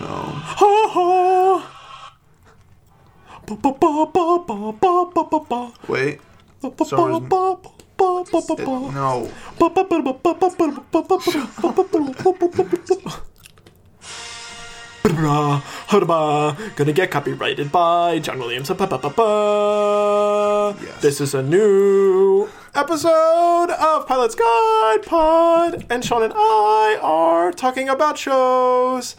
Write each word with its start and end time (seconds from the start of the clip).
No. 0.00 0.42
Wait. 5.88 6.20
Sorry. 6.86 7.12
It, 7.16 8.66
no. 8.94 9.28
Huda, 15.88 16.74
gonna 16.74 16.92
get 16.92 17.10
copyrighted 17.12 17.70
by 17.70 18.18
John 18.18 18.38
Williams. 18.40 18.68
Yes. 18.68 18.76
This 21.00 21.20
is 21.20 21.32
a 21.32 21.42
new 21.42 22.48
episode 22.74 23.70
of 23.70 24.06
Pilot's 24.08 24.34
Guide 24.34 25.02
Pod, 25.06 25.86
and 25.88 26.04
Sean 26.04 26.24
and 26.24 26.32
I 26.34 26.98
are 27.00 27.52
talking 27.52 27.88
about 27.88 28.18
shows 28.18 29.14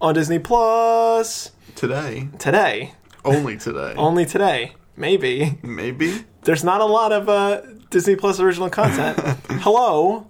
on 0.00 0.14
Disney 0.14 0.38
Plus 0.38 1.50
Today. 1.74 2.28
today. 2.38 2.92
Only 3.24 3.56
today. 3.56 3.94
Only 3.98 4.24
today, 4.24 4.74
maybe. 4.96 5.58
Maybe. 5.62 6.24
There's 6.42 6.62
not 6.62 6.80
a 6.80 6.84
lot 6.86 7.10
of 7.10 7.28
uh, 7.28 7.62
Disney 7.90 8.14
Plus 8.14 8.38
original 8.38 8.70
content. 8.70 9.18
Hello, 9.62 10.28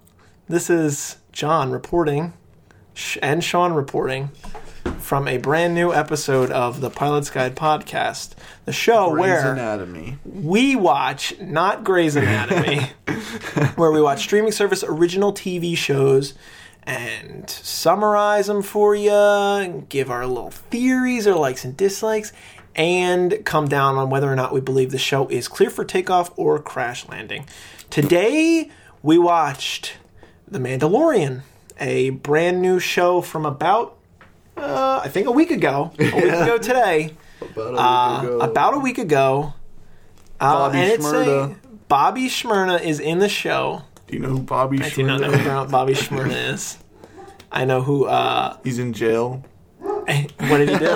this 0.49 0.71
is 0.71 1.17
John 1.31 1.69
reporting, 1.71 2.33
and 3.21 3.43
Sean 3.43 3.73
reporting 3.73 4.31
from 5.05 5.27
a 5.27 5.37
brand 5.37 5.75
new 5.75 5.93
episode 5.93 6.49
of 6.49 6.81
the 6.81 6.89
Pilot's 6.89 7.29
Guide 7.29 7.55
podcast, 7.55 8.31
the 8.65 8.73
show 8.73 9.11
Grey's 9.11 9.21
where 9.21 9.53
Anatomy. 9.53 10.17
we 10.25 10.75
watch 10.75 11.39
not 11.39 11.83
Grey's 11.83 12.15
Anatomy, 12.15 12.79
where 13.75 13.91
we 13.91 14.01
watch 14.01 14.23
streaming 14.23 14.51
service 14.51 14.83
original 14.83 15.31
TV 15.31 15.77
shows 15.77 16.33
and 16.81 17.47
summarize 17.47 18.47
them 18.47 18.63
for 18.63 18.95
you, 18.95 19.85
give 19.89 20.09
our 20.09 20.25
little 20.25 20.49
theories 20.49 21.27
or 21.27 21.35
likes 21.35 21.63
and 21.63 21.77
dislikes, 21.77 22.33
and 22.75 23.45
come 23.45 23.67
down 23.67 23.97
on 23.97 24.09
whether 24.09 24.31
or 24.31 24.35
not 24.35 24.53
we 24.53 24.59
believe 24.59 24.89
the 24.89 24.97
show 24.97 25.27
is 25.27 25.47
clear 25.47 25.69
for 25.69 25.85
takeoff 25.85 26.31
or 26.35 26.57
crash 26.57 27.07
landing. 27.07 27.45
Today 27.91 28.71
we 29.03 29.19
watched 29.19 29.97
The 30.47 30.57
Mandalorian, 30.57 31.41
a 31.79 32.09
brand 32.09 32.59
new 32.59 32.79
show 32.79 33.21
from 33.21 33.45
about 33.45 33.99
uh, 34.57 35.01
I 35.03 35.07
think 35.09 35.27
a 35.27 35.31
week 35.31 35.51
ago, 35.51 35.91
a 35.99 36.03
week 36.03 36.23
ago 36.23 36.57
today 36.57 37.13
About 37.41 37.67
a 37.67 37.71
week 37.71 37.79
uh, 37.79 38.19
ago. 38.23 38.39
about 38.39 38.73
a 38.73 38.79
week 38.79 38.97
ago. 38.97 39.53
Uh, 40.39 40.69
Bobby 40.69 40.77
and 40.79 40.91
it's 40.91 41.05
a, 41.05 41.55
Bobby 41.87 42.27
Shmurda 42.27 42.81
is 42.81 42.99
in 42.99 43.19
the 43.19 43.29
show. 43.29 43.83
Do 44.07 44.15
you 44.15 44.19
know 44.21 44.29
who 44.29 44.39
Bobby 44.39 44.81
I 44.81 44.89
do 44.89 45.03
not 45.03 45.21
know 45.21 45.31
who 45.31 45.71
Bobby 45.71 45.93
is. 45.93 46.77
I 47.51 47.65
know 47.65 47.81
who. 47.81 48.05
Uh, 48.05 48.57
He's 48.63 48.79
in 48.79 48.93
jail. 48.93 49.43
what 49.79 50.57
did 50.57 50.69
he 50.69 50.77
do? 50.77 50.85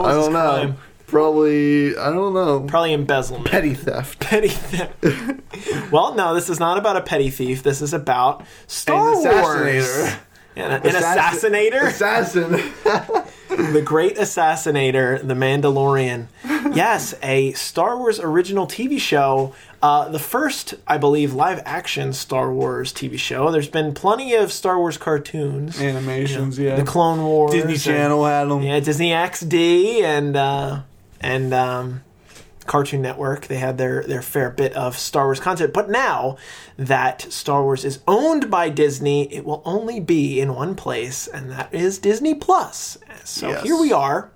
I 0.00 0.12
don't 0.12 0.32
know. 0.32 0.54
crime? 0.54 0.76
Probably, 1.06 1.96
I 1.96 2.10
don't 2.10 2.34
know. 2.34 2.60
Probably 2.60 2.92
embezzlement. 2.92 3.46
Petty 3.50 3.74
theft. 3.74 4.20
petty 4.20 4.48
theft. 4.48 5.90
well, 5.90 6.14
no, 6.14 6.34
this 6.34 6.50
is 6.50 6.60
not 6.60 6.76
about 6.78 6.96
a 6.96 7.00
petty 7.00 7.30
thief. 7.30 7.62
This 7.62 7.80
is 7.80 7.94
about 7.94 8.44
Star 8.66 9.14
An 9.14 9.22
Wars. 9.22 10.16
An, 10.58 10.72
an 10.72 10.80
assassinator. 10.82 11.86
Assassin. 11.86 12.50
the 13.72 13.82
Great 13.82 14.16
Assassinator, 14.16 15.26
The 15.26 15.34
Mandalorian. 15.34 16.26
yes, 16.74 17.14
a 17.22 17.52
Star 17.52 17.96
Wars 17.96 18.20
original 18.20 18.66
TV 18.66 18.98
show. 19.00 19.54
Uh, 19.80 20.08
the 20.08 20.18
first, 20.18 20.74
I 20.86 20.98
believe, 20.98 21.32
live 21.34 21.62
action 21.64 22.12
Star 22.12 22.52
Wars 22.52 22.92
TV 22.92 23.18
show. 23.18 23.50
There's 23.52 23.68
been 23.68 23.94
plenty 23.94 24.34
of 24.34 24.52
Star 24.52 24.78
Wars 24.78 24.98
cartoons. 24.98 25.80
Animations, 25.80 26.58
yeah. 26.58 26.76
The 26.76 26.84
Clone 26.84 27.22
Wars. 27.24 27.52
Disney 27.52 27.72
and- 27.74 27.80
Channel 27.80 28.24
had 28.24 28.48
them. 28.48 28.62
yeah, 28.62 28.80
Disney 28.80 29.10
XD 29.10 30.02
and 30.02 30.36
uh, 30.36 30.80
and 31.20 31.54
um, 31.54 32.02
Cartoon 32.68 33.02
Network. 33.02 33.48
They 33.48 33.56
had 33.56 33.76
their 33.78 34.04
their 34.04 34.22
fair 34.22 34.50
bit 34.50 34.72
of 34.74 34.96
Star 34.96 35.24
Wars 35.24 35.40
content. 35.40 35.72
But 35.72 35.90
now 35.90 36.36
that 36.76 37.22
Star 37.32 37.62
Wars 37.64 37.84
is 37.84 37.98
owned 38.06 38.48
by 38.50 38.68
Disney, 38.68 39.32
it 39.34 39.44
will 39.44 39.62
only 39.64 39.98
be 39.98 40.38
in 40.40 40.54
one 40.54 40.76
place, 40.76 41.26
and 41.26 41.50
that 41.50 41.74
is 41.74 41.98
Disney 41.98 42.34
Plus. 42.36 42.98
So 43.24 43.48
Yes. 43.48 43.62
here 43.64 43.76
we 43.80 43.92
are, 43.92 44.30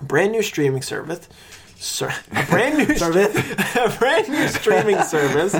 brand 0.00 0.30
new 0.30 0.42
streaming 0.42 0.82
service. 0.82 1.28
Sir, 1.76 2.14
a 2.32 2.44
brand 2.44 2.78
new 2.78 2.84
a 2.94 3.96
brand 3.98 4.28
new 4.28 4.48
streaming 4.48 5.02
service. 5.02 5.54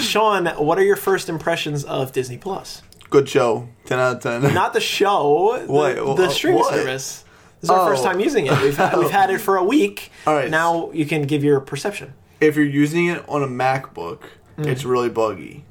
Sean, 0.00 0.46
what 0.46 0.78
are 0.78 0.84
your 0.84 0.96
first 0.96 1.28
impressions 1.28 1.84
of 1.84 2.12
Disney 2.12 2.38
Plus? 2.38 2.82
Good 3.10 3.28
show. 3.28 3.68
10 3.84 3.98
out 3.98 4.16
of 4.26 4.42
10. 4.42 4.54
Not 4.54 4.72
the 4.72 4.80
show, 4.80 5.58
the, 5.66 5.72
What? 5.72 6.16
the 6.16 6.24
Uh, 6.26 6.28
streaming 6.30 6.60
what? 6.60 6.74
service. 6.74 7.24
This 7.66 7.74
is 7.74 7.80
our 7.80 7.86
Oh. 7.88 7.90
first 7.90 8.04
time 8.04 8.20
using 8.20 8.46
it. 8.46 8.52
We've, 8.62 8.78
we've 8.96 9.10
had 9.10 9.30
it 9.30 9.40
for 9.40 9.56
a 9.56 9.64
week. 9.64 10.10
All 10.26 10.34
right. 10.34 10.48
Now 10.50 10.90
you 10.92 11.04
can 11.04 11.22
give 11.22 11.42
your 11.42 11.58
perception. 11.60 12.14
if 12.40 12.54
you're 12.56 12.64
using 12.64 13.06
it 13.06 13.24
on 13.28 13.42
a 13.42 13.48
MacBook, 13.48 14.20
Mm. 14.58 14.66
it's 14.68 14.84
really 14.84 15.08
buggy. 15.10 15.64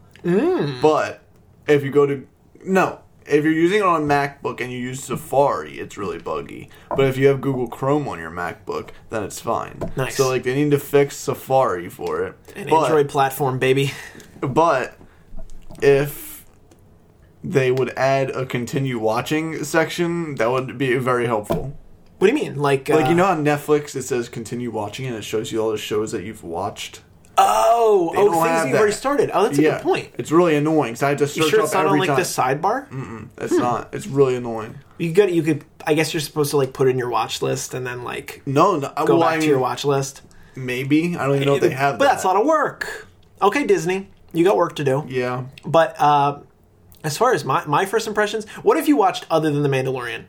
But 0.81 1.21
if 1.67 1.83
you 1.83 1.89
go 1.91 2.05
to 2.05 2.27
no, 2.65 2.99
if 3.25 3.43
you're 3.43 3.53
using 3.53 3.79
it 3.79 3.85
on 3.85 4.03
a 4.03 4.05
MacBook 4.05 4.61
and 4.61 4.71
you 4.71 4.77
use 4.77 5.03
Safari, 5.03 5.79
it's 5.79 5.97
really 5.97 6.19
buggy. 6.19 6.69
But 6.89 7.05
if 7.05 7.17
you 7.17 7.27
have 7.27 7.41
Google 7.41 7.67
Chrome 7.67 8.07
on 8.07 8.19
your 8.19 8.29
MacBook, 8.31 8.89
then 9.09 9.23
it's 9.23 9.39
fine. 9.39 9.79
Nice. 9.95 10.15
So 10.17 10.27
like 10.27 10.43
they 10.43 10.53
need 10.53 10.69
to 10.71 10.79
fix 10.79 11.15
Safari 11.17 11.89
for 11.89 12.23
it. 12.25 12.35
An 12.55 12.67
but, 12.69 12.83
Android 12.85 13.09
platform, 13.09 13.57
baby. 13.57 13.91
but 14.41 14.97
if 15.81 16.45
they 17.43 17.71
would 17.71 17.89
add 17.97 18.29
a 18.31 18.45
continue 18.45 18.99
watching 18.99 19.63
section, 19.63 20.35
that 20.35 20.49
would 20.51 20.77
be 20.77 20.95
very 20.97 21.25
helpful. 21.27 21.77
What 22.25 22.31
do 22.31 22.37
you 22.37 22.43
mean? 22.43 22.57
Like, 22.59 22.89
Like 22.89 23.05
uh, 23.05 23.09
you 23.09 23.15
know 23.15 23.25
on 23.25 23.45
Netflix 23.45 23.95
it 23.95 24.01
says 24.01 24.29
continue 24.29 24.71
watching 24.71 25.05
and 25.05 25.15
it 25.15 25.23
shows 25.23 25.51
you 25.51 25.61
all 25.61 25.71
the 25.71 25.77
shows 25.77 26.11
that 26.11 26.23
you've 26.23 26.43
watched. 26.43 27.01
Oh, 27.37 28.11
don't 28.13 28.29
oh, 28.33 28.43
things 28.43 28.63
you've 28.63 28.71
that. 28.71 28.77
already 28.79 28.93
started. 28.93 29.29
Oh, 29.33 29.43
that's 29.43 29.57
a 29.59 29.61
good 29.61 29.81
point. 29.81 30.09
It's 30.17 30.31
really 30.31 30.55
annoying 30.55 30.93
because 30.93 31.03
I 31.03 31.09
have 31.09 31.17
to 31.19 31.25
You 31.25 31.29
search 31.43 31.49
sure 31.49 31.59
up 31.59 31.65
it's 31.65 31.73
not 31.73 31.85
on 31.85 31.99
like 31.99 32.07
time. 32.07 32.15
the 32.15 32.21
sidebar? 32.23 33.27
It's 33.37 33.53
not. 33.67 33.93
It's 33.93 34.07
really 34.07 34.35
annoying. 34.37 34.75
You 34.97 35.13
could, 35.13 35.29
you 35.29 35.43
could. 35.43 35.65
I 35.85 35.93
guess 35.93 36.13
you're 36.13 36.21
supposed 36.21 36.51
to 36.51 36.57
like 36.57 36.73
put 36.73 36.87
in 36.87 36.97
your 36.97 37.09
watch 37.09 37.41
list 37.41 37.73
and 37.73 37.85
then 37.85 38.03
like 38.03 38.41
No, 38.45 38.77
no 38.79 38.91
go 39.05 39.17
well, 39.17 39.19
back 39.19 39.29
I 39.31 39.33
to 39.35 39.39
mean, 39.41 39.49
your 39.49 39.59
watch 39.59 39.83
list. 39.85 40.21
Maybe 40.55 41.17
I 41.17 41.25
don't 41.27 41.35
even 41.35 41.47
know 41.47 41.55
if 41.55 41.61
they 41.61 41.69
have. 41.71 41.99
but 41.99 42.05
that. 42.05 42.11
that's 42.13 42.23
a 42.23 42.27
lot 42.27 42.37
of 42.37 42.45
work. 42.47 43.07
Okay, 43.41 43.65
Disney, 43.65 44.09
you 44.33 44.43
got 44.45 44.55
work 44.55 44.77
to 44.77 44.83
do. 44.85 45.05
Yeah, 45.07 45.43
But 45.65 45.95
uh, 45.99 46.39
as 47.03 47.17
far 47.17 47.33
as 47.33 47.43
my 47.43 47.65
my 47.65 47.85
first 47.85 48.07
impressions, 48.07 48.49
what 48.63 48.77
have 48.77 48.87
you 48.87 48.95
watched 48.95 49.25
other 49.29 49.51
than 49.51 49.61
The 49.61 49.69
Mandalorian? 49.69 50.23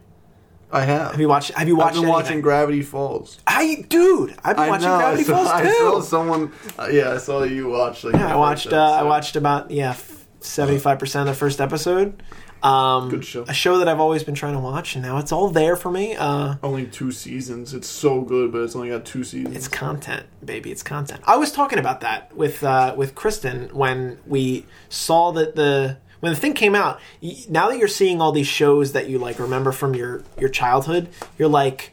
I 0.72 0.84
have. 0.84 1.12
Have 1.12 1.20
you 1.20 1.28
watched? 1.28 1.52
Have 1.52 1.68
you 1.68 1.74
I've 1.74 1.78
watched? 1.78 1.94
been 1.94 2.04
anything? 2.04 2.12
watching 2.12 2.40
Gravity 2.40 2.82
Falls. 2.82 3.38
I, 3.46 3.84
dude, 3.88 4.34
I've 4.44 4.56
been 4.56 4.64
I 4.66 4.68
watching 4.68 4.88
know. 4.88 4.96
Gravity 4.98 5.22
I 5.22 5.26
saw, 5.26 5.34
Falls 5.36 5.48
I 5.48 5.62
too. 5.62 5.72
saw 5.78 6.00
someone. 6.00 6.52
Uh, 6.78 6.88
yeah, 6.90 7.12
I 7.12 7.18
saw 7.18 7.42
you 7.44 7.68
watch. 7.68 8.04
Like, 8.04 8.14
Yeah, 8.14 8.32
I 8.32 8.36
watched. 8.36 8.72
Uh, 8.72 8.76
I 8.92 9.02
watched 9.04 9.36
about 9.36 9.70
yeah 9.70 9.96
seventy 10.40 10.78
five 10.78 10.98
percent 10.98 11.28
of 11.28 11.34
the 11.34 11.38
first 11.38 11.60
episode. 11.60 12.22
Um, 12.62 13.10
Good 13.10 13.24
show. 13.24 13.42
A 13.46 13.52
show 13.54 13.78
that 13.78 13.86
I've 13.86 14.00
always 14.00 14.24
been 14.24 14.34
trying 14.34 14.54
to 14.54 14.58
watch, 14.60 14.96
and 14.96 15.02
now 15.04 15.18
it's 15.18 15.30
all 15.30 15.50
there 15.50 15.76
for 15.76 15.90
me. 15.90 16.16
Uh, 16.16 16.56
Only 16.62 16.86
two 16.86 17.12
seasons. 17.12 17.74
It's 17.74 17.86
so 17.88 18.22
good, 18.22 18.50
but 18.50 18.62
it's 18.62 18.74
only 18.74 18.88
got 18.88 19.04
two 19.04 19.22
seasons. 19.24 19.54
it's 19.54 19.68
content, 19.68 20.26
baby. 20.44 20.72
It's 20.72 20.82
content. 20.82 21.20
I 21.26 21.36
was 21.36 21.52
talking 21.52 21.78
about 21.78 22.00
that 22.00 22.34
with 22.34 22.64
uh, 22.64 22.94
with 22.96 23.14
Kristen 23.14 23.68
when 23.72 24.18
we 24.26 24.66
saw 24.88 25.30
that 25.32 25.54
the 25.54 25.98
when 26.20 26.32
the 26.32 26.38
thing 26.38 26.54
came 26.54 26.74
out. 26.74 27.00
Now 27.48 27.68
that 27.68 27.78
you're 27.78 27.88
seeing 27.88 28.20
all 28.20 28.32
these 28.32 28.46
shows 28.46 28.92
that 28.92 29.08
you 29.08 29.18
like 29.18 29.38
remember 29.38 29.72
from 29.72 29.94
your 29.94 30.22
your 30.38 30.48
childhood, 30.48 31.08
you're 31.38 31.48
like. 31.48 31.92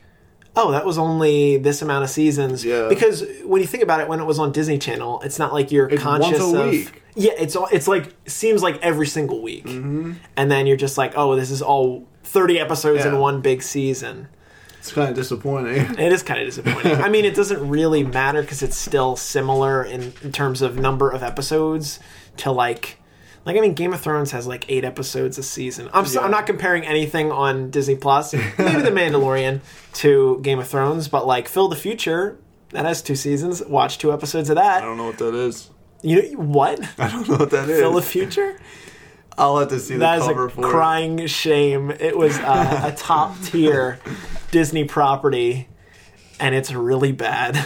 Oh, 0.56 0.70
that 0.70 0.86
was 0.86 1.00
only 1.00 1.58
this 1.58 1.82
amount 1.82 2.04
of 2.04 2.12
seasons. 2.12 2.64
Yeah. 2.64 2.88
Because 2.88 3.26
when 3.44 3.60
you 3.62 3.68
think 3.68 3.82
about 3.82 4.02
it, 4.02 4.08
when 4.08 4.20
it 4.20 4.26
was 4.26 4.38
on 4.38 4.52
Disney 4.52 4.78
Channel, 4.78 5.20
it's 5.22 5.40
not 5.40 5.52
like 5.52 5.72
you're 5.72 5.90
It's 5.90 6.04
conscious 6.04 6.40
once 6.40 6.54
a 6.54 6.62
of. 6.62 6.70
week. 6.70 7.02
Yeah, 7.16 7.32
it's 7.40 7.56
all. 7.56 7.68
It's 7.72 7.88
like 7.88 8.14
seems 8.28 8.62
like 8.62 8.80
every 8.84 9.08
single 9.08 9.42
week, 9.42 9.66
mm-hmm. 9.66 10.14
and 10.38 10.52
then 10.52 10.68
you're 10.68 10.78
just 10.78 10.96
like, 10.96 11.14
oh, 11.16 11.36
this 11.36 11.50
is 11.50 11.64
all 11.64 12.08
thirty 12.24 12.60
episodes 12.60 13.04
in 13.04 13.18
one 13.18 13.42
big 13.42 13.64
season. 13.64 14.28
It's 14.78 14.92
kind 14.92 15.10
of 15.10 15.16
disappointing. 15.16 15.96
It 16.00 16.12
is 16.12 16.22
kind 16.22 16.40
of 16.42 16.46
disappointing. 16.46 17.02
I 17.02 17.10
mean, 17.10 17.26
it 17.26 17.34
doesn't 17.36 17.68
really 17.68 18.04
matter 18.04 18.42
because 18.42 18.62
it's 18.62 18.78
still 18.78 19.16
similar 19.16 19.84
in, 19.84 20.14
in 20.22 20.32
terms 20.32 20.62
of 20.62 20.78
number 20.78 21.10
of 21.10 21.24
episodes 21.24 22.00
to 22.38 22.52
like, 22.52 23.00
like 23.46 23.58
I 23.58 23.60
mean, 23.62 23.74
Game 23.74 23.94
of 23.94 24.02
Thrones 24.02 24.32
has 24.32 24.48
like 24.48 24.66
eight 24.70 24.84
episodes 24.86 25.38
a 25.38 25.44
season. 25.44 25.90
I'm 25.94 26.06
so, 26.06 26.20
Yeah. 26.20 26.26
I'm 26.26 26.32
not 26.32 26.46
comparing 26.46 26.86
anything 26.86 27.32
on 27.32 27.70
Disney 27.70 27.96
Plus, 27.96 28.34
maybe 28.34 28.82
The 28.82 28.92
Mandalorian 28.92 29.62
to 29.96 30.40
Game 30.42 30.60
of 30.60 30.68
Thrones, 30.68 31.08
but 31.08 31.26
like 31.28 31.48
Phil 31.48 31.68
the 31.68 31.76
Future 31.76 32.38
that 32.70 32.86
has 32.86 33.02
two 33.02 33.16
seasons. 33.16 33.62
Watch 33.66 33.98
two 34.00 34.12
episodes 34.14 34.50
of 34.50 34.56
that. 34.56 34.82
I 34.84 34.86
don't 34.86 34.98
know 34.98 35.06
what 35.08 35.18
that 35.20 35.36
is. 35.36 35.70
You 36.02 36.22
know 36.34 36.40
what? 36.40 36.80
I 37.00 37.10
don't 37.10 37.28
know 37.30 37.38
what 37.38 37.52
that 37.52 37.70
is. 37.70 37.80
Phil 37.80 37.94
the 37.94 38.02
Future. 38.02 38.60
I'll 39.38 39.58
have 39.58 39.70
to 39.70 39.80
see 39.80 39.96
the 39.96 40.00
That 40.02 40.20
is 40.20 40.26
cover 40.28 40.46
a 40.46 40.50
for 40.52 40.62
it. 40.68 40.70
crying 40.70 41.26
shame. 41.28 41.90
It 41.92 42.16
was 42.18 42.38
uh, 42.40 42.82
a 42.84 42.92
top 42.96 43.36
tier 43.44 44.00
Disney 44.52 44.84
property, 44.84 45.68
and 46.40 46.54
it's 46.54 46.72
really 46.72 47.12
bad. 47.12 47.66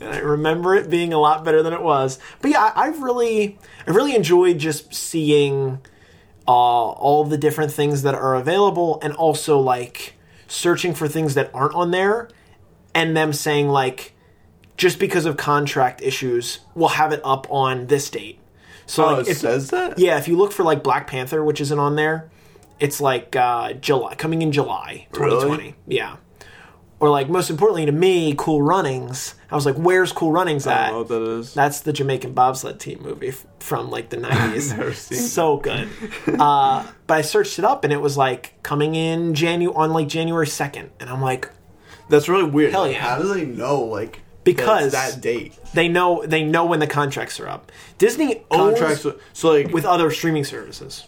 And 0.00 0.08
I 0.14 0.18
remember 0.18 0.74
it 0.74 0.88
being 0.90 1.12
a 1.12 1.18
lot 1.18 1.44
better 1.44 1.62
than 1.62 1.72
it 1.72 1.82
was. 1.82 2.18
But 2.40 2.50
yeah, 2.50 2.72
I, 2.74 2.86
I've 2.88 3.02
really, 3.02 3.58
I 3.86 3.90
really 3.90 4.14
enjoyed 4.14 4.58
just 4.58 4.94
seeing 4.94 5.78
uh, 6.48 6.50
all 6.50 7.24
the 7.24 7.38
different 7.38 7.72
things 7.72 8.02
that 8.02 8.14
are 8.14 8.34
available, 8.34 8.98
and 9.02 9.14
also 9.14 9.58
like 9.58 10.14
searching 10.48 10.94
for 10.94 11.06
things 11.06 11.34
that 11.34 11.50
aren't 11.54 11.74
on 11.74 11.90
there, 11.90 12.28
and 12.94 13.16
them 13.16 13.32
saying 13.32 13.68
like, 13.68 14.14
just 14.76 14.98
because 14.98 15.26
of 15.26 15.36
contract 15.36 16.00
issues, 16.02 16.60
we'll 16.74 16.88
have 16.88 17.12
it 17.12 17.20
up 17.22 17.46
on 17.50 17.86
this 17.88 18.08
date. 18.10 18.38
So 18.86 19.04
Oh, 19.04 19.12
like, 19.18 19.26
it 19.26 19.30
if- 19.32 19.38
says 19.38 19.70
that. 19.70 19.98
yeah, 19.98 20.18
if 20.18 20.26
you 20.26 20.36
look 20.36 20.50
for 20.52 20.64
like 20.64 20.82
Black 20.82 21.06
Panther, 21.06 21.44
which 21.44 21.60
isn't 21.60 21.78
on 21.78 21.94
there, 21.96 22.30
it's 22.80 23.00
like 23.00 23.36
uh, 23.36 23.74
July, 23.74 24.14
coming 24.16 24.40
in 24.42 24.50
July 24.50 25.06
2020. 25.12 25.56
Really? 25.62 25.74
Yeah. 25.86 26.16
Or 27.00 27.08
like 27.08 27.30
most 27.30 27.48
importantly 27.48 27.86
to 27.86 27.92
me, 27.92 28.34
Cool 28.36 28.60
Runnings. 28.62 29.34
I 29.50 29.54
was 29.54 29.64
like, 29.64 29.76
"Where's 29.76 30.12
Cool 30.12 30.32
Runnings 30.32 30.66
I 30.66 30.72
at?" 30.74 30.84
don't 30.90 30.92
know 30.92 30.98
what 30.98 31.08
that 31.08 31.22
is. 31.38 31.54
That's 31.54 31.80
the 31.80 31.92
Jamaican 31.94 32.34
bobsled 32.34 32.78
team 32.78 33.00
movie 33.02 33.28
f- 33.30 33.46
from 33.58 33.90
like 33.90 34.10
the 34.10 34.16
90s. 34.18 34.92
So 35.14 35.56
good. 35.56 35.88
Uh, 36.28 36.86
but 37.06 37.14
I 37.14 37.22
searched 37.22 37.58
it 37.58 37.64
up 37.64 37.84
and 37.84 37.92
it 37.92 38.00
was 38.02 38.16
like 38.18 38.54
coming 38.62 38.94
in 38.94 39.32
Janu- 39.32 39.74
on 39.74 39.92
like 39.92 40.08
January 40.08 40.46
2nd. 40.46 40.90
And 41.00 41.08
I'm 41.08 41.22
like, 41.22 41.48
That's 42.10 42.28
really 42.28 42.44
weird. 42.50 42.72
Hell 42.72 42.86
yeah. 42.86 42.98
How 42.98 43.18
do 43.18 43.32
they 43.32 43.46
know 43.46 43.80
like 43.80 44.20
Because- 44.44 44.92
that 44.92 45.20
date 45.22 45.54
they 45.72 45.88
know 45.88 46.22
they 46.26 46.42
know 46.44 46.66
when 46.66 46.80
the 46.80 46.86
contracts 46.86 47.40
are 47.40 47.48
up. 47.48 47.72
Disney 47.96 48.44
owns 48.50 48.78
contracts? 48.78 49.06
So 49.32 49.52
like 49.52 49.72
with 49.72 49.86
other 49.86 50.10
streaming 50.10 50.44
services. 50.44 51.06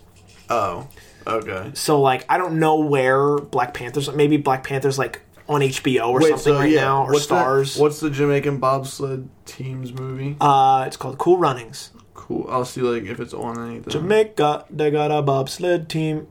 oh 0.48 0.88
okay. 1.26 1.70
So 1.74 2.00
like 2.00 2.24
I 2.30 2.38
don't 2.38 2.58
know 2.58 2.76
where 2.80 3.36
Black 3.36 3.74
Panther's 3.74 4.10
maybe 4.10 4.38
Black 4.38 4.64
Panther's 4.64 4.98
like 4.98 5.20
on 5.52 5.60
HBO 5.60 6.08
or 6.08 6.22
something 6.22 6.54
right 6.54 6.74
now 6.74 7.04
or 7.04 7.12
what's 7.12 7.26
Starz. 7.26 7.76
The, 7.76 7.82
what's 7.82 8.00
the 8.00 8.10
Jamaican 8.10 8.58
bobsled 8.58 9.28
team's 9.46 9.92
movie? 9.92 10.36
uh 10.40 10.84
it's 10.86 10.96
called 10.96 11.18
Cool 11.18 11.38
Runnings. 11.38 11.90
cool. 12.14 12.46
I'll 12.50 12.64
see 12.64 12.80
like 12.82 13.04
if 13.04 13.20
it's 13.20 13.34
on 13.34 13.58
anything. 13.68 13.90
Jamaica, 13.90 14.66
they 14.70 14.90
got 14.90 15.10
a 15.10 15.22
bobsled 15.22 15.88
team. 15.88 16.28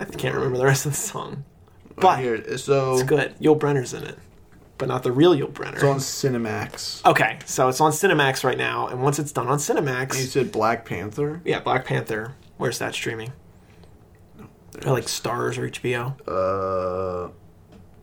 I 0.00 0.04
can't 0.06 0.34
remember 0.34 0.58
the 0.58 0.64
rest 0.64 0.86
of 0.86 0.92
the 0.92 0.98
song. 0.98 1.44
But 1.96 2.18
Here, 2.18 2.58
so 2.58 2.94
it's 2.94 3.02
good. 3.04 3.36
Yul 3.38 3.58
Brenner's 3.58 3.94
in 3.94 4.02
it. 4.04 4.18
But 4.76 4.88
not 4.88 5.04
the 5.04 5.12
real 5.12 5.32
Yul 5.36 5.52
Brenner. 5.54 5.74
it's 5.76 5.84
on 5.84 5.98
Cinemax. 5.98 7.04
okay, 7.08 7.38
so 7.44 7.68
it's 7.68 7.80
on 7.80 7.92
Cinemax 7.92 8.42
right 8.42 8.58
now, 8.58 8.88
and 8.88 9.00
once 9.04 9.20
it's 9.20 9.30
done 9.30 9.46
on 9.46 9.58
Cinemax, 9.58 10.16
You 10.18 10.24
said 10.24 10.50
Black 10.50 10.84
Panther. 10.84 11.40
yeah, 11.44 11.60
Black 11.60 11.84
Panther. 11.84 12.34
Where's 12.56 12.80
that 12.80 12.92
streaming? 12.92 13.32
Or 14.84 14.90
like 14.92 15.04
Starz 15.04 15.56
or 15.56 15.68
HBO? 15.70 16.14
Uh, 16.26 17.30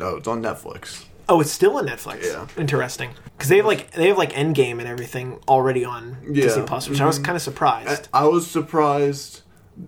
no, 0.01 0.15
it's 0.18 0.27
on 0.27 0.42
Netflix. 0.42 1.06
Oh, 1.30 1.39
it's 1.39 1.51
still 1.51 1.77
on 1.77 1.88
Netflix. 1.88 2.24
Yeah. 2.25 2.48
Interesting. 2.57 3.12
Because 3.38 3.48
they 3.50 3.57
have 3.57 3.65
like 3.65 3.92
they 3.92 4.07
have 4.09 4.18
like 4.18 4.33
Endgame 4.33 4.80
and 4.80 4.88
everything 4.88 5.39
already 5.48 5.86
on 5.86 6.18
Yeah. 6.27 6.44
Disney 6.44 6.63
Plus, 6.63 6.89
which 6.89 7.00
I 7.00 7.06
was 7.06 7.19
Mhm. 7.19 7.24
kind 7.25 7.36
of 7.36 7.42
surprised. 7.42 8.09
I 8.13 8.25
was 8.25 8.48
surprised. 8.48 9.42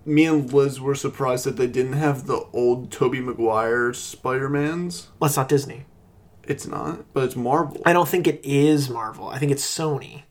Me 0.06 0.24
and 0.24 0.50
Liz 0.52 0.80
were 0.80 0.94
surprised 0.94 1.44
that 1.44 1.56
they 1.56 1.66
didn't 1.66 1.92
have 1.94 2.26
the 2.26 2.46
old 2.52 2.90
Tobey 2.90 3.20
Maguire 3.20 3.92
Spider 3.92 4.48
Mans. 4.48 5.08
well, 5.20 5.26
it's 5.28 5.36
not 5.36 5.48
Disney. 5.48 5.84
It's 6.46 6.66
not, 6.66 7.12
but 7.12 7.24
it's 7.24 7.36
Marvel. 7.36 7.80
I 7.86 7.92
don't 7.92 8.08
think 8.08 8.26
it 8.26 8.40
is 8.44 8.88
Marvel. 8.90 9.28
I 9.28 9.38
think 9.38 9.52
it's 9.52 9.64
Sony. 9.64 10.22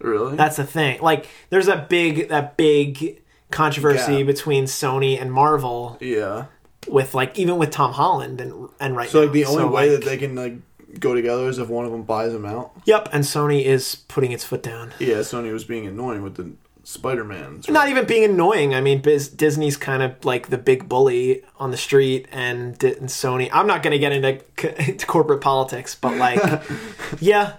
really? 0.00 0.36
That's 0.36 0.56
the 0.56 0.64
thing. 0.64 1.00
Like, 1.02 1.26
there's 1.50 1.66
that 1.66 1.88
big 1.88 2.28
that 2.28 2.56
big 2.56 3.22
controversy 3.50 4.18
Gap. 4.18 4.26
between 4.26 4.64
Sony 4.64 5.20
and 5.20 5.32
Marvel 5.32 5.96
yeah. 6.00 6.46
With 6.88 7.14
like 7.14 7.38
even 7.38 7.58
with 7.58 7.70
Tom 7.70 7.92
Holland 7.92 8.40
and 8.40 8.68
and 8.80 8.96
right 8.96 9.08
So 9.08 9.22
like 9.22 9.32
the 9.32 9.44
only 9.44 9.62
So, 9.62 9.68
way 9.70 9.90
like- 9.90 10.00
that 10.00 10.06
they 10.08 10.16
can 10.16 10.34
like 10.34 10.54
go 10.98 11.14
together 11.14 11.48
is 11.48 11.58
if 11.58 11.68
one 11.68 11.84
of 11.84 11.92
them 11.92 12.02
buys 12.02 12.32
them 12.32 12.44
out. 12.46 12.72
Yep, 12.84 13.10
and 13.12 13.22
Sony 13.24 13.62
is 13.64 13.94
putting 14.08 14.32
its 14.32 14.44
foot 14.44 14.62
down. 14.62 14.92
Yeah, 14.98 15.16
Sony 15.18 15.52
was 15.52 15.64
being 15.64 15.86
annoying 15.86 16.22
with 16.22 16.34
the 16.36 16.50
Spider 16.82 17.22
Mans. 17.22 17.68
Not 17.68 17.88
even 17.88 18.06
being 18.06 18.24
annoying. 18.24 18.74
I 18.74 18.80
mean, 18.80 19.00
Biz, 19.00 19.28
Disney's 19.28 19.76
kind 19.76 20.02
of 20.02 20.24
like 20.24 20.48
the 20.48 20.58
big 20.58 20.88
bully 20.88 21.44
on 21.60 21.70
the 21.70 21.76
street, 21.76 22.26
and, 22.32 22.76
Di- 22.76 22.94
and 22.96 23.08
Sony. 23.08 23.48
I'm 23.52 23.68
not 23.68 23.84
going 23.84 23.92
to 23.92 23.98
get 24.00 24.10
into, 24.10 24.42
c- 24.58 24.92
to 24.96 25.06
corporate 25.06 25.40
politics, 25.42 25.94
but 25.94 26.16
like, 26.16 26.40
yeah, 27.20 27.56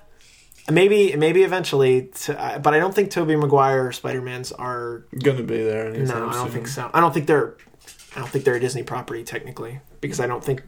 maybe 0.69 1.15
maybe 1.15 1.44
eventually. 1.44 2.07
To, 2.24 2.59
but 2.62 2.74
I 2.74 2.79
don't 2.79 2.94
think 2.94 3.12
Tobey 3.12 3.35
Maguire 3.38 3.88
or 3.88 3.91
Spider 3.94 4.21
Man's 4.21 4.51
are. 4.51 5.06
gonna 5.24 5.44
be 5.44 5.63
there. 5.63 5.88
anytime 5.88 6.19
No, 6.19 6.27
I 6.29 6.33
don't 6.33 6.45
soon. 6.47 6.51
think 6.51 6.67
so. 6.67 6.89
I 6.94 7.00
don't 7.00 7.13
think 7.13 7.27
they're. 7.27 7.56
I 8.15 8.19
don't 8.19 8.29
think 8.29 8.45
they're 8.45 8.55
a 8.55 8.59
Disney 8.59 8.83
property 8.83 9.23
technically 9.23 9.79
because 10.01 10.19
I 10.19 10.27
don't 10.27 10.43
think. 10.43 10.63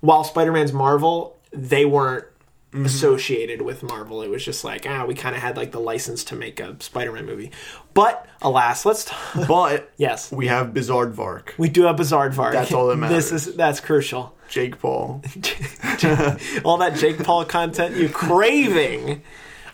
While 0.00 0.22
Spider 0.24 0.52
Man's 0.52 0.72
Marvel, 0.72 1.36
they 1.52 1.84
weren't 1.84 2.24
Mm-hmm. 2.70 2.84
associated 2.84 3.62
with 3.62 3.82
Marvel. 3.82 4.20
It 4.20 4.28
was 4.28 4.44
just 4.44 4.62
like 4.62 4.84
ah, 4.86 5.06
we 5.06 5.14
kind 5.14 5.34
of 5.34 5.40
had 5.40 5.56
like 5.56 5.72
the 5.72 5.80
license 5.80 6.22
to 6.24 6.36
make 6.36 6.60
a 6.60 6.76
Spider 6.82 7.12
Man 7.12 7.24
movie. 7.24 7.50
But 7.94 8.26
alas, 8.42 8.84
let's. 8.84 9.06
T- 9.06 9.14
But 9.48 9.90
yes, 9.96 10.30
we 10.30 10.48
have 10.48 10.74
Bizaardvark, 10.74 11.56
we 11.56 11.70
do 11.70 11.84
have 11.84 11.96
Bizaardvark. 11.96 12.52
That's 12.52 12.70
all 12.74 12.88
that 12.88 12.96
matters. 12.96 13.30
This 13.30 13.46
is 13.46 13.54
that's 13.56 13.80
crucial. 13.80 14.34
Jake 14.50 14.78
Paul. 14.80 15.22
all 16.62 16.76
that 16.76 16.96
Jake 16.98 17.24
Paul 17.24 17.46
content 17.46 17.96
you 17.96 18.10
craving. 18.10 19.22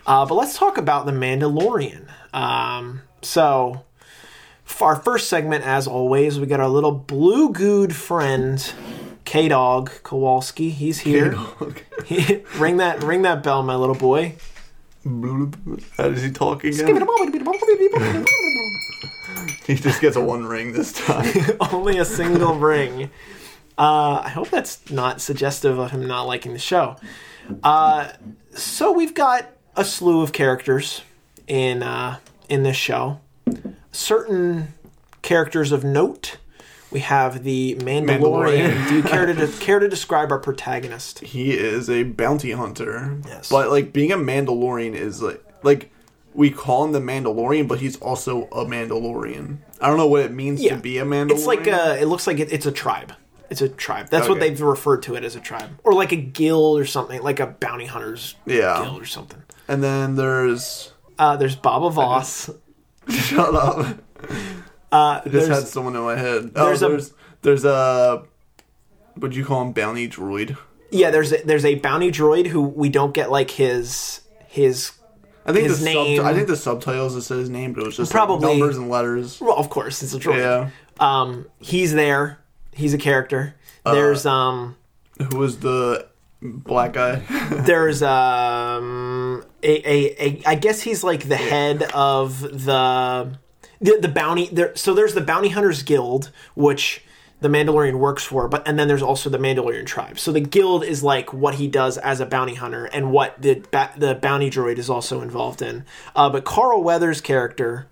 Uh, 0.05 0.25
but 0.25 0.35
let's 0.35 0.57
talk 0.57 0.77
about 0.77 1.05
the 1.05 1.11
Mandalorian. 1.11 2.07
Um, 2.33 3.01
so, 3.21 3.83
our 4.81 4.95
first 4.95 5.29
segment, 5.29 5.63
as 5.63 5.87
always, 5.87 6.39
we 6.39 6.47
got 6.47 6.59
our 6.59 6.67
little 6.67 6.91
blue 6.91 7.51
good 7.51 7.95
friend, 7.95 8.73
K 9.23 9.47
Dog 9.47 9.91
Kowalski. 10.03 10.69
He's 10.69 10.99
here. 10.99 11.31
ring 12.57 12.77
that 12.77 13.03
ring 13.03 13.21
that 13.23 13.43
bell, 13.43 13.63
my 13.63 13.75
little 13.75 13.95
boy. 13.95 14.35
How 15.97 16.09
does 16.09 16.23
he 16.23 16.31
talk 16.31 16.63
again? 16.63 17.05
He 19.65 19.73
just 19.73 19.99
gets 19.99 20.15
a 20.15 20.21
one 20.21 20.45
ring 20.45 20.73
this 20.73 20.93
time. 20.93 21.33
Only 21.71 21.97
a 21.97 22.05
single 22.05 22.55
ring. 22.55 23.09
Uh, 23.77 24.21
I 24.23 24.29
hope 24.29 24.49
that's 24.49 24.91
not 24.91 25.21
suggestive 25.21 25.79
of 25.79 25.89
him 25.89 26.05
not 26.05 26.23
liking 26.27 26.53
the 26.53 26.59
show. 26.59 26.97
Uh, 27.63 28.11
so 28.51 28.91
we've 28.91 29.15
got 29.15 29.49
a 29.75 29.83
slew 29.83 30.21
of 30.21 30.33
characters 30.33 31.01
in 31.47 31.81
uh, 31.81 32.19
in 32.47 32.61
this 32.61 32.77
show. 32.77 33.19
Certain 33.95 34.73
characters 35.21 35.71
of 35.71 35.83
note. 35.83 36.37
We 36.91 36.99
have 36.99 37.43
the 37.43 37.75
Mandalorian. 37.79 38.19
Mandalorian. 38.19 38.89
Do 38.89 38.95
you 38.95 39.03
care 39.03 39.25
to 39.25 39.47
care 39.59 39.79
to 39.79 39.87
describe 39.87 40.31
our 40.31 40.39
protagonist? 40.39 41.19
he 41.19 41.51
is 41.51 41.89
a 41.89 42.03
bounty 42.03 42.51
hunter. 42.51 43.17
Yes. 43.25 43.49
But 43.49 43.69
like 43.69 43.91
being 43.93 44.11
a 44.11 44.17
Mandalorian 44.17 44.93
is 44.95 45.21
like 45.21 45.43
like 45.63 45.91
we 46.33 46.51
call 46.51 46.83
him 46.85 46.91
the 46.91 46.99
Mandalorian, 46.99 47.67
but 47.67 47.79
he's 47.79 47.95
also 47.97 48.43
a 48.47 48.65
Mandalorian. 48.65 49.57
I 49.81 49.87
don't 49.87 49.97
know 49.97 50.07
what 50.07 50.21
it 50.23 50.31
means 50.33 50.61
Yeah. 50.61 50.75
to 50.75 50.81
be 50.81 50.97
a 50.97 51.05
Mandalorian. 51.05 51.31
It's 51.31 51.45
like 51.45 51.67
a. 51.67 51.99
It 52.01 52.05
looks 52.05 52.27
like 52.27 52.39
it, 52.39 52.51
it's 52.51 52.65
a 52.65 52.71
tribe. 52.71 53.13
It's 53.49 53.61
a 53.61 53.69
tribe. 53.69 54.09
That's 54.09 54.27
what 54.27 54.39
they've 54.39 54.59
referred 54.59 55.03
to 55.03 55.15
it 55.15 55.23
as 55.23 55.35
a 55.35 55.39
tribe, 55.39 55.69
or 55.83 55.93
like 55.93 56.11
a 56.11 56.15
guild 56.17 56.79
or 56.79 56.85
something, 56.85 57.21
like 57.21 57.39
a 57.39 57.47
bounty 57.47 57.85
hunters 57.85 58.35
Yeah. 58.45 58.81
guild 58.83 59.01
or 59.01 59.05
something. 59.05 59.41
And 59.67 59.81
then 59.83 60.15
there's 60.15 60.91
Uh, 61.17 61.35
there's 61.37 61.55
Baba 61.55 61.89
Voss. 61.89 62.49
shut 63.09 63.53
up. 63.55 63.77
Uh, 63.79 63.91
I 64.91 65.21
just 65.23 65.31
there's, 65.31 65.47
had 65.47 65.67
someone 65.67 65.95
in 65.95 66.01
my 66.01 66.15
head. 66.17 66.51
Oh, 66.55 66.65
there's 66.65 66.79
there's 66.81 67.09
a- 67.09 67.13
there's 67.41 67.65
a 67.65 68.23
would 69.17 69.35
you 69.35 69.45
call 69.45 69.61
him 69.61 69.71
bounty 69.71 70.07
droid? 70.09 70.57
yeah, 70.91 71.09
there's 71.11 71.31
a, 71.33 71.37
there's 71.45 71.65
a 71.65 71.75
bounty 71.75 72.11
droid 72.11 72.47
who 72.47 72.61
we 72.61 72.89
don't 72.89 73.13
get 73.13 73.29
like 73.31 73.51
his 73.51 74.21
his. 74.47 74.91
I 75.47 75.53
think 75.53 75.67
His 75.67 75.79
the 75.79 75.85
name- 75.85 76.17
Sub- 76.17 76.25
I 76.25 76.33
think 76.33 76.47
the 76.47 76.55
subtitles 76.57 77.15
it 77.15 77.21
said 77.21 77.37
his 77.37 77.51
name, 77.51 77.73
but 77.73 77.83
it 77.83 77.85
was 77.85 77.97
just 77.97 78.11
Probably- 78.11 78.47
like 78.47 78.57
numbers 78.57 78.77
and 78.77 78.89
letters. 78.89 79.39
Well, 79.39 79.55
of 79.55 79.69
course, 79.69 80.01
it's 80.01 80.13
a 80.15 80.19
droid. 80.19 80.39
Yeah. 80.39 80.69
Um, 80.99 81.45
he's 81.59 81.93
there. 81.93 82.39
He's 82.73 82.95
a 82.95 82.97
character. 82.97 83.53
There's 83.85 84.25
um, 84.25 84.75
Who 85.31 85.37
was 85.37 85.59
the 85.59 86.07
black 86.41 86.93
guy? 86.93 87.17
there's 87.51 88.01
um, 88.01 89.24
a, 89.63 89.89
a, 89.89 90.15
a 90.19 90.41
I 90.45 90.55
guess 90.55 90.81
he's 90.81 91.03
like 91.03 91.27
the 91.27 91.37
head 91.37 91.83
of 91.93 92.41
the 92.41 93.37
the, 93.81 93.97
the 94.01 94.07
bounty. 94.07 94.49
There, 94.51 94.75
so 94.75 94.93
there's 94.93 95.13
the 95.13 95.21
bounty 95.21 95.49
hunters 95.49 95.83
guild, 95.83 96.31
which 96.55 97.03
the 97.41 97.49
Mandalorian 97.49 97.99
works 97.99 98.23
for, 98.23 98.47
but 98.47 98.67
and 98.67 98.79
then 98.79 98.87
there's 98.87 99.01
also 99.01 99.29
the 99.29 99.37
Mandalorian 99.37 99.85
tribe. 99.85 100.17
So 100.17 100.31
the 100.31 100.39
guild 100.39 100.83
is 100.83 101.03
like 101.03 101.33
what 101.33 101.55
he 101.55 101.67
does 101.67 101.97
as 101.97 102.19
a 102.19 102.25
bounty 102.25 102.55
hunter, 102.55 102.85
and 102.85 103.11
what 103.11 103.41
the 103.41 103.61
ba- 103.71 103.93
the 103.97 104.15
bounty 104.15 104.49
droid 104.49 104.77
is 104.77 104.89
also 104.89 105.21
involved 105.21 105.61
in. 105.61 105.85
Uh, 106.15 106.29
but 106.29 106.45
Carl 106.45 106.83
Weathers' 106.83 107.21
character 107.21 107.87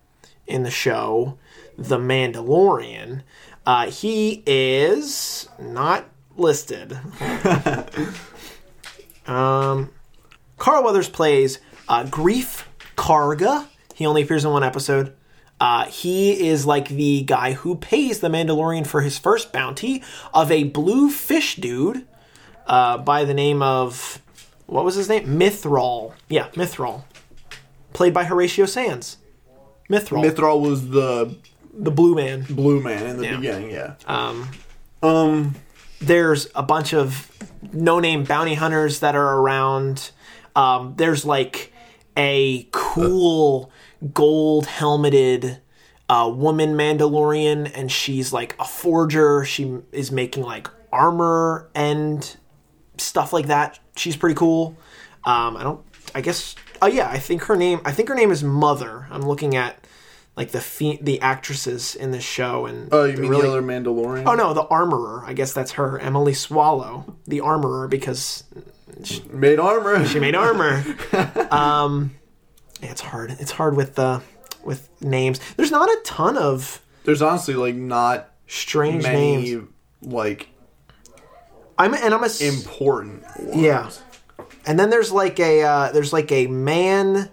in 0.47 0.63
the 0.63 0.71
show, 0.71 1.37
the 1.77 1.97
Mandalorian, 1.97 3.21
uh, 3.65 3.89
he 3.89 4.43
is 4.45 5.47
not 5.59 6.05
listed. 6.35 6.97
um, 9.27 9.91
Carl 10.57 10.83
Weathers 10.83 11.09
plays 11.09 11.59
uh, 11.89 12.03
Greef 12.05 12.65
Karga. 12.95 13.67
He 13.95 14.05
only 14.05 14.21
appears 14.23 14.45
in 14.45 14.51
one 14.51 14.63
episode. 14.63 15.13
Uh, 15.59 15.85
he 15.85 16.47
is 16.47 16.65
like 16.65 16.89
the 16.89 17.21
guy 17.23 17.53
who 17.53 17.75
pays 17.75 18.19
the 18.19 18.27
Mandalorian 18.27 18.85
for 18.85 19.01
his 19.01 19.17
first 19.17 19.51
bounty 19.53 20.03
of 20.33 20.51
a 20.51 20.63
blue 20.65 21.09
fish 21.09 21.55
dude 21.55 22.05
uh, 22.67 22.97
by 22.97 23.23
the 23.23 23.33
name 23.33 23.61
of 23.61 24.21
what 24.65 24.83
was 24.83 24.95
his 24.95 25.07
name? 25.09 25.25
Mythrol. 25.39 26.13
Yeah, 26.29 26.47
Mythrol. 26.49 27.03
Played 27.93 28.13
by 28.13 28.23
Horatio 28.25 28.65
Sanz. 28.65 29.17
Mythrol. 29.89 30.23
Mythrol 30.25 30.61
was 30.61 30.89
the 30.89 31.35
the 31.75 31.91
blue 31.91 32.15
man. 32.15 32.43
blue 32.49 32.81
man 32.81 33.05
in 33.05 33.17
the 33.17 33.25
Yeah. 33.25 33.35
beginning. 33.35 33.71
Yeah. 33.71 33.93
Um, 34.07 34.49
Um. 35.01 35.55
there's 35.99 36.47
a 36.55 36.63
bunch 36.63 36.93
of 36.93 37.31
no-name 37.71 38.23
bounty 38.23 38.55
hunters 38.55 38.99
that 38.99 39.15
are 39.15 39.37
around. 39.39 40.11
Um, 40.55 40.93
there's 40.97 41.25
like 41.25 41.71
a 42.17 42.67
cool 42.71 43.71
gold 44.13 44.65
helmeted 44.67 45.59
uh, 46.09 46.31
woman 46.33 46.75
Mandalorian, 46.75 47.71
and 47.73 47.91
she's 47.91 48.31
like 48.33 48.55
a 48.59 48.65
forger. 48.65 49.45
She 49.45 49.79
is 49.91 50.11
making 50.11 50.43
like 50.43 50.69
armor 50.91 51.69
and 51.73 52.35
stuff 52.97 53.33
like 53.33 53.47
that. 53.47 53.79
She's 53.95 54.15
pretty 54.15 54.35
cool. 54.35 54.77
Um, 55.23 55.57
I 55.57 55.63
don't. 55.63 55.81
I 56.13 56.21
guess. 56.21 56.55
Oh 56.81 56.87
yeah, 56.87 57.09
I 57.09 57.17
think 57.17 57.43
her 57.43 57.55
name. 57.55 57.79
I 57.85 57.91
think 57.91 58.09
her 58.09 58.15
name 58.15 58.31
is 58.31 58.43
Mother. 58.43 59.07
I'm 59.09 59.21
looking 59.21 59.55
at 59.55 59.87
like 60.35 60.51
the 60.51 60.59
fe- 60.61 60.99
the 61.01 61.21
actresses 61.21 61.95
in 61.95 62.11
this 62.11 62.23
show, 62.23 62.65
and 62.65 62.89
Oh, 62.91 63.05
you 63.05 63.17
mean 63.17 63.29
really- 63.31 63.43
the 63.43 63.49
other 63.49 63.61
Mandalorian? 63.63 64.25
Oh 64.27 64.33
no, 64.35 64.53
the 64.53 64.63
armorer. 64.67 65.23
I 65.25 65.33
guess 65.33 65.53
that's 65.53 65.71
her, 65.73 65.97
Emily 65.99 66.33
Swallow, 66.33 67.15
the 67.25 67.39
armorer, 67.39 67.87
because 67.87 68.43
Made 69.31 69.59
armor. 69.59 70.05
she 70.05 70.19
made 70.19 70.35
armor. 70.35 70.83
um, 71.51 72.15
yeah, 72.81 72.91
it's 72.91 73.01
hard. 73.01 73.31
It's 73.39 73.51
hard 73.51 73.75
with 73.75 73.95
the 73.95 74.21
with 74.63 74.89
names. 75.01 75.39
There's 75.57 75.71
not 75.71 75.89
a 75.89 75.99
ton 76.03 76.37
of 76.37 76.81
There's 77.03 77.21
honestly 77.21 77.55
like 77.55 77.75
not 77.75 78.31
strange 78.47 79.03
many 79.03 79.37
names. 79.37 79.67
like 80.01 80.49
I'm 81.77 81.93
and 81.93 82.13
I'm 82.13 82.23
a 82.23 82.29
important. 82.41 83.23
Ones. 83.39 83.55
yeah. 83.55 83.89
And 84.65 84.79
then 84.79 84.89
there's 84.89 85.11
like 85.11 85.39
a 85.39 85.63
uh, 85.63 85.91
there's 85.91 86.13
like 86.13 86.31
a 86.31 86.47
man 86.47 87.29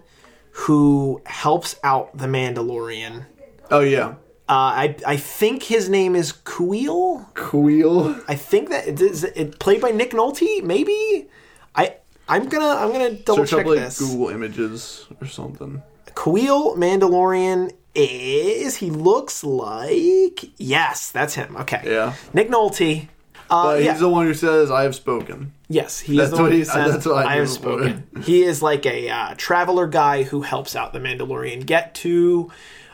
who 0.52 1.22
helps 1.26 1.76
out 1.84 2.16
the 2.16 2.26
Mandalorian. 2.26 3.26
Oh 3.70 3.80
yeah. 3.80 4.14
Uh, 4.48 4.54
I 4.74 4.96
I 5.06 5.16
think 5.16 5.62
his 5.62 5.88
name 5.88 6.16
is 6.16 6.32
Kuiil. 6.32 7.32
Kuiil. 7.34 8.24
I 8.26 8.34
think 8.34 8.70
that 8.70 8.88
it 8.88 9.00
is 9.00 9.24
it 9.24 9.58
played 9.60 9.80
by 9.80 9.90
Nick 9.90 10.10
Nolte. 10.10 10.62
Maybe 10.64 11.28
I 11.74 11.94
I'm 12.28 12.48
gonna 12.48 12.64
I'm 12.82 12.92
gonna 12.92 13.12
double 13.12 13.46
Search 13.46 13.50
check 13.50 13.60
up 13.60 13.66
like 13.66 13.78
this. 13.80 13.98
Google 13.98 14.28
Images 14.28 15.06
or 15.20 15.26
something. 15.26 15.82
Kuiil 16.14 16.76
Mandalorian 16.76 17.72
is 17.94 18.76
he 18.76 18.90
looks 18.90 19.42
like 19.44 20.44
yes 20.58 21.10
that's 21.10 21.34
him. 21.34 21.56
Okay. 21.56 21.82
Yeah. 21.84 22.14
Nick 22.32 22.48
Nolte. 22.50 23.08
Uh, 23.48 23.64
But 23.74 23.82
yeah. 23.82 23.90
he's 23.92 24.00
the 24.00 24.08
one 24.08 24.26
who 24.26 24.34
says, 24.34 24.70
"I 24.70 24.84
have 24.84 24.94
spoken." 24.94 25.52
Yes, 25.68 25.98
he 25.98 26.12
is 26.12 26.18
That's 26.18 26.30
the 26.30 26.36
one 26.36 26.42
what 26.44 26.52
who 26.52 26.58
he- 26.58 26.64
says, 26.64 26.92
that's 26.92 27.06
what 27.06 27.26
I 27.26 27.32
I 27.32 27.36
have 27.36 27.48
spoken. 27.48 28.04
he 28.22 28.44
is 28.44 28.62
like 28.62 28.86
a 28.86 29.08
uh, 29.10 29.34
traveler 29.36 29.88
guy 29.88 30.22
who 30.22 30.42
helps 30.42 30.76
out 30.76 30.92
the 30.92 31.00
Mandalorian 31.00 31.66
get 31.66 31.94
to 31.96 32.50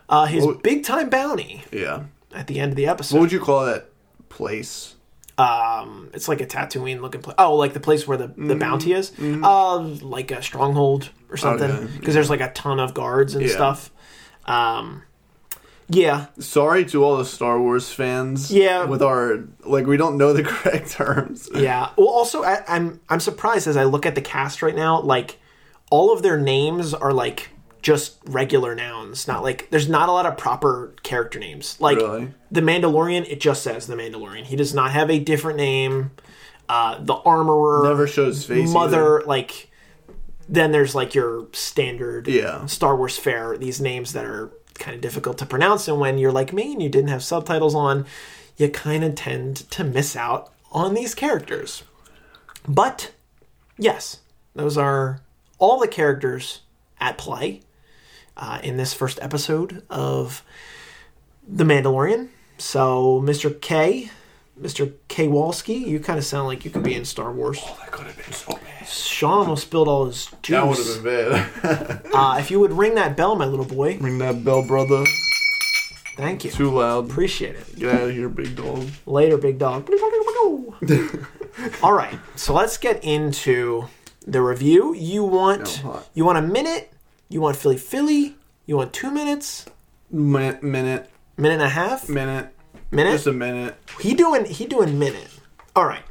uh, 0.09 0.25
his 0.26 0.47
Well- 0.47 0.54
big 0.62 0.83
time 0.85 1.11
bounty 1.11 1.62
Yeah. 1.71 2.04
at 2.35 2.47
the 2.47 2.59
end 2.59 2.73
of 2.73 2.76
the 2.76 2.87
episode, 2.87 3.16
What 3.16 3.21
would 3.23 3.33
you 3.33 3.40
call 3.40 3.66
that 3.66 3.88
place? 4.30 4.95
Um, 5.38 6.10
it's 6.14 6.28
like 6.28 6.40
a 6.40 6.46
Tatooine 6.46 7.00
looking 7.02 7.20
place. 7.20 7.34
Oh, 7.38 7.56
like 7.56 7.74
the 7.74 7.80
place 7.80 8.06
where 8.08 8.16
the, 8.16 8.28
the 8.36 8.56
bounty 8.56 8.92
is? 8.94 9.12
Uh, 9.20 9.78
like 9.80 10.30
a 10.30 10.42
stronghold 10.42 11.10
or 11.28 11.36
something. 11.36 11.68
Mm-hmm. 11.70 11.84
Okay, 11.84 11.98
Because 11.98 12.14
there's 12.14 12.30
like 12.30 12.40
a 12.40 12.50
ton 12.52 12.80
of 12.80 12.94
guards 12.94 13.34
and 13.34 13.44
Yeah. 13.44 13.52
stuff. 13.52 13.90
Um, 14.46 15.02
yeah, 15.88 16.26
Sorry 16.40 16.84
to 16.86 17.04
all 17.04 17.16
the 17.16 17.24
Star 17.24 17.60
Wars 17.60 17.92
fans. 17.92 18.50
Yeah. 18.50 18.84
With 18.86 19.02
our 19.02 19.44
like, 19.64 19.86
we 19.86 19.96
don't 19.96 20.16
know 20.16 20.32
the 20.32 20.42
correct 20.52 20.90
terms. 20.90 21.48
Yeah. 21.54 21.90
Well, 21.96 22.08
also, 22.08 22.42
I, 22.42 22.64
I'm 22.66 23.00
I'm 23.08 23.20
surprised 23.20 23.66
as 23.68 23.76
I 23.76 23.84
look 23.84 24.04
at 24.06 24.14
the 24.16 24.20
cast 24.22 24.62
right 24.62 24.74
now. 24.74 25.00
Like, 25.00 25.38
all 25.90 26.12
of 26.12 26.22
their 26.22 26.40
names 26.40 26.92
are 26.92 27.12
like 27.12 27.50
just 27.83 28.18
regular 28.26 28.75
nouns. 28.75 29.26
Not 29.28 29.42
like 29.42 29.68
there's 29.71 29.88
not 29.88 30.09
a 30.09 30.12
lot 30.12 30.26
of 30.26 30.37
proper 30.37 30.95
character 31.02 31.38
names. 31.38 31.76
Like 31.80 31.99
Really? 31.99 32.28
the 32.50 32.61
Mandalorian, 32.61 33.28
it 33.30 33.40
just 33.40 33.62
says 33.62 33.87
the 33.87 33.95
Mandalorian. 33.97 34.45
He 34.45 34.56
does 34.56 34.75
not 34.75 34.90
have 34.92 35.11
a 35.11 35.18
different 35.18 35.56
name. 35.59 36.11
Uh, 36.68 36.99
the 37.00 37.14
Armorer, 37.14 37.85
Never 37.88 38.06
shows 38.06 38.45
face. 38.45 38.71
Mother, 38.71 39.23
like. 39.26 39.71
Then 40.49 40.71
there's 40.71 40.95
like 40.95 41.12
your 41.12 41.47
standard 41.52 42.28
Yeah. 42.28 42.66
Star 42.66 42.95
Wars 42.97 43.18
fare. 43.18 43.56
These 43.59 43.80
names 43.80 44.12
that 44.12 44.25
are 44.25 44.52
kind 44.75 44.95
of 44.95 45.00
difficult 45.00 45.38
to 45.38 45.47
pronounce, 45.47 45.88
and 45.88 45.99
when 45.99 46.18
you're 46.18 46.30
like 46.30 46.52
me 46.52 46.73
and 46.73 46.80
you 46.80 46.88
didn't 46.88 47.09
have 47.09 47.25
subtitles 47.25 47.75
on, 47.75 48.06
you 48.56 48.68
kind 48.68 49.02
of 49.02 49.16
tend 49.16 49.68
to 49.73 49.83
miss 49.83 50.14
out 50.14 50.52
on 50.71 50.95
these 50.95 51.16
characters. 51.16 51.83
But 52.68 53.11
yes, 53.76 54.21
those 54.54 54.78
are 54.78 55.21
all 55.59 55.80
the 55.80 55.88
characters 55.88 56.61
at 57.00 57.18
play 57.18 57.62
uh, 58.36 58.60
in 58.62 58.76
this 58.76 58.92
first 58.94 59.18
episode 59.22 59.82
of 59.90 60.42
The 61.46 61.64
Mandalorian. 61.64 62.28
So, 62.58 63.20
Mr. 63.24 63.60
K, 63.60 64.10
Mr. 64.60 64.92
K. 65.08 65.28
Walski, 65.28 65.86
you 65.86 66.00
kind 66.00 66.18
of 66.18 66.24
sound 66.24 66.46
like 66.48 66.64
you 66.64 66.70
could 66.70 66.82
be 66.82 66.94
in 66.94 67.04
Star 67.04 67.30
Wars. 67.32 67.58
Oh, 67.62 67.76
that 67.80 67.92
could 67.92 68.06
have 68.06 68.16
been 68.16 68.32
so 68.32 68.52
bad. 68.52 68.86
Sean 68.86 69.38
almost 69.40 69.64
spilled 69.66 69.88
all 69.88 70.06
his 70.06 70.30
juice. 70.42 70.56
That 70.56 70.66
would 70.66 70.78
have 70.78 71.02
been 71.04 72.02
bad. 72.02 72.02
Uh, 72.14 72.36
if 72.38 72.50
you 72.50 72.58
would 72.60 72.72
ring 72.72 72.94
that 72.94 73.14
bell, 73.16 73.36
my 73.36 73.44
little 73.44 73.66
boy. 73.66 73.98
Ring 73.98 74.16
that 74.18 74.42
bell, 74.42 74.66
brother. 74.66 75.04
Thank 76.16 76.44
you. 76.46 76.50
Too 76.50 76.70
loud. 76.70 77.10
Appreciate 77.10 77.56
it. 77.56 77.78
Get 77.78 77.94
out 77.94 78.08
of 78.08 78.10
here, 78.12 78.30
big 78.30 78.56
dog. 78.56 78.88
Later, 79.04 79.36
big 79.36 79.58
dog. 79.58 79.86
All 81.82 81.92
right, 81.92 82.18
so 82.36 82.54
let's 82.54 82.78
get 82.78 83.04
into 83.04 83.86
the 84.26 84.40
review. 84.40 84.94
You 84.94 85.24
want 85.24 85.82
No, 85.84 86.02
you 86.14 86.24
want 86.24 86.38
a 86.38 86.42
minute? 86.42 86.92
You 87.28 87.40
want 87.40 87.56
Philly 87.56 87.76
Philly? 87.76 88.37
You 88.66 88.76
want 88.76 88.92
two 88.92 89.11
minutes? 89.11 89.66
Mi- 90.11 90.59
minute, 90.62 91.11
Minute 91.37 91.54
and 91.54 91.62
a 91.62 91.68
half? 91.68 92.09
minute, 92.09 92.54
Minute? 92.90 93.12
just 93.12 93.26
a 93.26 93.33
minute. 93.33 93.76
he 94.00 94.14
doing 94.14 94.45
he 94.45 94.66
doing 94.66 94.99
minute. 94.99 95.28
All 95.75 95.85
right. 95.85 96.02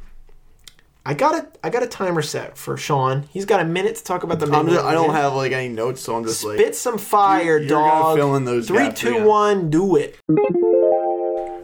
I 1.04 1.14
got 1.14 1.34
a 1.36 1.46
I 1.64 1.70
got 1.70 1.82
a 1.82 1.86
timer 1.86 2.20
set 2.22 2.58
for 2.58 2.76
Sean. 2.76 3.22
He's 3.30 3.44
got 3.44 3.60
a 3.60 3.64
minute 3.64 3.96
to 3.96 4.04
talk 4.04 4.22
about 4.24 4.40
the. 4.40 4.46
Just, 4.46 4.84
I 4.84 4.92
don't 4.92 5.14
have 5.14 5.34
like 5.34 5.52
any 5.52 5.68
notes, 5.68 6.00
so 6.02 6.16
I'm 6.16 6.24
just 6.24 6.44
like. 6.44 6.58
Spit 6.58 6.74
some 6.76 6.98
fire, 6.98 7.42
You're- 7.58 7.60
you're 7.60 7.68
dog. 7.78 8.16
fill 8.16 8.34
in 8.36 8.44
those 8.44 8.66
Three, 8.68 8.78
gaps 8.78 9.00
two, 9.00 9.08
again. 9.10 9.24
one, 9.24 9.70
do 9.70 9.96
it. 9.96 10.18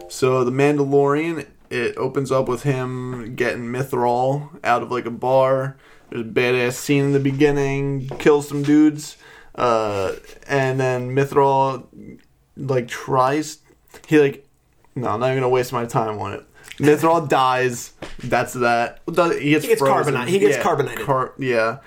So 0.09 0.43
the 0.43 0.51
Mandalorian, 0.51 1.45
it 1.69 1.97
opens 1.97 2.31
up 2.31 2.47
with 2.47 2.63
him 2.63 3.35
getting 3.35 3.63
Mythrol 3.65 4.49
out 4.63 4.81
of 4.83 4.91
like 4.91 5.05
a 5.05 5.11
bar. 5.11 5.75
There's 6.09 6.21
a 6.25 6.29
badass 6.29 6.73
scene 6.73 7.05
in 7.05 7.11
the 7.13 7.19
beginning, 7.19 8.07
kills 8.19 8.47
some 8.47 8.61
dudes, 8.63 9.17
uh, 9.55 10.13
and 10.47 10.79
then 10.79 11.15
Mythrol 11.15 12.19
like 12.57 12.87
tries. 12.87 13.59
He 14.07 14.19
like, 14.19 14.47
no, 14.95 15.07
I'm 15.09 15.19
not 15.19 15.27
even 15.27 15.37
gonna 15.39 15.49
waste 15.49 15.73
my 15.73 15.85
time 15.85 16.19
on 16.19 16.33
it. 16.33 16.43
Mythrol 16.77 17.27
dies. 17.41 17.93
That's 18.23 18.53
that. 18.53 19.01
He 19.07 19.13
gets, 19.51 19.65
He 19.65 19.69
gets 19.69 19.81
carbonite- 19.81 20.27
he 20.27 20.39
gets 20.39 20.57
Yeah, 20.57 20.63
carbonated. 20.63 21.05
car- 21.05 21.33
yeah. 21.37 21.77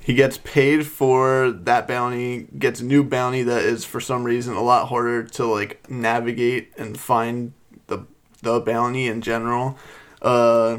He 0.00 0.14
gets 0.14 0.38
paid 0.38 0.86
for 0.86 1.50
that 1.50 1.86
bounty, 1.86 2.46
gets 2.58 2.80
a 2.80 2.84
new 2.84 3.04
bounty 3.04 3.42
that 3.42 3.62
is 3.62 3.84
for 3.84 4.00
some 4.00 4.24
reason 4.24 4.54
a 4.54 4.62
lot 4.62 4.88
harder 4.88 5.22
to 5.24 5.44
like 5.44 5.88
navigate 5.90 6.72
and 6.78 6.98
find 6.98 7.52
the 7.88 8.06
the 8.42 8.60
bounty 8.60 9.06
in 9.06 9.20
general. 9.20 9.76
Uh 10.22 10.78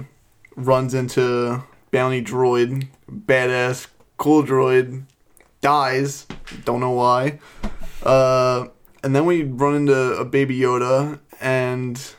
runs 0.55 0.93
into 0.95 1.63
bounty 1.91 2.23
droid, 2.23 2.87
badass 3.09 3.87
cool 4.17 4.43
droid, 4.43 5.03
dies, 5.61 6.27
don't 6.65 6.79
know 6.79 6.91
why. 6.91 7.39
Uh 8.03 8.67
and 9.03 9.15
then 9.15 9.25
we 9.25 9.43
run 9.43 9.75
into 9.75 9.95
a 10.17 10.25
baby 10.25 10.59
Yoda 10.59 11.19
and 11.41 12.13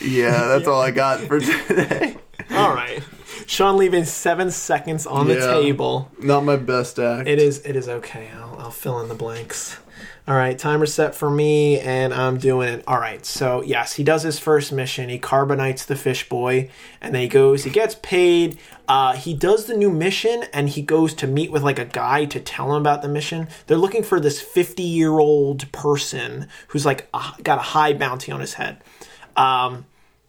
yeah, 0.00 0.30
that's 0.48 0.66
all 0.66 0.80
I 0.80 0.90
got 0.90 1.20
for 1.20 1.40
today. 1.40 2.16
All 2.50 2.74
right. 2.74 3.02
Sean 3.46 3.76
leaving 3.76 4.04
seven 4.04 4.50
seconds 4.50 5.06
on 5.06 5.28
the 5.28 5.36
table. 5.36 6.10
Not 6.18 6.44
my 6.44 6.56
best 6.56 6.98
act. 6.98 7.28
It 7.28 7.38
is. 7.38 7.64
It 7.64 7.76
is 7.76 7.88
okay. 7.88 8.28
I'll, 8.34 8.56
I'll 8.58 8.70
fill 8.70 9.00
in 9.00 9.08
the 9.08 9.14
blanks. 9.14 9.78
All 10.28 10.36
right, 10.36 10.56
timer 10.56 10.86
set 10.86 11.16
for 11.16 11.28
me, 11.28 11.80
and 11.80 12.14
I'm 12.14 12.38
doing 12.38 12.68
it. 12.68 12.84
All 12.86 13.00
right, 13.00 13.26
so 13.26 13.60
yes, 13.64 13.94
he 13.94 14.04
does 14.04 14.22
his 14.22 14.38
first 14.38 14.70
mission. 14.70 15.08
He 15.08 15.18
carbonates 15.18 15.84
the 15.84 15.96
fish 15.96 16.28
boy, 16.28 16.70
and 17.00 17.12
then 17.12 17.22
he 17.22 17.28
goes. 17.28 17.64
He 17.64 17.70
gets 17.70 17.96
paid. 18.02 18.56
Uh, 18.86 19.14
he 19.14 19.34
does 19.34 19.66
the 19.66 19.76
new 19.76 19.90
mission, 19.90 20.44
and 20.52 20.68
he 20.68 20.80
goes 20.80 21.12
to 21.14 21.26
meet 21.26 21.50
with 21.50 21.64
like 21.64 21.80
a 21.80 21.84
guy 21.84 22.24
to 22.26 22.38
tell 22.38 22.72
him 22.72 22.80
about 22.80 23.02
the 23.02 23.08
mission. 23.08 23.48
They're 23.66 23.76
looking 23.76 24.04
for 24.04 24.20
this 24.20 24.40
50 24.40 24.84
year 24.84 25.18
old 25.18 25.70
person 25.72 26.46
who's 26.68 26.86
like 26.86 27.08
uh, 27.12 27.32
got 27.42 27.58
a 27.58 27.62
high 27.62 27.92
bounty 27.92 28.30
on 28.30 28.38
his 28.38 28.54
head. 28.54 28.80
Um, 29.36 29.86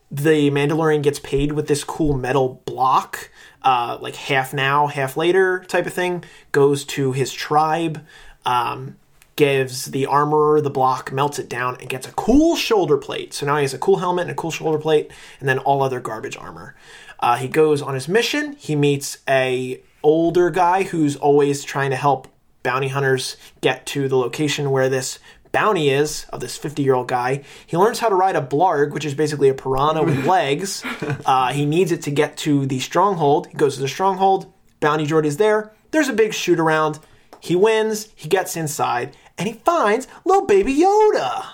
the 0.09 0.49
Mandalorian 0.49 1.03
gets 1.03 1.19
paid 1.19 1.51
with 1.51 1.67
this 1.67 1.83
cool 1.83 2.17
metal 2.17 2.63
block, 2.65 3.29
uh, 3.61 3.99
like 4.01 4.15
half 4.15 4.55
now, 4.55 4.87
half 4.87 5.17
later 5.17 5.63
type 5.67 5.85
of 5.85 5.93
thing. 5.93 6.23
Goes 6.51 6.83
to 6.85 7.11
his 7.11 7.31
tribe, 7.31 8.03
um, 8.43 8.95
gives 9.35 9.85
the 9.85 10.05
armorer 10.05 10.61
the 10.61 10.69
block, 10.69 11.11
melts 11.11 11.39
it 11.39 11.49
down, 11.49 11.77
and 11.79 11.89
gets 11.89 12.07
a 12.07 12.11
cool 12.11 12.55
shoulder 12.55 12.97
plate. 12.97 13.33
So 13.33 13.45
now 13.45 13.57
he 13.57 13.63
has 13.63 13.73
a 13.73 13.79
cool 13.79 13.97
helmet 13.97 14.23
and 14.23 14.31
a 14.31 14.35
cool 14.35 14.51
shoulder 14.51 14.77
plate, 14.77 15.11
and 15.39 15.49
then 15.49 15.59
all 15.59 15.81
other 15.81 15.99
garbage 15.99 16.37
armor. 16.37 16.75
Uh, 17.19 17.37
he 17.37 17.47
goes 17.47 17.81
on 17.81 17.93
his 17.93 18.07
mission. 18.07 18.53
He 18.53 18.75
meets 18.75 19.17
a 19.27 19.81
older 20.03 20.49
guy 20.49 20.83
who's 20.83 21.15
always 21.15 21.63
trying 21.63 21.89
to 21.89 21.95
help 21.95 22.27
bounty 22.63 22.89
hunters 22.89 23.37
get 23.61 23.85
to 23.87 24.07
the 24.07 24.17
location 24.17 24.71
where 24.71 24.89
this 24.89 25.19
bounty 25.51 25.89
is 25.89 26.25
of 26.31 26.41
this 26.41 26.57
50 26.57 26.83
year 26.83 26.95
old 26.95 27.07
guy. 27.07 27.43
He 27.65 27.77
learns 27.77 27.99
how 27.99 28.09
to 28.09 28.15
ride 28.15 28.35
a 28.35 28.41
blarg, 28.41 28.91
which 28.91 29.05
is 29.05 29.13
basically 29.13 29.49
a 29.49 29.53
piranha 29.53 30.03
with 30.03 30.25
legs. 30.25 30.83
Uh, 31.25 31.53
he 31.53 31.65
needs 31.65 31.91
it 31.91 32.01
to 32.03 32.11
get 32.11 32.35
to 32.37 32.65
the 32.65 32.79
stronghold. 32.79 33.47
He 33.47 33.53
goes 33.53 33.75
to 33.75 33.81
the 33.81 33.87
stronghold. 33.87 34.51
Bounty 34.79 35.05
droid 35.05 35.25
is 35.25 35.37
there. 35.37 35.71
There's 35.91 36.09
a 36.09 36.13
big 36.13 36.33
shoot 36.33 36.59
around. 36.59 36.99
He 37.39 37.55
wins. 37.55 38.09
He 38.15 38.27
gets 38.27 38.57
inside 38.57 39.15
and 39.37 39.47
he 39.47 39.53
finds 39.53 40.07
little 40.25 40.45
baby 40.45 40.73
Yoda. 40.73 41.45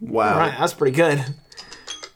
Wow. 0.00 0.34
All 0.34 0.38
right, 0.38 0.54
that's 0.58 0.74
pretty 0.74 0.96
good. 0.96 1.24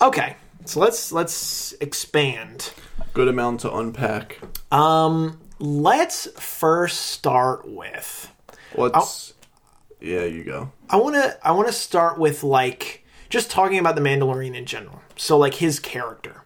Okay, 0.02 0.36
so 0.64 0.80
let's 0.80 1.12
let's 1.12 1.72
expand. 1.80 2.72
Good 3.12 3.28
amount 3.28 3.60
to 3.60 3.74
unpack. 3.74 4.38
Um, 4.72 5.40
let's 5.58 6.26
first 6.40 7.00
start 7.00 7.68
with. 7.68 8.32
What's. 8.74 9.34
Yeah, 10.00 10.24
you 10.24 10.44
go. 10.44 10.72
I 10.88 10.96
want 10.96 11.16
to 11.16 11.38
I 11.46 11.52
want 11.52 11.68
to 11.68 11.72
start 11.72 12.18
with 12.18 12.42
like 12.42 13.04
just 13.28 13.50
talking 13.50 13.78
about 13.78 13.94
the 13.94 14.00
Mandalorian 14.00 14.54
in 14.56 14.64
general. 14.64 15.02
So 15.16 15.36
like 15.36 15.54
his 15.54 15.78
character. 15.78 16.42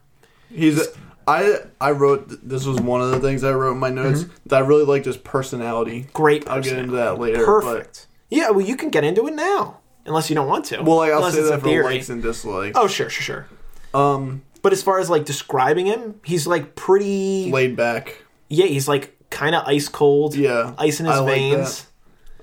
He's. 0.49 0.89
I 1.27 1.61
I 1.81 1.93
wrote 1.93 2.47
this 2.47 2.67
was 2.67 2.81
one 2.81 3.01
of 3.01 3.11
the 3.11 3.21
things 3.21 3.45
I 3.45 3.53
wrote 3.53 3.73
in 3.73 3.79
my 3.79 3.89
notes 3.89 4.27
that 4.47 4.57
I 4.57 4.67
really 4.67 4.85
liked 4.85 5.07
his 5.07 5.17
personality. 5.17 6.07
Great. 6.13 6.47
I'll 6.49 6.61
get 6.61 6.79
into 6.79 6.97
that 6.97 7.19
later. 7.19 7.45
Perfect. 7.45 8.07
Yeah, 8.35 8.51
well, 8.51 8.65
you 8.67 8.77
can 8.77 8.91
get 8.91 9.05
into 9.05 9.27
it 9.29 9.35
now, 9.35 9.79
unless 10.07 10.29
you 10.29 10.35
don't 10.35 10.49
want 10.49 10.65
to. 10.67 10.83
Well, 10.83 10.97
like 10.97 11.11
I'll 11.13 11.19
Unless 11.19 11.35
say 11.35 11.43
that 11.43 11.61
for 11.61 11.67
theory. 11.69 11.85
likes 11.85 12.09
and 12.09 12.23
dislikes. 12.23 12.77
Oh, 12.79 12.87
sure, 12.89 13.09
sure, 13.09 13.47
sure. 13.93 13.99
Um, 14.01 14.43
But 14.63 14.73
as 14.73 14.83
far 14.83 14.99
as 14.99 15.09
like 15.09 15.25
describing 15.25 15.87
him, 15.87 16.21
he's 16.25 16.47
like 16.47 16.75
pretty. 16.75 17.51
laid 17.53 17.77
back. 17.77 18.23
Yeah, 18.49 18.67
he's 18.67 18.89
like 18.89 19.17
kind 19.31 19.55
of 19.55 19.63
ice 19.67 19.89
cold. 19.89 20.35
Yeah, 20.35 20.75
ice 20.79 21.01
in 21.01 21.07
his 21.07 21.17
I 21.17 21.19
like 21.21 21.35
veins. 21.35 21.87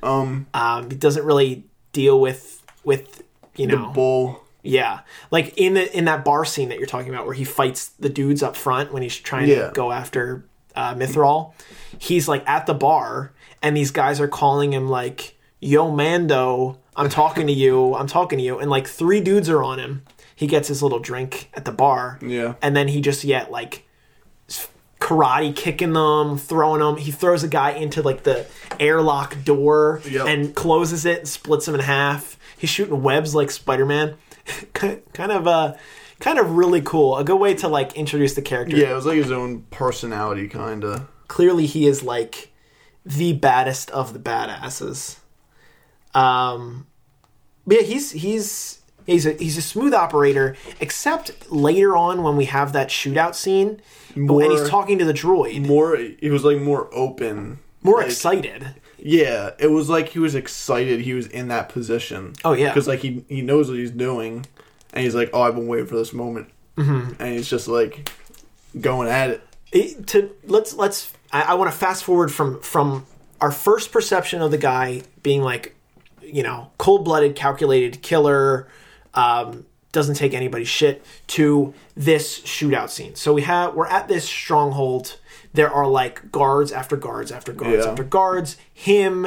Um, 0.04 0.48
Um, 0.54 0.90
he 0.90 0.96
doesn't 0.96 1.26
really 1.26 1.66
deal 1.94 2.20
with 2.20 2.64
with 2.84 3.24
you 3.56 3.68
know 3.68 3.88
the 3.88 3.94
bull. 3.94 4.44
Yeah, 4.64 5.02
like 5.32 5.58
in 5.58 5.74
the 5.74 5.96
in 5.98 6.06
that 6.06 6.24
bar 6.24 6.46
scene 6.46 6.70
that 6.70 6.78
you're 6.78 6.88
talking 6.88 7.10
about, 7.10 7.26
where 7.26 7.34
he 7.36 7.44
fights 7.44 7.90
the 8.00 8.10
dudes 8.10 8.42
up 8.44 8.56
front 8.56 8.94
when 8.94 9.02
he's 9.04 9.16
trying 9.18 9.48
Yeah. 9.50 9.68
to 9.68 9.74
go 9.74 9.92
after 9.92 10.46
uh, 10.76 10.94
Mythrol. 10.96 11.54
He's 11.98 12.28
like 12.28 12.48
at 12.48 12.66
the 12.68 12.74
bar, 12.76 13.34
and 13.62 13.76
these 13.76 13.92
guys 13.92 14.20
are 14.22 14.28
calling 14.28 14.72
him 14.74 14.88
like, 14.88 15.36
"Yo, 15.62 15.89
Mando, 15.91 16.77
I'm 16.98 17.08
talking 17.08 17.48
to 17.48 17.53
you. 17.53 17.96
I'm 17.96 18.08
talking 18.08 18.38
to 18.39 18.44
you." 18.44 18.60
And 18.60 18.70
like 18.70 18.88
three 18.88 19.22
dudes 19.22 19.48
are 19.50 19.63
on 19.63 19.80
him. 19.80 20.03
He 20.36 20.48
gets 20.48 20.68
his 20.68 20.82
little 20.84 21.00
drink 21.00 21.50
at 21.53 21.63
the 21.65 21.72
bar, 21.72 22.20
Yeah. 22.22 22.56
and 22.62 22.75
then 22.75 22.88
he 22.89 23.00
just 23.00 23.24
yet 23.24 23.51
like 23.51 23.88
karate 25.00 25.56
kicking 25.56 25.94
them, 25.94 26.38
throwing 26.38 26.80
them. 26.80 26.98
He 26.98 27.12
throws 27.12 27.44
a 27.44 27.48
guy 27.48 27.72
into 27.72 28.01
like 28.01 28.24
the 28.24 28.46
airlock 28.80 29.44
door 29.44 30.01
Yep. 30.10 30.27
and 30.27 30.56
closes 30.56 31.06
it 31.06 31.20
and 31.20 31.27
splits 31.27 31.68
him 31.68 31.75
in 31.75 31.82
half. 31.82 32.38
He's 32.58 32.70
shooting 32.70 33.01
webs 33.01 33.34
like 33.34 33.50
Spider 33.51 33.86
Man. 33.86 34.15
kind 34.74 35.32
of 35.32 35.48
uh 35.48 35.74
kind 36.20 36.38
of 36.39 36.51
really 36.51 36.82
cool. 36.82 37.18
A 37.18 37.24
good 37.24 37.38
way 37.39 37.53
to 37.56 37.68
like 37.68 37.94
introduce 37.94 38.34
the 38.36 38.41
character. 38.41 38.75
Yeah, 38.77 38.91
it 38.91 38.96
was 38.96 39.06
like 39.06 39.18
his 39.18 39.32
own 39.32 39.63
personality, 39.72 40.48
kind 40.48 40.84
of. 40.84 41.08
Clearly 41.27 41.65
he 41.65 41.88
is 41.88 42.03
like 42.03 42.51
the 43.06 43.34
baddest 43.34 43.89
of 43.91 44.13
the 44.13 44.20
badasses. 44.20 45.18
Um 46.13 46.88
but 47.65 47.77
yeah, 47.77 47.84
he's 47.84 48.12
he's 48.12 48.82
he's 49.06 49.25
a 49.25 49.34
he's 49.34 49.58
a 49.58 49.62
smooth 49.62 49.94
operator, 49.94 50.56
except 50.80 51.51
later 51.51 51.96
on 51.96 52.24
when 52.24 52.38
we 52.38 52.46
have 52.46 52.74
that 52.74 52.90
shootout 52.90 53.36
scene 53.36 53.81
and 54.16 54.51
he's 54.51 54.70
talking 54.70 54.98
to 54.98 55.05
the 55.05 55.14
droid. 55.14 55.66
More, 55.66 55.96
he 55.96 56.29
was 56.29 56.44
like 56.44 56.59
more 56.59 56.90
open. 56.94 57.59
more 57.81 58.00
like, 58.00 58.07
excited. 58.07 58.75
Yeah, 58.98 59.51
it 59.59 59.68
was 59.68 59.90
like 59.90 60.09
he 60.09 60.20
was 60.20 60.36
excited. 60.36 61.01
He 61.01 61.14
was 61.14 61.27
in 61.27 61.48
that 61.48 61.70
position. 61.70 62.33
Oh, 62.44 62.53
yeah. 62.53 62.70
because 62.70 62.88
like 62.88 63.00
he 63.00 63.25
he 63.27 63.42
knows 63.42 63.70
what 63.70 63.77
he's 63.77 63.92
doing, 63.92 64.46
and 64.94 65.03
he's 65.03 65.16
like, 65.16 65.29
"Oh, 65.33 65.42
I've 65.42 65.55
been 65.55 65.68
waiting 65.68 65.88
for 65.88 65.96
this 65.96 66.14
moment," 66.14 66.50
mm-hmm. 66.77 67.22
and 67.22 67.33
he's 67.33 67.50
just 67.50 67.68
like 67.68 68.12
going 68.79 69.09
at 69.09 69.31
it. 69.31 69.42
It- 69.72 70.07
to 70.07 70.31
let's 70.46 70.74
let's 70.74 71.14
I, 71.31 71.42
I 71.44 71.53
want 71.55 71.72
to 71.72 71.77
fast 71.77 72.03
forward 72.03 72.31
from 72.31 72.59
from 72.62 73.05
our 73.40 73.51
first 73.51 73.92
perception 73.92 74.42
of 74.42 74.51
the 74.51 74.57
guy 74.57 75.01
being 75.24 75.42
like, 75.42 75.75
you 76.31 76.44
know, 76.44 76.72
cold 76.77 77.05
blooded, 77.05 77.35
calculated 77.35 78.01
killer, 78.01 78.67
um, 79.13 79.65
doesn't 79.91 80.15
take 80.15 80.33
anybody's 80.33 80.67
shit 80.70 81.05
to 81.27 81.74
this 81.96 82.39
shootout 82.41 82.89
scene. 82.89 83.15
So 83.15 83.33
we 83.33 83.41
have 83.41 83.74
we're 83.75 83.87
at 83.87 84.07
this 84.07 84.24
stronghold. 84.25 85.17
There 85.53 85.70
are 85.70 85.87
like 85.87 86.31
guards 86.31 86.72
after 86.72 86.96
guards 86.96 87.31
after 87.31 87.51
guards 87.51 87.83
Yeah. 87.83 87.91
after 87.91 88.03
guards. 88.03 88.55
Him, 88.74 89.24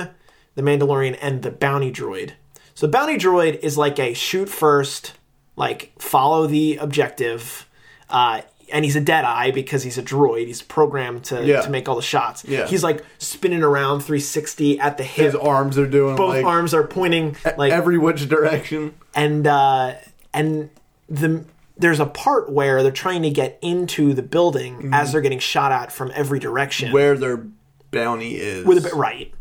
the 0.54 0.62
Mandalorian, 0.62 1.18
and 1.20 1.42
the 1.42 1.50
bounty 1.50 1.92
droid. 1.92 2.32
So 2.74 2.86
the 2.86 2.92
bounty 2.92 3.16
droid 3.18 3.58
is 3.60 3.76
like 3.76 3.98
a 3.98 4.14
shoot 4.14 4.48
first, 4.48 5.12
like 5.54 5.92
follow 5.98 6.46
the 6.46 6.76
objective. 6.78 7.68
Uh, 8.08 8.40
and 8.74 8.84
he's 8.84 8.96
a 8.96 9.00
dead 9.00 9.24
eye 9.24 9.52
because 9.52 9.82
he's 9.84 9.96
a 9.96 10.02
droid. 10.02 10.46
He's 10.48 10.60
programmed 10.60 11.24
to, 11.26 11.42
Yeah. 11.46 11.62
to 11.62 11.70
make 11.70 11.88
all 11.88 11.94
the 11.96 12.02
shots. 12.02 12.44
Yeah. 12.46 12.66
He's 12.66 12.82
like 12.82 13.02
spinning 13.18 13.62
around 13.62 14.00
360 14.00 14.78
at 14.80 14.98
the 14.98 15.04
hip. 15.04 15.26
His 15.26 15.34
arms 15.37 15.78
are 15.78 15.87
doing 15.87 16.16
Both 16.16 16.34
like 16.34 16.44
arms 16.44 16.74
are 16.74 16.87
pointing 16.87 17.37
like 17.56 17.72
every 17.72 17.96
which 17.96 18.28
direction. 18.28 18.94
and 19.14 19.46
uh, 19.46 19.94
and 20.34 20.68
the 21.08 21.44
there's 21.78 22.00
a 22.00 22.06
part 22.06 22.50
where 22.50 22.82
they're 22.82 22.92
trying 22.92 23.22
to 23.22 23.30
get 23.30 23.58
into 23.62 24.12
the 24.12 24.22
building 24.22 24.90
as 24.92 25.12
they're 25.12 25.20
getting 25.20 25.38
shot 25.40 25.72
at 25.72 25.90
from 25.92 26.10
every 26.14 26.38
direction. 26.38 26.87
Mm-hmm. 26.88 26.94
Where 26.94 27.16
their 27.16 27.46
bounty 27.90 28.37
is. 28.37 28.64
with 28.66 28.78
a 28.78 28.80
bit 28.80 28.94
right, 28.94 29.32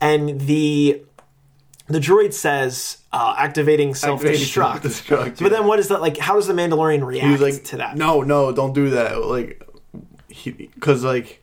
and 0.00 0.40
the 0.42 1.02
the 1.92 2.00
droid 2.00 2.32
says 2.32 2.98
uh, 3.12 3.34
activating 3.38 3.94
self 3.94 4.22
destruct. 4.22 4.82
Self-destruct, 4.82 5.40
But 5.40 5.50
then 5.50 5.66
what 5.66 5.78
is 5.78 5.88
that 5.88 6.00
like? 6.00 6.18
How 6.18 6.34
does 6.34 6.46
the 6.46 6.54
Mandalorian 6.54 7.04
react 7.04 7.40
like, 7.40 7.64
to 7.64 7.76
that? 7.78 7.96
"No, 7.96 8.22
no, 8.22 8.52
don't 8.52 8.72
do 8.72 8.90
that." 8.90 9.24
Like, 9.24 9.62
because 10.44 11.04
like, 11.04 11.42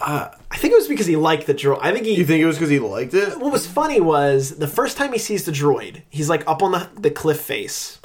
I 0.00 0.30
think 0.54 0.72
it 0.72 0.76
was 0.76 0.88
because 0.88 1.06
he 1.06 1.16
liked 1.16 1.46
the 1.46 1.54
droid. 1.54 1.78
I 1.80 1.92
think 1.92 2.06
he. 2.06 2.14
you 2.14 2.24
think 2.24 2.42
it 2.42 2.46
was 2.46 2.56
because 2.56 2.70
he 2.70 2.78
liked 2.78 3.14
it? 3.14 3.38
what 3.38 3.52
was 3.52 3.66
funny 3.66 4.00
was 4.00 4.58
the 4.58 4.68
first 4.68 4.96
time 4.96 5.12
he 5.12 5.18
sees 5.18 5.44
the 5.44 5.52
droid, 5.52 6.02
he's 6.10 6.28
like 6.28 6.46
up 6.46 6.62
on 6.62 6.72
the, 6.72 6.88
the 6.96 7.10
cliff 7.10 7.40
face, 7.40 8.00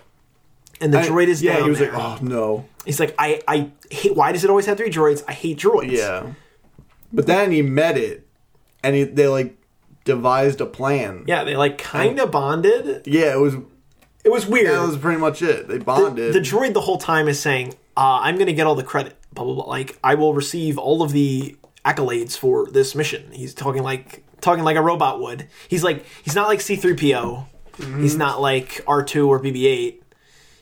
and 0.79 0.93
the 0.93 0.99
I- 0.99 1.07
droid 1.07 1.27
is 1.27 1.41
yeah. 1.41 1.53
down 1.53 1.63
he 1.63 1.69
was 1.69 1.79
there. 1.79 1.91
like, 1.91 2.21
"Oh 2.21 2.23
no." 2.23 2.65
He's 2.85 2.99
like, 2.99 3.13
I, 3.19 3.41
I 3.47 3.71
hate. 3.91 4.15
Why 4.15 4.31
does 4.31 4.43
it 4.43 4.49
always 4.49 4.65
have 4.65 4.77
three 4.77 4.89
droids? 4.89 5.23
I 5.27 5.33
hate 5.33 5.59
droids. 5.59 5.91
Yeah. 5.91 6.33
But 7.13 7.27
then 7.27 7.51
he 7.51 7.61
met 7.61 7.97
it, 7.97 8.25
and 8.83 8.95
he, 8.95 9.03
they 9.03 9.27
like 9.27 9.55
devised 10.03 10.61
a 10.61 10.65
plan. 10.65 11.23
Yeah, 11.27 11.43
they 11.43 11.55
like 11.55 11.77
kind 11.77 12.19
of 12.19 12.31
bonded. 12.31 13.07
Yeah, 13.07 13.33
it 13.33 13.39
was. 13.39 13.55
It 14.23 14.29
was 14.31 14.45
weird. 14.45 14.67
That 14.67 14.85
was 14.87 14.97
pretty 14.97 15.19
much 15.19 15.41
it. 15.41 15.67
They 15.67 15.79
bonded. 15.79 16.33
the 16.33 16.39
droid 16.39 16.73
the 16.73 16.81
whole 16.81 16.99
time 16.99 17.27
is 17.27 17.39
saying, 17.39 17.73
uh, 17.97 18.19
"I'm 18.21 18.35
going 18.35 18.47
to 18.47 18.53
get 18.53 18.67
all 18.67 18.75
the 18.75 18.83
credit." 18.83 19.15
Blah 19.33 19.45
blah 19.45 19.55
blah. 19.55 19.65
Like 19.65 19.97
I 20.03 20.15
will 20.15 20.33
receive 20.33 20.77
all 20.77 21.01
of 21.01 21.11
the 21.11 21.55
accolades 21.85 22.37
for 22.37 22.69
this 22.69 22.93
mission. 22.95 23.31
He's 23.31 23.53
talking 23.53 23.81
like 23.83 24.23
talking 24.41 24.63
like 24.63 24.77
a 24.77 24.81
robot 24.81 25.19
would. 25.21 25.47
He's 25.67 25.83
like 25.83 26.05
he's 26.23 26.35
not 26.35 26.47
like 26.47 26.59
C3PO. 26.59 27.45
He's 27.99 28.15
not 28.15 28.41
like 28.41 28.83
R2 28.85 29.27
or 29.27 29.39
BB8. 29.41 30.01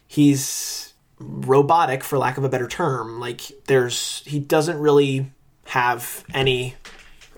He's 0.07 0.93
robotic 1.19 2.03
for 2.03 2.17
lack 2.17 2.37
of 2.37 2.45
a 2.45 2.49
better 2.49 2.67
term. 2.67 3.19
Like 3.19 3.41
there's 3.67 4.23
he 4.25 4.39
doesn't 4.39 4.79
really 4.79 5.31
have 5.65 6.23
any 6.33 6.75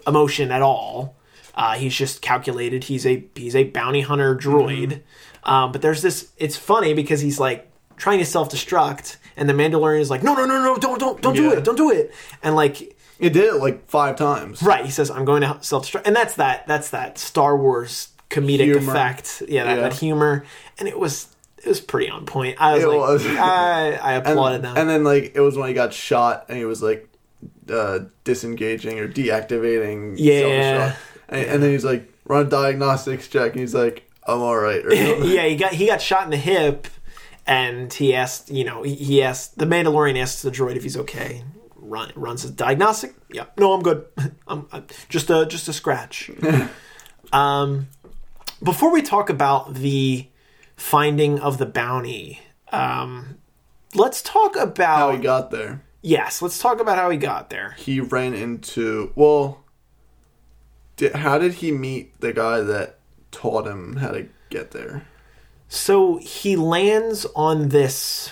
emotion 0.06 0.52
at 0.52 0.62
all. 0.62 1.16
Uh, 1.56 1.74
he's 1.74 1.96
just 1.96 2.22
calculated. 2.22 2.86
He's 2.86 3.06
a 3.06 3.24
he's 3.36 3.56
a 3.56 3.66
bounty 3.66 4.02
hunter 4.02 4.36
droid. 4.36 5.02
Um, 5.44 5.72
but 5.72 5.82
there's 5.82 6.02
this. 6.02 6.32
It's 6.38 6.56
funny 6.58 6.94
because 6.94 7.20
he's 7.22 7.40
like 7.40 7.70
trying 7.98 8.20
to 8.20 8.26
self 8.26 8.50
destruct, 8.50 9.18
and 9.36 9.50
the 9.50 9.54
Mandalorian 9.54 10.00
is 10.00 10.10
like, 10.10 10.24
no, 10.24 10.34
no, 10.34 10.46
no, 10.46 10.64
no, 10.64 10.78
don't, 10.78 11.00
don't, 11.00 11.22
don't 11.22 11.36
do 11.36 11.52
it, 11.52 11.64
don't 11.64 11.76
do 11.76 11.92
it. 11.92 12.14
And 12.44 12.56
like, 12.56 12.82
it 13.20 13.32
did 13.34 13.54
it 13.54 13.56
like 13.56 13.88
five 13.90 14.16
times. 14.16 14.62
right, 14.64 14.86
he 14.86 14.92
says, 14.92 15.10
I'm 15.12 15.26
going 15.26 15.42
to 15.42 15.58
self 15.62 15.88
destruct, 15.92 16.04
and 16.06 16.16
that's 16.16 16.36
that. 16.36 16.68
That's 16.68 16.90
that 16.92 17.18
Star 17.18 17.58
Wars 17.58 18.10
comedic 18.30 18.66
Humor. 18.66 18.92
effect. 18.92 19.44
Yeah, 19.48 19.66
that, 19.66 19.76
Yeah. 19.76 19.82
that 19.82 19.94
humor, 19.94 20.46
and 20.80 20.88
it 20.88 20.98
was 20.98 21.28
it 21.58 21.68
was 21.68 21.82
pretty 21.82 22.10
on 22.10 22.26
point. 22.26 22.58
I 22.60 22.74
was 22.76 22.84
It 22.84 22.88
like, 22.88 22.98
was. 23.00 23.26
I, 23.28 23.92
I 24.02 24.14
And, 24.16 24.28
applauded 24.28 24.62
them. 24.64 24.78
and 24.78 24.90
then 24.90 25.04
like 25.04 25.34
it 25.36 25.42
was 25.42 25.58
when 25.58 25.68
he 25.68 25.74
got 25.74 25.94
shot, 25.94 26.46
and 26.50 26.58
he 26.58 26.66
was 26.66 26.82
like 26.82 27.08
uh, 27.70 28.00
disengaging 28.24 29.00
or 29.00 29.08
deactivating. 29.08 30.16
Yeah. 30.18 30.96
And, 31.32 31.46
and 31.46 31.63
then 31.63 31.72
he's 31.72 31.86
like, 31.86 32.13
"Run 32.26 32.46
a 32.46 32.50
diagnostics 32.50 33.28
check," 33.28 33.54
and 33.54 33.60
he's 33.62 33.74
like, 33.74 34.08
"I'm 34.28 34.41
all 34.41 34.58
right." 34.58 34.84
Yeah, 34.91 35.46
he 35.46 35.56
got 35.56 35.72
he 35.74 35.88
got 35.88 36.02
shot 36.02 36.26
in 36.26 36.30
the 36.30 36.38
hip, 36.38 36.88
and 37.48 37.91
he 37.91 38.13
asked, 38.13 38.52
you 38.52 38.63
know, 38.63 38.84
he, 38.84 38.94
he 38.96 39.24
asked 39.24 39.58
the 39.58 39.65
Mandalorian 39.65 40.17
asks 40.22 40.41
the 40.44 40.52
droid 40.52 40.76
if 40.76 40.84
he's 40.84 40.98
okay. 40.98 41.44
Run 41.76 42.12
runs 42.15 42.46
a 42.46 42.52
diagnostic. 42.52 43.15
Yeah, 43.32 43.46
no, 43.58 43.74
I'm 43.74 43.82
good. 43.82 44.06
I'm, 44.48 44.67
I'm 44.72 44.86
just 45.10 45.30
a 45.30 45.46
just 45.46 45.67
a 45.67 45.74
scratch. 45.74 46.30
um, 47.34 47.88
before 48.63 48.91
we 48.91 49.02
talk 49.02 49.30
about 49.30 49.74
the 49.74 50.28
finding 50.76 51.39
of 51.39 51.58
the 51.58 51.65
bounty, 51.65 52.39
um, 52.72 53.38
let's 53.96 54.22
talk 54.22 54.56
about 54.56 54.98
How 54.98 55.12
he 55.12 55.17
got 55.20 55.52
there. 55.52 55.82
yes. 56.02 56.41
Let's 56.41 56.60
talk 56.60 56.80
about 56.80 56.98
how 56.98 57.10
he 57.10 57.17
got 57.17 57.50
there. 57.50 57.72
He 57.78 58.00
ran 58.00 58.34
into 58.34 59.12
well. 59.15 59.61
Did, 61.02 61.16
how 61.16 61.40
did 61.40 61.56
he 61.56 61.72
meet 61.72 62.20
the 62.22 62.32
guy 62.32 62.62
that 62.62 63.00
taught 63.32 63.66
him 63.66 63.96
how 63.96 64.10
to 64.12 64.28
get 64.52 64.70
there? 64.70 65.08
So 65.68 66.18
he 66.18 66.56
lands 66.56 67.26
on 67.36 67.70
this 67.70 68.32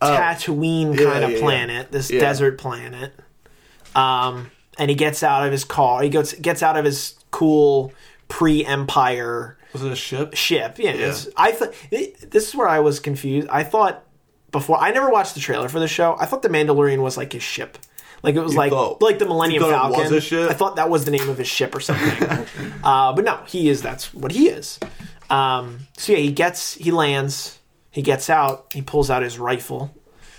Tatooine 0.00 0.96
yeah, 0.96 1.04
kind 1.10 1.24
of 1.24 1.30
yeah, 1.30 1.36
yeah. 1.36 1.42
planet, 1.42 1.90
this 1.90 2.08
Yeah. 2.08 2.20
desert 2.20 2.56
planet. 2.58 3.12
Um, 3.96 4.52
and 4.78 4.90
he 4.90 4.94
gets 4.94 5.24
out 5.24 5.44
of 5.44 5.50
his 5.50 5.64
car. 5.64 6.02
He 6.04 6.08
gets 6.08 6.34
gets 6.34 6.62
out 6.62 6.76
of 6.76 6.84
his 6.84 7.16
cool 7.32 7.92
pre-Empire 8.28 9.58
Was 9.72 9.82
it 9.82 9.90
a 9.90 9.96
ship? 9.96 10.34
ship. 10.34 10.78
Yeah, 10.78 10.90
it's- 10.92 11.28
I 11.36 11.50
thought 11.50 11.74
this 11.90 12.48
is 12.48 12.54
where 12.54 12.68
I 12.68 12.78
was 12.78 13.00
confused. 13.00 13.48
I 13.50 13.64
thought 13.64 14.04
before 14.52 14.78
I 14.78 14.92
never 14.92 15.10
watched 15.10 15.34
the 15.34 15.40
trailer 15.40 15.68
for 15.68 15.80
the 15.80 15.88
show. 15.88 16.16
I 16.20 16.26
thought 16.26 16.42
the 16.42 16.48
Mandalorian 16.48 16.98
was 16.98 17.16
like 17.16 17.32
his 17.32 17.42
ship. 17.42 17.76
Like 18.22 18.34
it 18.36 18.40
was 18.40 18.54
like 18.54 18.70
thought- 18.70 19.02
like 19.02 19.18
the 19.18 19.24
Millennium 19.26 19.62
you 19.64 19.70
Falcon. 19.70 20.00
was 20.00 20.12
a 20.12 20.20
ship? 20.20 20.50
I 20.50 20.54
thought 20.54 20.76
that 20.76 20.88
was 20.90 21.04
the 21.04 21.10
name 21.10 21.28
of 21.28 21.38
his 21.38 21.48
ship 21.48 21.74
or 21.74 21.80
something. 21.80 22.46
uh, 22.84 23.12
but 23.12 23.24
no, 23.24 23.38
he 23.48 23.68
is. 23.68 23.82
That's 23.82 24.14
what 24.14 24.32
he 24.32 24.48
is. 24.48 24.78
Um, 25.30 25.80
so 25.96 26.12
yeah, 26.12 26.18
he 26.18 26.30
gets 26.32 26.74
he 26.74 26.90
lands. 26.92 27.58
He 27.90 28.00
gets 28.02 28.30
out. 28.30 28.72
He 28.72 28.80
pulls 28.82 29.10
out 29.10 29.22
his 29.22 29.38
rifle. 29.38 29.92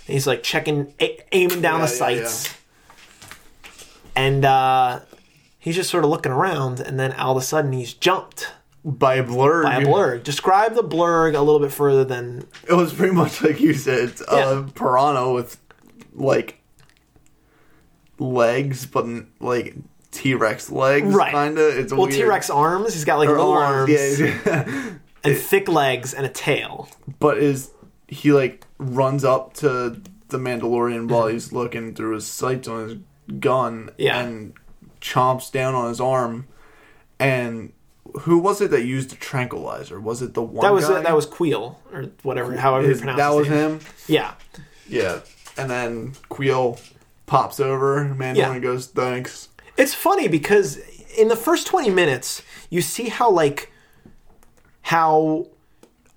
And 0.06 0.12
he's 0.14 0.26
like 0.26 0.42
checking, 0.42 0.92
a- 1.00 1.18
aiming 1.32 1.60
down 1.62 1.80
Yeah, 1.80 1.86
the 1.86 1.92
yeah, 1.92 1.98
sights. 1.98 2.54
And 4.16 4.44
uh, 4.44 5.00
he's 5.58 5.74
just 5.76 5.90
sort 5.90 6.04
of 6.04 6.10
looking 6.10 6.32
around, 6.32 6.80
and 6.80 6.98
then 7.00 7.12
all 7.14 7.36
of 7.36 7.42
a 7.42 7.46
sudden 7.46 7.72
he's 7.72 7.92
jumped 7.94 8.52
By 8.84 9.14
a 9.16 9.22
blur. 9.22 9.64
by 9.64 9.76
a 9.76 9.80
blurrg. 9.86 10.22
Describe 10.22 10.74
the 10.74 10.82
blurrg 10.84 11.34
a 11.36 11.40
little 11.40 11.60
bit 11.60 11.72
further 11.72 12.04
than 12.04 12.46
It 12.68 12.74
was 12.74 12.92
pretty 12.92 13.14
much 13.14 13.42
like 13.42 13.60
you 13.60 13.74
said, 13.74 14.10
it's 14.10 14.22
Yeah. 14.30 14.58
a 14.58 14.62
piranha 14.62 15.32
with 15.32 15.58
like 16.12 16.60
legs, 18.18 18.86
but 18.86 19.06
like 19.40 19.74
T 20.10 20.34
Rex 20.34 20.70
legs, 20.70 21.12
Right. 21.14 21.32
Kinda. 21.32 21.78
It's 21.80 21.92
well. 21.92 22.06
T 22.06 22.24
Rex 22.24 22.50
arms. 22.50 22.94
He's 22.94 23.04
got 23.04 23.18
like 23.18 23.28
Or 23.28 23.32
little 23.36 23.52
arms, 23.52 23.90
arms 23.90 24.20
yeah. 24.20 24.92
and 25.24 25.36
thick 25.36 25.68
legs 25.68 26.14
and 26.14 26.24
a 26.26 26.28
tail. 26.28 26.88
but 27.18 27.38
is 27.38 27.70
he 28.08 28.32
like 28.32 28.66
runs 28.78 29.24
up 29.24 29.54
to 29.54 30.00
the 30.28 30.38
Mandalorian 30.38 31.08
while 31.08 31.24
mm-hmm. 31.24 31.32
he's 31.32 31.52
looking 31.52 31.94
through 31.94 32.14
his 32.14 32.26
sights 32.26 32.68
on 32.68 32.88
his 32.88 33.38
gun 33.40 33.90
Yeah. 33.98 34.20
and 34.20 34.54
chomps 35.00 35.50
down 35.50 35.74
on 35.74 35.88
his 35.88 36.00
arm 36.00 36.46
and 37.18 37.72
who 38.22 38.38
was 38.38 38.60
it 38.60 38.70
that 38.70 38.84
used 38.84 39.10
the 39.10 39.16
tranquilizer? 39.16 40.00
Was 40.00 40.22
it 40.22 40.34
the 40.34 40.42
one 40.42 40.64
That 40.64 40.72
was 40.72 40.84
uh, 40.84 40.94
guy? 40.94 41.02
that 41.02 41.16
was 41.16 41.26
Kuiil 41.26 41.76
or 41.92 42.02
whatever, 42.22 42.56
however 42.56 42.88
you 42.88 42.94
pronounce 42.96 43.16
that 43.18 43.30
was 43.30 43.48
name. 43.48 43.58
him. 43.58 43.80
Yeah, 44.06 44.34
Yeah, 44.86 45.20
and 45.56 45.70
then 45.70 46.12
Kuiil 46.30 46.78
pops 47.26 47.60
over. 47.60 48.14
Mandalorian 48.18 48.36
Yeah. 48.36 48.58
goes, 48.58 48.86
"Thanks." 48.86 49.48
it's 49.76 49.94
funny 49.94 50.28
because 50.28 50.78
in 51.16 51.28
the 51.28 51.36
first 51.36 51.66
twenty 51.66 51.90
minutes, 51.90 52.42
you 52.70 52.80
see 52.82 53.08
how 53.08 53.30
like 53.30 53.70
how 54.82 55.46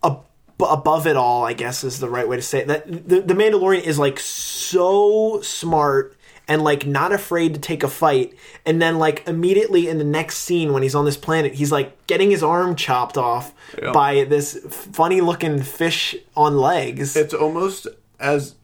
ab- 0.03 0.25
above 0.59 1.07
it 1.07 1.15
all, 1.15 1.43
I 1.45 1.53
guess 1.53 1.83
is 1.83 1.99
the 1.99 2.09
right 2.09 2.27
way 2.27 2.35
to 2.35 2.41
say 2.41 2.59
it. 2.59 2.67
That 2.67 3.07
the, 3.07 3.21
the 3.21 3.33
Mandalorian 3.33 3.83
is 3.83 3.97
like 3.99 4.19
so 4.19 5.41
smart 5.41 6.15
and 6.49 6.63
like 6.63 6.85
not 6.85 7.11
afraid 7.11 7.53
to 7.53 7.59
take 7.59 7.83
a 7.83 7.89
fight, 7.89 8.33
and 8.65 8.81
then 8.81 8.97
like 8.99 9.27
immediately 9.27 9.87
in 9.89 9.97
the 9.97 10.03
next 10.05 10.37
scene 10.39 10.71
when 10.73 10.81
he's 10.81 10.95
on 10.95 11.03
this 11.05 11.17
planet, 11.17 11.53
he's 11.55 11.71
like 11.71 12.07
getting 12.07 12.31
his 12.31 12.41
arm 12.43 12.75
chopped 12.75 13.17
off 13.17 13.53
Yeah. 13.81 13.91
by 13.91 14.23
this 14.23 14.57
funny 14.69 15.19
looking 15.21 15.61
fish 15.61 16.15
on 16.35 16.57
legs. 16.57 17.15
It's 17.17 17.33
almost 17.33 17.87
as 18.19 18.55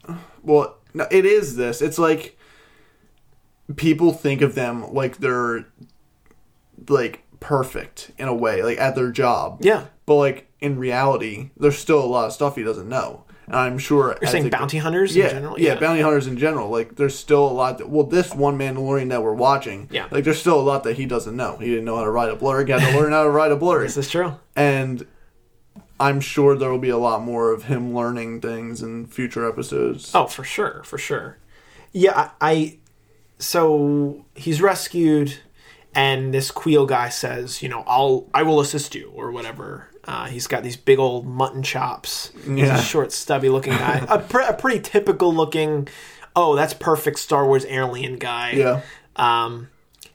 well. 0.43 0.77
No, 0.93 1.07
it 1.11 1.25
is 1.25 1.55
this. 1.55 1.81
It's 1.81 1.97
like 1.99 2.37
people 3.75 4.13
think 4.13 4.41
of 4.41 4.55
them 4.55 4.93
like 4.93 5.17
they're 5.17 5.65
like 6.87 7.23
perfect 7.39 8.11
in 8.17 8.27
a 8.27 8.33
way, 8.33 8.61
like 8.63 8.77
at 8.79 8.95
their 8.95 9.11
job. 9.11 9.59
yeah. 9.61 9.85
But 10.05 10.15
like 10.15 10.49
in 10.59 10.77
reality, 10.77 11.51
there's 11.57 11.77
still 11.77 12.03
a 12.03 12.05
lot 12.05 12.25
of 12.25 12.33
stuff 12.33 12.55
he 12.55 12.63
doesn't 12.63 12.89
know. 12.89 13.23
And 13.47 13.55
I'm 13.57 13.77
sure 13.77 14.17
You're 14.21 14.31
saying 14.31 14.49
bounty 14.49 14.77
hunters 14.77 15.15
yeah, 15.15 15.25
in 15.25 15.31
general? 15.31 15.59
Yeah, 15.59 15.75
bounty 15.77 16.01
hunters 16.01 16.27
in 16.27 16.37
general. 16.37 16.69
Like, 16.69 16.95
there's 16.95 17.17
still 17.19 17.45
a 17.45 17.51
lot. 17.51 17.77
That, 17.77 17.89
well, 17.89 18.05
this 18.05 18.33
one 18.33 18.57
Mandalorian 18.57 19.09
that 19.09 19.21
we're 19.21 19.33
watching, 19.33 19.89
Yeah. 19.91 20.07
like, 20.11 20.23
there's 20.23 20.39
still 20.39 20.57
a 20.57 20.63
lot 20.63 20.85
that 20.85 20.95
he 20.95 21.05
doesn't 21.05 21.35
know. 21.35 21.57
He 21.57 21.65
didn't 21.67 21.83
know 21.83 21.97
how 21.97 22.05
to 22.05 22.09
ride 22.09 22.29
a 22.29 22.37
blur. 22.37 22.65
He 22.65 22.71
had 22.71 22.79
to 22.89 22.97
learn 22.97 23.11
how 23.11 23.23
to 23.23 23.29
ride 23.29 23.51
a 23.51 23.57
blurrg. 23.57 23.83
Is 23.85 23.95
this 23.95 24.09
true? 24.09 24.33
and 24.55 25.05
I'm 26.03 26.19
sure 26.19 26.55
there 26.55 26.69
will 26.69 26.79
be 26.79 26.89
a 26.89 26.97
lot 26.97 27.21
more 27.21 27.51
of 27.51 27.63
him 27.65 27.93
learning 27.95 28.41
things 28.41 28.81
in 28.81 29.05
future 29.07 29.47
episodes. 29.47 30.11
Oh, 30.13 30.27
for 30.27 30.43
sure, 30.43 30.81
for 30.83 30.97
sure. 30.97 31.37
Yeah, 31.91 32.31
I, 32.41 32.51
I 32.51 32.77
so 33.39 34.25
he's 34.35 34.61
rescued, 34.61 35.37
and 35.93 36.33
this 36.33 36.51
Kuiil 36.51 36.87
guy 36.87 37.09
says, 37.09 37.61
you 37.61 37.69
know, 37.69 37.83
I'll 37.87 38.27
I 38.33 38.43
will 38.43 38.59
assist 38.59 38.95
you 38.95 39.11
or 39.15 39.31
whatever. 39.31 39.89
Uh, 40.05 40.25
he's 40.25 40.47
got 40.47 40.63
these 40.63 40.75
big 40.75 40.99
old 40.99 41.25
mutton 41.25 41.63
chops. 41.63 42.31
He's 42.45 42.57
Yeah. 42.67 42.77
a 42.77 42.81
short, 42.81 43.11
stubby 43.13 43.47
looking 43.49 43.73
guy. 43.73 44.05
a, 44.09 44.19
pre- 44.19 44.45
a 44.45 44.53
pretty 44.53 44.79
typical 44.81 45.33
looking. 45.33 45.87
Oh, 46.35 46.55
that's 46.55 46.73
perfect 46.73 47.19
Star 47.19 47.45
Wars 47.45 47.65
alien 47.67 48.17
guy. 48.17 48.51
Yeah, 48.51 48.81
Um, 49.15 49.69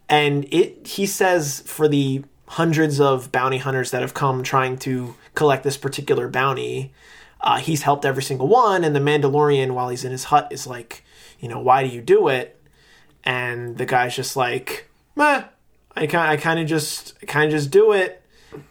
and 0.08 0.44
it 0.52 0.86
he 0.86 1.06
says 1.06 1.60
for 1.64 1.88
the 1.88 2.24
hundreds 2.48 2.98
of 3.00 3.30
bounty 3.30 3.58
hunters 3.58 3.90
that 3.92 4.00
have 4.02 4.14
come 4.14 4.42
trying 4.42 4.76
to 4.78 5.14
collect 5.38 5.62
this 5.62 5.76
particular 5.76 6.28
bounty, 6.28 6.92
uh, 7.40 7.58
he's 7.58 7.82
helped 7.82 8.04
every 8.04 8.24
single 8.24 8.48
one. 8.48 8.82
And 8.82 8.94
the 8.94 9.00
Mandalorian, 9.00 9.70
while 9.70 9.88
he's 9.88 10.04
in 10.04 10.10
his 10.10 10.24
hut, 10.24 10.48
is 10.50 10.66
like, 10.66 11.04
you 11.38 11.48
know, 11.48 11.60
why 11.60 11.84
do 11.84 11.88
you 11.88 12.02
do 12.02 12.26
it? 12.26 12.60
And 13.22 13.78
the 13.78 13.86
guy's 13.86 14.16
just 14.16 14.36
like, 14.36 14.90
meh, 15.14 15.44
I 15.94 16.06
kind, 16.08 16.30
I 16.30 16.36
kind 16.36 16.58
of 16.58 16.66
just, 16.66 17.20
kind 17.28 17.46
of 17.46 17.52
just 17.52 17.70
do 17.70 17.92
it. 17.92 18.20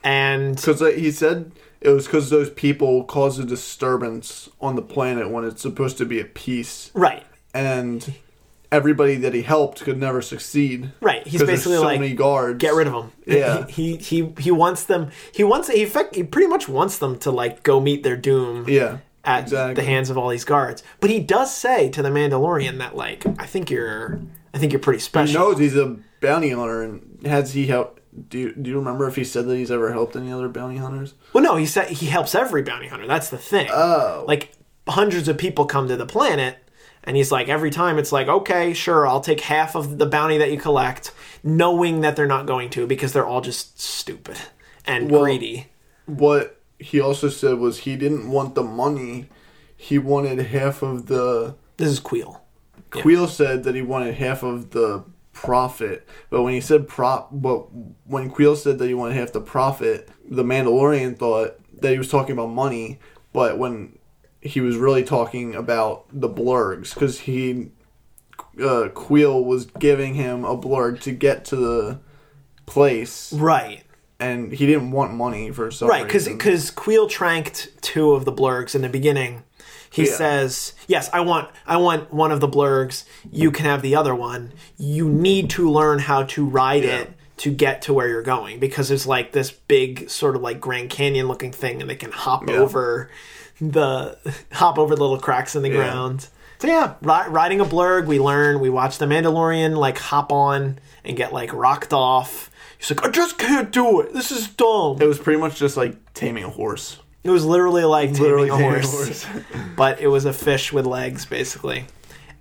And 0.03 0.57
because 0.57 0.81
he 0.95 1.11
said 1.11 1.51
it 1.79 1.89
was 1.89 2.05
because 2.05 2.29
those 2.29 2.49
people 2.49 3.05
caused 3.05 3.39
a 3.39 3.45
disturbance 3.45 4.49
on 4.59 4.75
the 4.75 4.81
planet 4.81 5.29
when 5.29 5.45
it's 5.45 5.61
supposed 5.61 5.97
to 5.99 6.05
be 6.05 6.19
at 6.19 6.33
peace, 6.33 6.91
right, 6.93 7.23
and 7.53 8.15
everybody 8.71 9.15
that 9.15 9.33
he 9.33 9.41
helped 9.41 9.81
could 9.83 9.97
never 9.97 10.21
succeed. 10.21 10.91
right. 11.01 11.25
He's 11.25 11.41
basically 11.43 11.77
so 11.77 11.83
like, 11.83 11.99
many 11.99 12.13
guards. 12.13 12.59
get 12.59 12.73
rid 12.73 12.87
of 12.87 12.93
them. 12.93 13.11
Yeah. 13.27 13.67
He, 13.67 13.97
he 13.97 14.33
he 14.39 14.51
wants 14.51 14.85
them. 14.85 15.11
He 15.33 15.43
wants. 15.43 15.67
He, 15.69 15.85
fact, 15.85 16.15
he 16.15 16.23
pretty 16.23 16.47
much 16.47 16.69
wants 16.69 16.97
them 16.97 17.17
to 17.19 17.31
like 17.31 17.63
go 17.63 17.79
meet 17.79 18.03
their 18.03 18.15
doom. 18.17 18.65
Yeah, 18.69 18.99
at 19.25 19.43
exactly. 19.43 19.73
the 19.75 19.83
hands 19.83 20.09
of 20.09 20.17
all 20.17 20.29
these 20.29 20.45
guards. 20.45 20.81
But 21.01 21.09
he 21.09 21.19
does 21.19 21.53
say 21.53 21.89
to 21.89 22.01
the 22.01 22.09
Mandalorian 22.09 22.77
that 22.77 22.95
like 22.95 23.25
I 23.37 23.45
think 23.45 23.69
you're 23.69 24.21
I 24.53 24.59
think 24.59 24.71
you're 24.71 24.79
pretty 24.79 24.99
special. 25.01 25.27
He 25.27 25.37
knows 25.37 25.59
he's 25.59 25.75
a 25.75 25.97
bounty 26.21 26.51
hunter, 26.51 26.83
and 26.83 27.25
has 27.27 27.53
he 27.53 27.67
helped? 27.67 28.01
Do 28.29 28.39
you, 28.39 28.55
do 28.55 28.69
you 28.71 28.77
remember 28.77 29.07
if 29.07 29.15
he 29.15 29.23
said 29.23 29.45
that 29.47 29.55
he's 29.55 29.69
ever 29.69 29.91
helped 29.91 30.15
any 30.15 30.31
other 30.31 30.47
bounty 30.49 30.77
hunters? 30.77 31.13
Well, 31.33 31.43
no, 31.43 31.55
he 31.57 31.65
said 31.67 31.89
he 31.89 32.07
helps 32.07 32.33
every 32.33 32.63
bounty 32.63 32.87
hunter. 32.87 33.05
That's 33.05 33.29
the 33.29 33.37
thing. 33.37 33.67
Oh, 33.71 34.23
Like 34.27 34.53
hundreds 34.87 35.27
of 35.27 35.37
people 35.37 35.65
come 35.65 35.87
to 35.89 35.95
the 35.97 36.05
planet, 36.07 36.57
and 37.07 37.17
he's 37.17 37.31
like 37.31 37.47
every 37.49 37.71
time 37.71 37.97
it's 37.97 38.11
like 38.11 38.27
okay, 38.27 38.73
sure, 38.73 39.07
I'll 39.07 39.21
take 39.21 39.41
half 39.41 39.73
of 39.75 39.97
the 39.97 40.05
bounty 40.05 40.37
that 40.37 40.51
you 40.51 40.59
collect, 40.59 41.11
knowing 41.43 42.01
that 42.01 42.15
they're 42.15 42.27
not 42.27 42.45
going 42.45 42.69
to 42.71 42.85
because 42.85 43.13
they're 43.13 43.25
all 43.25 43.41
just 43.41 43.79
stupid 43.81 44.37
and 44.85 45.09
Well- 45.09 45.23
greedy. 45.23 45.67
what 46.05 46.59
he 46.79 46.99
also 47.01 47.29
said 47.29 47.57
was 47.57 47.79
he 47.79 47.95
didn't 47.95 48.29
want 48.29 48.53
the 48.53 48.61
money. 48.63 49.29
He 49.75 49.97
wanted 49.97 50.37
half 50.39 50.83
of 50.83 51.07
the. 51.07 51.55
This 51.77 51.89
is 51.89 51.99
Kuiil. 51.99 52.39
Yeah. 52.95 53.01
Kuiil 53.01 53.27
said 53.27 53.63
that 53.63 53.73
he 53.75 53.81
wanted 53.81 54.13
half 54.15 54.43
of 54.43 54.69
the 54.71 55.03
profit, 55.33 56.07
but 56.29 56.41
when 56.43 56.53
he 56.53 56.61
said 56.61 56.87
prop, 56.87 57.29
but 57.31 57.67
when 58.05 58.29
Kuiil 58.31 58.55
said 58.55 58.79
that 58.79 58.87
he 58.87 58.93
wanted 58.93 59.15
half 59.17 59.31
the 59.33 59.41
profit, 59.41 60.09
the 60.27 60.43
Mandalorian 60.43 61.17
thought 61.17 61.59
that 61.81 61.91
he 61.91 61.97
was 61.97 62.09
talking 62.09 62.31
about 62.33 62.47
money, 62.49 62.99
but 63.33 63.57
when 63.59 63.96
he 64.41 64.61
was 64.61 64.75
really 64.77 65.03
talking 65.03 65.55
about 65.55 66.05
the 66.11 66.29
blurrgs, 66.29 66.93
because 66.93 67.21
he, 67.21 67.69
uh, 68.59 68.89
Kuiil 68.93 69.43
was 69.43 69.65
giving 69.79 70.13
him 70.13 70.43
a 70.45 70.57
blurrg 70.57 70.99
to 71.01 71.11
get 71.11 71.45
to 71.45 71.55
the 71.55 71.99
place, 72.65 73.33
Right. 73.33 73.83
and 74.19 74.51
he 74.51 74.65
didn't 74.65 74.91
want 74.91 75.13
money 75.13 75.51
for 75.51 75.71
some 75.71 75.87
Right, 75.87 76.03
because 76.05 76.27
because 76.27 76.71
Kuiil 76.71 77.09
tranked 77.09 77.69
two 77.81 78.11
of 78.11 78.25
the 78.25 78.33
blurrgs 78.33 78.75
in 78.75 78.81
the 78.81 78.89
beginning. 78.89 79.43
He 79.89 80.05
Yeah. 80.05 80.15
says, 80.15 80.73
"Yes, 80.87 81.09
I 81.13 81.21
want 81.21 81.49
I 81.65 81.77
want 81.77 82.13
one 82.13 82.31
of 82.31 82.39
the 82.41 82.47
blurrgs. 82.47 83.05
You 83.31 83.51
can 83.51 83.65
have 83.65 83.81
the 83.81 83.95
other 83.95 84.13
one. 84.13 84.51
You 84.77 85.07
need 85.07 85.49
to 85.51 85.69
learn 85.69 85.99
how 85.99 86.23
to 86.23 86.45
ride 86.45 86.83
Yeah. 86.83 86.97
it 86.99 87.13
to 87.37 87.51
get 87.51 87.81
to 87.83 87.93
where 87.93 88.07
you're 88.09 88.21
going 88.21 88.59
because 88.59 88.89
there's 88.89 89.07
like 89.07 89.31
this 89.31 89.49
big 89.51 90.09
sort 90.09 90.35
of 90.35 90.41
like 90.41 90.59
Grand 90.59 90.89
Canyon 90.89 91.27
looking 91.27 91.51
thing, 91.53 91.79
and 91.81 91.89
they 91.89 91.95
can 91.95 92.11
hop 92.11 92.49
Yeah. 92.49 92.57
over 92.57 93.09
the 93.61 94.17
hop 94.51 94.77
over 94.77 94.95
the 94.95 95.01
little 95.01 95.19
cracks 95.19 95.55
in 95.55 95.61
the 95.63 95.69
ground." 95.69 96.27
So 96.59 96.67
yeah, 96.67 96.95
ri- 97.01 97.29
riding 97.29 97.59
a 97.61 97.65
blurrg, 97.65 98.07
we 98.07 98.19
learn. 98.19 98.59
We 98.59 98.69
watch 98.69 98.97
the 98.97 99.05
Mandalorian 99.05 99.75
like 99.77 99.97
hop 99.99 100.31
on 100.31 100.79
and 101.05 101.15
get 101.15 101.31
like 101.33 101.53
rocked 101.53 101.93
off. 101.93 102.49
He's 102.79 102.89
like, 102.91 103.05
"I 103.05 103.09
just 103.11 103.37
can't 103.37 103.71
do 103.71 104.01
it. 104.01 104.13
This 104.13 104.31
is 104.31 104.47
dumb." 104.49 105.01
It 105.01 105.07
was 105.07 105.19
pretty 105.19 105.39
much 105.39 105.57
just 105.57 105.77
like 105.77 105.95
taming 106.13 106.43
a 106.43 106.49
horse. 106.49 106.97
It 107.23 107.29
was 107.29 107.43
literally 107.45 107.83
like 107.83 108.09
taming 108.13 108.21
Literally 108.23 108.49
a 108.49 108.51
taming 108.53 108.67
a 108.67 108.71
horse, 108.87 109.23
horse. 109.23 109.25
but 109.75 109.99
it 109.99 110.07
was 110.07 110.25
a 110.25 110.33
fish 110.33 110.71
with 110.73 110.85
legs, 110.85 111.25
basically. 111.25 111.85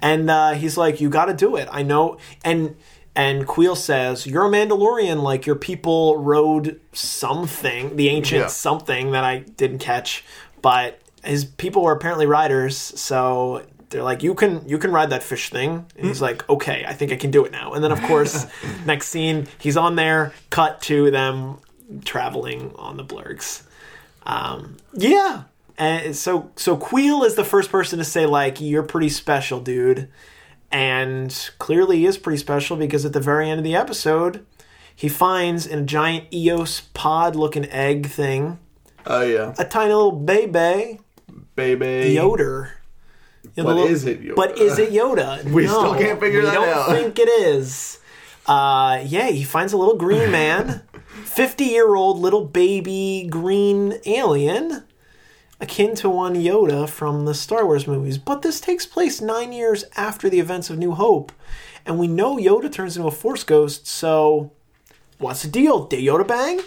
And 0.00 0.30
uh, 0.30 0.52
he's 0.52 0.76
like, 0.76 1.00
"You 1.00 1.08
got 1.10 1.26
to 1.26 1.34
do 1.34 1.56
it. 1.56 1.68
I 1.72 1.82
know." 1.82 2.18
And 2.44 2.76
and 3.14 3.46
Kuiil 3.46 3.76
says, 3.76 4.26
"You're 4.26 4.46
a 4.46 4.50
Mandalorian. 4.50 5.22
Like 5.22 5.44
your 5.46 5.56
people 5.56 6.18
rode 6.18 6.80
something, 6.92 7.96
the 7.96 8.08
ancient 8.08 8.40
Yeah. 8.42 8.46
something 8.48 9.10
that 9.12 9.24
I 9.24 9.38
didn't 9.40 9.78
catch, 9.78 10.24
but 10.62 11.00
his 11.26 11.44
people 11.44 11.82
were 11.82 11.92
apparently 11.92 12.26
riders. 12.26 12.76
So 12.76 13.64
they're 13.90 14.02
like, 14.02 14.22
you 14.22 14.34
can 14.34 14.68
you 14.68 14.78
can 14.78 14.92
ride 14.92 15.10
that 15.10 15.22
fish 15.22 15.50
thing." 15.50 15.86
And 15.96 16.06
he's 16.06 16.22
like, 16.22 16.48
"Okay, 16.48 16.84
I 16.86 16.92
think 16.92 17.12
I 17.12 17.16
can 17.16 17.30
do 17.30 17.44
it 17.44 17.52
now." 17.52 17.72
And 17.72 17.82
then 17.82 17.92
of 17.92 18.00
course, 18.02 18.46
next 18.86 19.08
scene, 19.08 19.46
he's 19.58 19.76
on 19.76 19.96
there. 19.96 20.32
Cut 20.50 20.80
to 20.82 21.10
them 21.10 21.58
traveling 22.04 22.72
on 22.76 22.96
the 22.96 23.04
blurrgs. 23.04 23.62
Um, 24.24 24.76
yeah. 24.92 25.44
And 25.78 26.16
so 26.16 26.50
so 26.56 26.76
Kuiil 26.76 27.24
is 27.26 27.34
the 27.34 27.44
first 27.44 27.70
person 27.70 27.98
to 27.98 28.04
say 28.04 28.26
like 28.26 28.60
you're 28.60 28.82
pretty 28.82 29.10
special, 29.10 29.60
dude. 29.60 30.08
And 30.72 31.50
clearly 31.58 31.98
he 31.98 32.06
is 32.06 32.18
pretty 32.18 32.38
special 32.38 32.76
because 32.76 33.04
at 33.04 33.12
the 33.12 33.20
very 33.20 33.48
end 33.48 33.58
of 33.58 33.64
the 33.64 33.76
episode, 33.76 34.44
he 34.94 35.08
finds 35.08 35.66
in 35.66 35.80
a 35.80 35.84
giant 35.84 36.32
Eos 36.32 36.80
pod 36.92 37.36
looking 37.36 37.66
egg 37.66 38.06
thing 38.06 38.58
Oh 39.06 39.22
yeah, 39.22 39.54
a 39.58 39.64
tiny 39.64 39.92
little 39.92 40.12
baby 40.12 40.98
baby. 41.56 42.14
Yoda. 42.14 42.70
You 43.56 43.62
know, 43.62 43.64
But 43.64 43.76
little- 43.76 43.86
is 43.90 44.04
it 44.04 44.22
Yoda? 44.22 44.34
But 44.36 44.58
is 44.58 44.78
it 44.78 44.90
Yoda? 44.92 45.44
We 45.52 45.66
still 45.66 45.94
can't 45.94 46.20
figure 46.20 46.42
that 46.42 46.56
out. 46.56 46.64
that 46.64 46.86
don't 46.86 47.02
think 47.14 47.18
it 47.18 47.28
is. 47.28 47.98
Uh, 48.46 49.02
yeah, 49.04 49.28
he 49.30 49.42
finds 49.42 49.72
a 49.72 49.76
little 49.76 49.96
green 49.96 50.30
man, 50.30 50.82
fifty-year-old 51.24 52.18
little 52.18 52.44
baby 52.44 53.26
green 53.28 53.98
alien, 54.06 54.84
akin 55.60 55.94
to 55.96 56.08
one 56.08 56.34
Yoda 56.34 56.88
from 56.88 57.24
the 57.24 57.34
Star 57.34 57.64
Wars 57.66 57.86
movies. 57.88 58.18
But 58.18 58.42
this 58.42 58.60
takes 58.60 58.86
place 58.86 59.20
nine 59.20 59.52
years 59.52 59.84
after 59.96 60.28
the 60.30 60.38
events 60.40 60.70
of 60.70 60.78
New 60.78 60.92
Hope, 60.92 61.32
and 61.84 61.98
we 61.98 62.06
know 62.06 62.36
Yoda 62.36 62.70
turns 62.70 62.96
into 62.96 63.08
a 63.08 63.12
Force 63.12 63.42
ghost. 63.44 63.86
So, 63.86 64.52
what's 65.18 65.42
the 65.42 65.48
deal? 65.48 65.84
Did 65.86 66.00
Yoda 66.00 66.26
bang? 66.26 66.60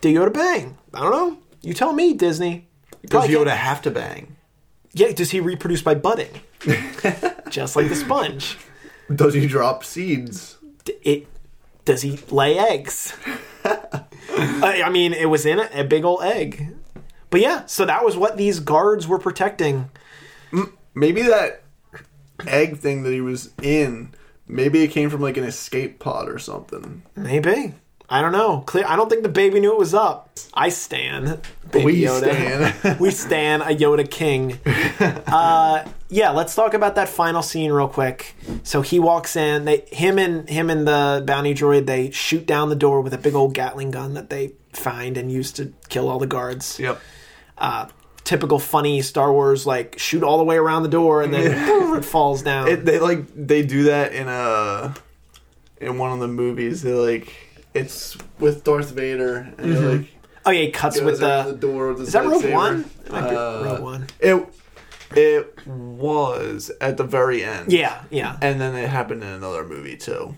Did 0.00 0.14
Yoda 0.16 0.32
bang? 0.32 0.78
I 0.94 1.00
don't 1.00 1.10
know. 1.12 1.38
You 1.62 1.74
tell 1.74 1.92
me, 1.92 2.12
Disney. 2.14 2.68
You 3.02 3.08
Does 3.08 3.10
probably 3.26 3.34
can't- 3.34 3.48
Yoda 3.48 3.56
have 3.56 3.82
to 3.82 3.90
bang? 3.90 4.36
yeah, 4.92 5.12
does 5.12 5.30
he 5.30 5.40
reproduce 5.40 5.82
by 5.82 5.94
budding? 5.94 6.28
Just 7.50 7.76
like 7.76 7.88
the 7.88 7.96
sponge. 7.96 8.58
Does 9.14 9.34
he 9.34 9.46
drop 9.46 9.84
seeds? 9.84 10.58
D- 10.84 10.94
It 11.02 11.26
does 11.84 12.02
he 12.02 12.18
lay 12.30 12.58
eggs? 12.58 13.14
I, 13.64 14.82
I 14.84 14.90
mean, 14.90 15.12
it 15.12 15.26
was 15.26 15.44
in 15.46 15.58
a, 15.58 15.68
a 15.74 15.84
big 15.84 16.04
old 16.04 16.22
egg. 16.22 16.74
But 17.30 17.40
yeah, 17.40 17.66
so 17.66 17.84
that 17.86 18.04
was 18.04 18.16
what 18.16 18.36
these 18.36 18.60
guards 18.60 19.08
were 19.08 19.18
protecting. 19.18 19.90
Maybe 20.94 21.22
that 21.22 21.62
egg 22.46 22.76
thing 22.78 23.02
that 23.04 23.12
he 23.12 23.20
was 23.20 23.50
in. 23.62 24.12
Maybe 24.46 24.82
it 24.82 24.88
came 24.88 25.08
from 25.10 25.20
like 25.22 25.36
an 25.38 25.44
escape 25.44 25.98
pod 25.98 26.28
or 26.28 26.38
something. 26.38 27.02
Maybe. 27.16 27.74
I 28.12 28.20
don't 28.20 28.32
know. 28.32 28.60
Clear. 28.66 28.84
I 28.86 28.94
don't 28.94 29.08
think 29.08 29.22
the 29.22 29.30
baby 29.30 29.58
knew 29.58 29.72
it 29.72 29.78
was 29.78 29.94
up. 29.94 30.38
I 30.52 30.68
stan. 30.68 31.40
Baby 31.70 31.84
We 31.86 32.02
Yoda. 32.02 32.72
stan. 32.82 32.98
we 33.00 33.10
stan 33.10 33.62
a 33.62 33.74
Yoda 33.74 34.08
king. 34.08 34.58
Uh, 35.02 35.84
yeah, 36.10 36.30
let's 36.30 36.54
talk 36.54 36.74
about 36.74 36.94
that 36.96 37.08
final 37.08 37.42
scene 37.42 37.72
real 37.72 37.88
quick. 37.88 38.36
So 38.64 38.82
he 38.82 38.98
walks 39.00 39.34
in. 39.34 39.64
They, 39.64 39.78
him 39.90 40.18
and 40.18 40.46
him 40.48 40.68
and 40.68 40.86
the 40.86 41.24
bounty 41.26 41.54
droid, 41.54 41.86
they 41.86 42.10
shoot 42.10 42.46
down 42.46 42.68
the 42.68 42.76
door 42.76 43.00
with 43.00 43.14
a 43.14 43.18
big 43.18 43.34
old 43.34 43.54
Gatling 43.54 43.90
gun 43.90 44.12
that 44.14 44.28
they 44.28 44.52
find 44.74 45.16
and 45.16 45.32
use 45.32 45.50
to 45.52 45.72
kill 45.88 46.08
all 46.10 46.18
the 46.18 46.26
guards. 46.26 46.78
Yep. 46.78 47.00
Uh, 47.56 47.88
typical 48.24 48.58
funny 48.58 49.00
Star 49.02 49.32
Wars, 49.32 49.66
like 49.66 49.98
shoot 49.98 50.22
all 50.22 50.36
the 50.38 50.44
way 50.44 50.56
around 50.56 50.82
the 50.82 50.88
door 50.90 51.22
and 51.22 51.32
then 51.32 51.96
it 51.96 52.04
falls 52.04 52.42
down. 52.42 52.68
It, 52.68 52.84
they 52.84 53.00
like 53.00 53.24
they 53.34 53.62
do 53.62 53.84
that 53.84 54.12
in 54.12 54.28
a 54.28 54.94
in 55.80 55.98
one 55.98 56.12
of 56.12 56.20
the 56.20 56.28
movies. 56.28 56.82
They 56.82 56.92
like 56.92 57.32
it's 57.74 58.16
with 58.38 58.64
Darth 58.64 58.90
Vader 58.90 59.52
and 59.58 59.66
he 59.66 59.78
like 59.78 60.08
oh 60.44 60.50
yeah, 60.50 60.62
he 60.62 60.70
cuts 60.70 61.00
with 61.00 61.20
the. 61.20 61.44
the 61.48 61.52
door 61.56 61.88
with 61.88 61.98
his 62.00 62.08
Is 62.08 62.12
that 62.14 62.24
Rogue. 62.26 62.44
One? 62.52 62.90
It 63.06 63.12
might 63.12 63.30
be 63.30 63.36
Uh, 63.36 63.62
Rogue 63.64 63.80
One. 63.82 64.06
It 64.20 64.46
it 65.14 65.66
was 65.68 66.70
at 66.80 66.96
the 66.96 67.04
very 67.04 67.44
end. 67.44 67.70
Yeah, 67.72 68.02
yeah, 68.10 68.38
and 68.40 68.60
then 68.60 68.74
it 68.74 68.88
happened 68.88 69.22
in 69.22 69.28
another 69.28 69.64
movie 69.64 69.96
too. 69.96 70.36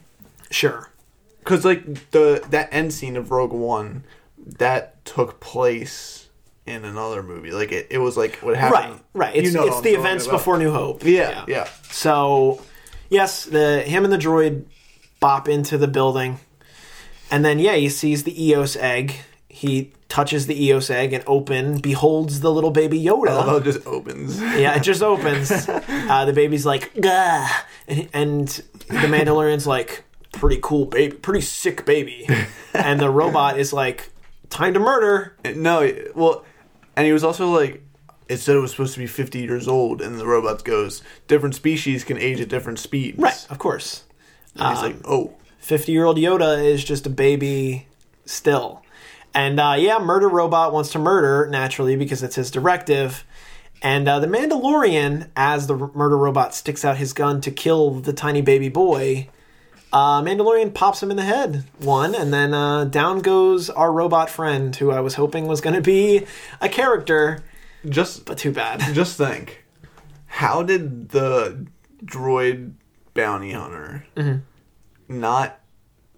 sure. 0.51 0.91
Because 1.39 1.65
like 1.65 2.11
the 2.11 2.43
that 2.51 2.69
end 2.73 2.93
scene 2.95 3.17
of 3.17 3.31
Rogue 3.31 3.53
One, 3.53 4.05
that 4.39 5.05
took 5.05 5.41
place 5.41 6.29
in 6.67 6.85
another 6.85 7.23
movie. 7.23 7.51
Like 7.51 7.71
it, 7.71 7.87
it 7.91 7.99
was 7.99 8.17
like 8.17 8.37
what 8.37 8.57
happened. 8.57 8.95
Right, 9.13 9.27
right. 9.27 9.37
It's, 9.37 9.49
You 9.53 9.59
know 9.59 9.67
it's 9.67 9.81
the 9.83 9.91
events 9.91 10.25
about. 10.25 10.39
before 10.39 10.57
New 10.59 10.73
Hope. 10.73 11.05
Yeah, 11.05 11.45
yeah. 11.47 11.69
So, 11.91 12.63
yes, 13.11 13.45
the 13.45 13.83
him 13.83 14.05
and 14.05 14.13
the 14.13 14.17
droid 14.19 14.65
bop 15.21 15.47
into 15.49 15.77
the 15.77 15.87
building, 15.89 16.41
and 17.35 17.45
then 17.45 17.59
yeah, 17.59 17.75
he 17.75 17.89
sees 17.89 18.23
the 18.23 18.45
Eos 18.45 18.77
egg. 18.77 19.17
He 19.49 19.93
touches 20.09 20.47
the 20.47 20.65
Eos 20.67 20.89
egg 20.89 21.13
and 21.13 21.25
open 21.27 21.79
beholds 21.81 22.39
the 22.39 22.53
little 22.53 22.71
baby 22.71 23.03
Yoda. 23.03 23.43
Oh, 23.45 23.57
it 23.57 23.65
just 23.65 23.85
opens. 23.89 24.41
Yeah, 24.41 24.77
it 24.77 24.85
just 24.85 25.03
opens. 25.03 25.69
Uh, 26.05 26.27
the 26.27 26.33
baby's 26.33 26.67
like, 26.67 26.93
Gah! 27.01 27.49
And, 27.89 28.09
and 28.13 28.49
the 28.89 29.09
Mandalorian's 29.09 29.67
like, 29.67 30.05
pretty 30.33 30.61
cool 30.63 30.85
baby, 30.85 31.17
pretty 31.17 31.41
sick 31.41 31.85
baby. 31.85 32.29
And 32.75 33.01
the 33.01 33.11
robot 33.11 33.59
is 33.59 33.73
like, 33.73 34.13
time 34.51 34.75
to 34.75 34.81
murder. 34.81 35.37
No, 35.57 35.91
well, 36.15 36.45
and 36.95 37.07
he 37.07 37.13
was 37.13 37.25
also 37.25 37.51
like, 37.51 37.83
it 38.29 38.37
said 38.37 38.55
it 38.55 38.61
was 38.61 38.71
supposed 38.71 38.95
to 38.95 39.01
be 39.01 39.07
50 39.07 39.41
years 39.41 39.67
old, 39.67 40.03
and 40.03 40.21
the 40.21 40.27
robot 40.27 40.63
goes, 40.65 41.03
different 41.27 41.55
species 41.55 42.05
can 42.05 42.19
age 42.19 42.41
at 42.41 42.49
different 42.49 42.79
speeds. 42.79 43.19
Right, 43.19 43.47
of 43.51 43.59
course. 43.59 44.05
And 44.57 44.75
he's 44.75 44.83
like, 44.83 44.97
oh. 45.05 45.35
50 45.65 45.93
year 45.93 46.05
old 46.05 46.19
Yoda 46.19 46.63
is 46.63 46.85
just 46.85 47.07
a 47.07 47.11
baby 47.11 47.87
still. 48.27 48.83
And 49.35 49.59
uh, 49.59 49.77
yeah, 49.79 49.99
Murder 49.99 50.29
Robot 50.29 50.73
wants 50.73 50.93
to 50.93 50.99
murder, 50.99 51.49
naturally, 51.51 51.97
because 51.97 52.23
it's 52.23 52.37
his 52.37 52.51
directive. 52.51 53.25
And 53.83 54.07
uh, 54.07 54.21
the 54.21 54.27
Mandalorian, 54.27 55.31
as 55.35 55.67
the 55.67 55.77
murder 55.77 56.17
robot 56.17 56.55
sticks 56.55 56.85
out 56.85 56.97
his 56.97 57.13
gun 57.13 57.41
to 57.43 57.51
kill 57.51 57.91
the 57.91 58.13
tiny 58.13 58.41
baby 58.41 58.69
boy, 58.69 59.29
uh, 59.93 60.23
Mandalorian 60.23 60.73
pops 60.73 61.03
him 61.03 61.11
in 61.11 61.17
the 61.17 61.25
head, 61.25 61.65
one, 61.79 62.15
and 62.15 62.33
then 62.33 62.55
uh, 62.55 62.85
down 62.85 63.21
goes 63.21 63.69
our 63.69 63.93
robot 63.93 64.31
friend, 64.31 64.75
who 64.77 64.91
I 64.91 65.01
was 65.01 65.15
hoping 65.15 65.47
was 65.47 65.61
going 65.61 65.77
to 65.77 65.83
be 65.83 66.27
a 66.61 66.69
character, 66.69 67.43
Just, 67.87 68.25
but 68.25 68.39
too 68.39 68.53
bad. 68.53 68.81
just 68.95 69.19
think, 69.19 69.65
how 70.27 70.63
did 70.63 71.11
the 71.11 71.67
droid 72.05 72.73
bounty 73.13 73.53
hunter 73.53 74.05
Mm-hmm. 74.17 74.39
Not 75.09 75.61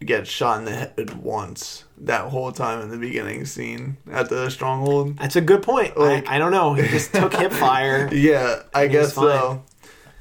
get 0.05 0.27
shot 0.27 0.59
in 0.59 0.65
the 0.67 0.73
head 0.73 1.15
once 1.23 1.85
that 1.99 2.29
whole 2.29 2.53
time 2.53 2.83
in 2.83 2.91
the 2.91 2.99
beginning 2.99 3.47
scene 3.47 3.97
at 4.11 4.29
the 4.29 4.51
stronghold? 4.51 5.19
That's 5.19 5.37
a 5.37 5.41
good 5.41 5.63
point. 5.63 5.97
Like- 5.97 6.29
I, 6.29 6.37
I 6.37 6.39
don't 6.39 6.53
know. 6.53 6.75
He 6.75 6.87
just 6.89 7.15
took 7.15 7.35
hip 7.35 7.53
fire. 7.67 8.09
Yeah, 8.13 8.63
I 8.75 8.87
guess 8.89 9.15
so. 9.15 9.63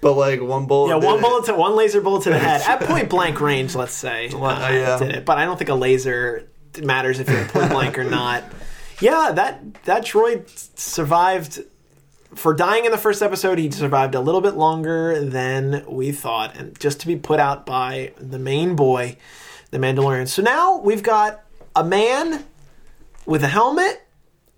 But 0.01 0.13
like 0.13 0.41
one 0.41 0.67
bullet. 0.67 0.89
Yeah, 0.89 0.95
one 1.05 1.17
it. 1.17 1.21
bullet 1.21 1.45
to 1.45 1.55
one 1.55 1.75
laser 1.75 1.99
bullet 1.99 2.23
to 2.23 2.29
the 2.29 2.37
head 2.37 2.61
at 2.61 2.81
point 2.87 3.09
blank 3.09 3.41
range. 3.41 3.73
Let's 3.75 3.93
say 3.93 4.29
uh, 4.29 4.69
yeah. 4.71 4.99
did 4.99 5.15
it, 5.15 5.25
but 5.25 5.37
I 5.37 5.45
don't 5.45 5.57
think 5.57 5.69
a 5.69 5.75
laser 5.75 6.47
matters 6.81 7.19
if 7.19 7.27
you're 7.29 7.45
point 7.45 7.71
blank 7.71 7.97
or 7.97 8.03
not. 8.03 8.43
Yeah, 9.01 9.33
that 9.33 9.83
that 9.83 10.05
droid 10.05 10.47
survived 10.79 11.61
for 12.35 12.53
dying 12.53 12.85
in 12.85 12.91
the 12.91 12.97
first 12.97 13.21
episode. 13.21 13.57
He 13.57 13.71
survived 13.71 14.15
a 14.15 14.19
little 14.19 14.41
bit 14.41 14.55
longer 14.55 15.19
than 15.23 15.85
we 15.87 16.11
thought, 16.11 16.55
and 16.55 16.79
just 16.79 16.99
to 17.01 17.07
be 17.07 17.15
put 17.15 17.39
out 17.39 17.65
by 17.65 18.13
the 18.17 18.39
main 18.39 18.75
boy, 18.75 19.17
the 19.71 19.77
Mandalorian. 19.77 20.27
So 20.27 20.41
now 20.41 20.77
we've 20.77 21.03
got 21.03 21.41
a 21.75 21.83
man 21.83 22.45
with 23.25 23.43
a 23.43 23.47
helmet 23.47 24.05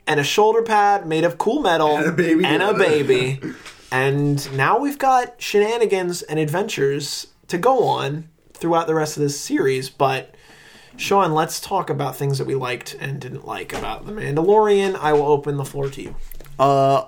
and 0.06 0.20
a 0.20 0.24
shoulder 0.24 0.62
pad 0.62 1.06
made 1.06 1.24
of 1.24 1.38
cool 1.38 1.62
metal 1.62 1.98
And 1.98 2.06
a 2.08 2.12
baby 2.12 2.46
and 2.46 2.64
a 2.64 2.74
baby. 2.74 3.40
And 3.90 4.58
now 4.58 4.78
we've 4.78 4.98
got 4.98 5.42
shenanigans 5.42 6.22
and 6.22 6.40
adventures 6.40 7.28
to 7.48 7.58
go 7.58 7.86
on 7.86 8.28
throughout 8.54 8.88
the 8.88 8.94
rest 8.94 9.16
of 9.16 9.24
this 9.24 9.40
series. 9.40 9.90
But 9.90 10.36
Sean, 10.98 11.34
let's 11.34 11.62
talk 11.62 11.90
about 11.90 12.18
things 12.18 12.38
that 12.40 12.48
we 12.48 12.56
liked 12.56 12.98
and 13.00 13.22
didn't 13.22 13.46
like 13.46 13.72
about 13.72 14.06
The 14.06 14.12
Mandalorian. 14.12 14.96
I 14.96 15.14
will 15.14 15.28
open 15.28 15.56
the 15.56 15.64
floor 15.64 15.90
to 15.90 16.02
you. 16.02 16.16
Uh, 16.60 17.06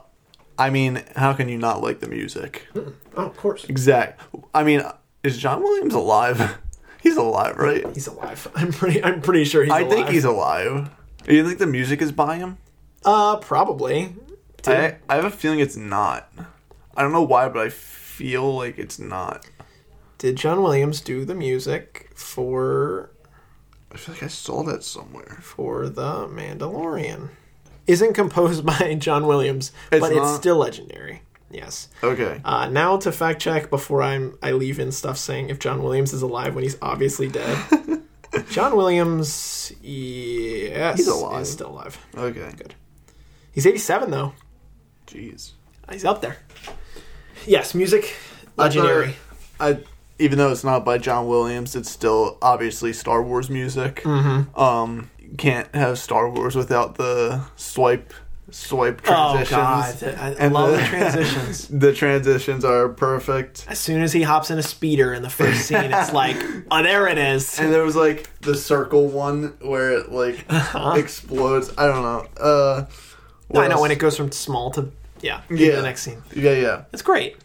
I 0.59 0.69
mean, 0.69 1.03
how 1.15 1.33
can 1.33 1.49
you 1.49 1.57
not 1.57 1.81
like 1.81 1.99
the 2.01 2.07
music? 2.07 2.67
Oh, 2.75 2.93
of 3.15 3.37
course. 3.37 3.63
Exact. 3.65 4.21
I 4.53 4.63
mean, 4.63 4.83
is 5.23 5.37
John 5.37 5.63
Williams 5.63 5.93
alive? 5.93 6.59
he's 7.01 7.17
alive, 7.17 7.57
right? 7.57 7.85
He's 7.93 8.07
alive. 8.07 8.47
I'm 8.55 8.71
pretty. 8.71 9.03
I'm 9.03 9.21
pretty 9.21 9.45
sure 9.45 9.63
he's. 9.63 9.71
Alive. 9.71 9.83
I 9.83 9.85
alive. 9.85 9.97
think 9.97 10.09
he's 10.09 10.25
alive. 10.25 10.89
Do 11.23 11.35
you 11.35 11.45
think 11.45 11.59
the 11.59 11.67
music 11.67 12.01
is 12.01 12.11
by 12.11 12.37
him? 12.37 12.57
Uh, 13.05 13.37
probably. 13.37 14.15
I, 14.67 14.97
I 15.07 15.15
have 15.15 15.25
a 15.25 15.31
feeling 15.31 15.59
it's 15.59 15.77
not. 15.77 16.29
I 16.95 17.01
don't 17.01 17.13
know 17.13 17.23
why, 17.23 17.47
but 17.49 17.65
I 17.65 17.69
feel 17.69 18.53
like 18.55 18.77
it's 18.77 18.99
not. 18.99 19.45
did 20.17 20.35
John 20.35 20.61
Williams 20.61 20.99
do 20.99 21.23
the 21.23 21.35
music 21.35 22.11
for 22.13 23.11
I 23.91 23.97
feel 23.97 24.15
like 24.15 24.23
I 24.23 24.27
saw 24.27 24.63
that 24.63 24.83
somewhere. 24.83 25.39
for 25.41 25.89
the 25.89 26.27
Mandalorian? 26.27 27.29
Isn't 27.89 28.13
composed 28.13 28.65
by 28.79 28.95
John 28.95 29.25
Williams, 29.27 29.71
It's 29.91 29.99
but 29.99 30.11
it's 30.13 30.35
still 30.35 30.57
legendary. 30.57 31.23
Yes. 31.51 31.89
Okay. 32.03 32.39
Uh, 32.45 32.67
now 32.69 32.97
to 32.97 33.11
fact 33.11 33.41
check 33.41 33.71
before 33.71 34.03
I'm 34.03 34.37
I 34.41 34.51
leave 34.51 34.79
in 34.79 34.91
stuff 34.91 35.17
saying 35.17 35.49
if 35.49 35.57
John 35.57 35.81
Williams 35.81 36.13
is 36.13 36.21
alive 36.21 36.53
when 36.53 36.63
he's 36.63 36.77
obviously 36.81 37.27
dead. 37.27 37.57
John 38.51 38.75
Williams, 38.75 39.73
yes, 39.81 40.97
He's 40.97 41.07
alive. 41.07 41.41
Is 41.41 41.51
still 41.51 41.71
alive. 41.71 41.97
Okay. 42.15 42.51
Good. 42.55 42.75
He's 43.51 43.65
87 43.65 44.11
though. 44.11 44.33
Jeez. 45.07 45.53
He's 45.91 46.05
up 46.05 46.21
there. 46.21 46.37
Yes, 47.47 47.73
music 47.73 48.15
legendary. 48.55 49.15
I 49.59 49.79
even 50.19 50.37
though 50.37 50.51
it's 50.51 50.63
not 50.63 50.85
by 50.85 50.99
John 50.99 51.27
Williams, 51.27 51.75
it's 51.75 51.89
still 51.89 52.37
obviously 52.43 52.93
Star 52.93 53.23
Wars 53.23 53.49
music. 53.49 54.03
Mm-hmm. 54.03 54.59
Um, 54.59 55.09
can't 55.37 55.73
have 55.75 55.99
Star 55.99 56.29
Wars 56.29 56.55
without 56.55 56.95
the 56.95 57.41
swipe 57.55 58.13
swipe 58.51 59.01
Oh 59.07 59.33
transitions. 59.43 60.01
god, 60.01 60.19
I 60.19 60.29
And 60.39 60.53
love 60.53 60.71
the, 60.71 60.77
the- 60.77 60.83
transitions. 60.87 61.67
The 61.67 61.93
transitions 61.93 62.65
are 62.65 62.89
perfect. 62.89 63.65
As 63.67 63.77
soon 63.79 64.01
as 64.01 64.11
he 64.11 64.23
hops 64.23 64.49
in 64.49 64.57
a 64.57 64.63
speeder 64.63 65.13
in 65.13 65.21
the 65.21 65.29
first 65.29 65.67
scene, 65.67 65.91
it's 65.93 66.11
like, 66.11 66.35
oh, 66.71 66.81
there 66.81 67.07
it 67.07 67.19
is. 67.19 67.59
And 67.59 67.71
there 67.71 67.83
was 67.83 67.95
like 67.95 68.27
the 68.41 68.55
circle 68.55 69.07
one 69.07 69.55
where 69.61 69.91
it 69.91 70.11
like 70.11 70.45
explodes. 70.97 71.71
I 71.77 71.85
don't 71.87 72.01
know. 72.01 72.27
Uh, 72.41 72.85
what 73.49 73.65
I 73.65 73.67
know 73.67 73.79
when 73.81 73.91
it 73.91 73.99
goes 73.99 74.17
from 74.17 74.31
small 74.31 74.71
to 74.71 74.91
yeah, 75.21 75.41
Yeah. 75.49 75.75
the 75.75 75.81
next 75.83 76.01
scene. 76.01 76.21
Yeah, 76.35 76.53
yeah. 76.53 76.83
It's 76.91 77.01
great. 77.03 77.37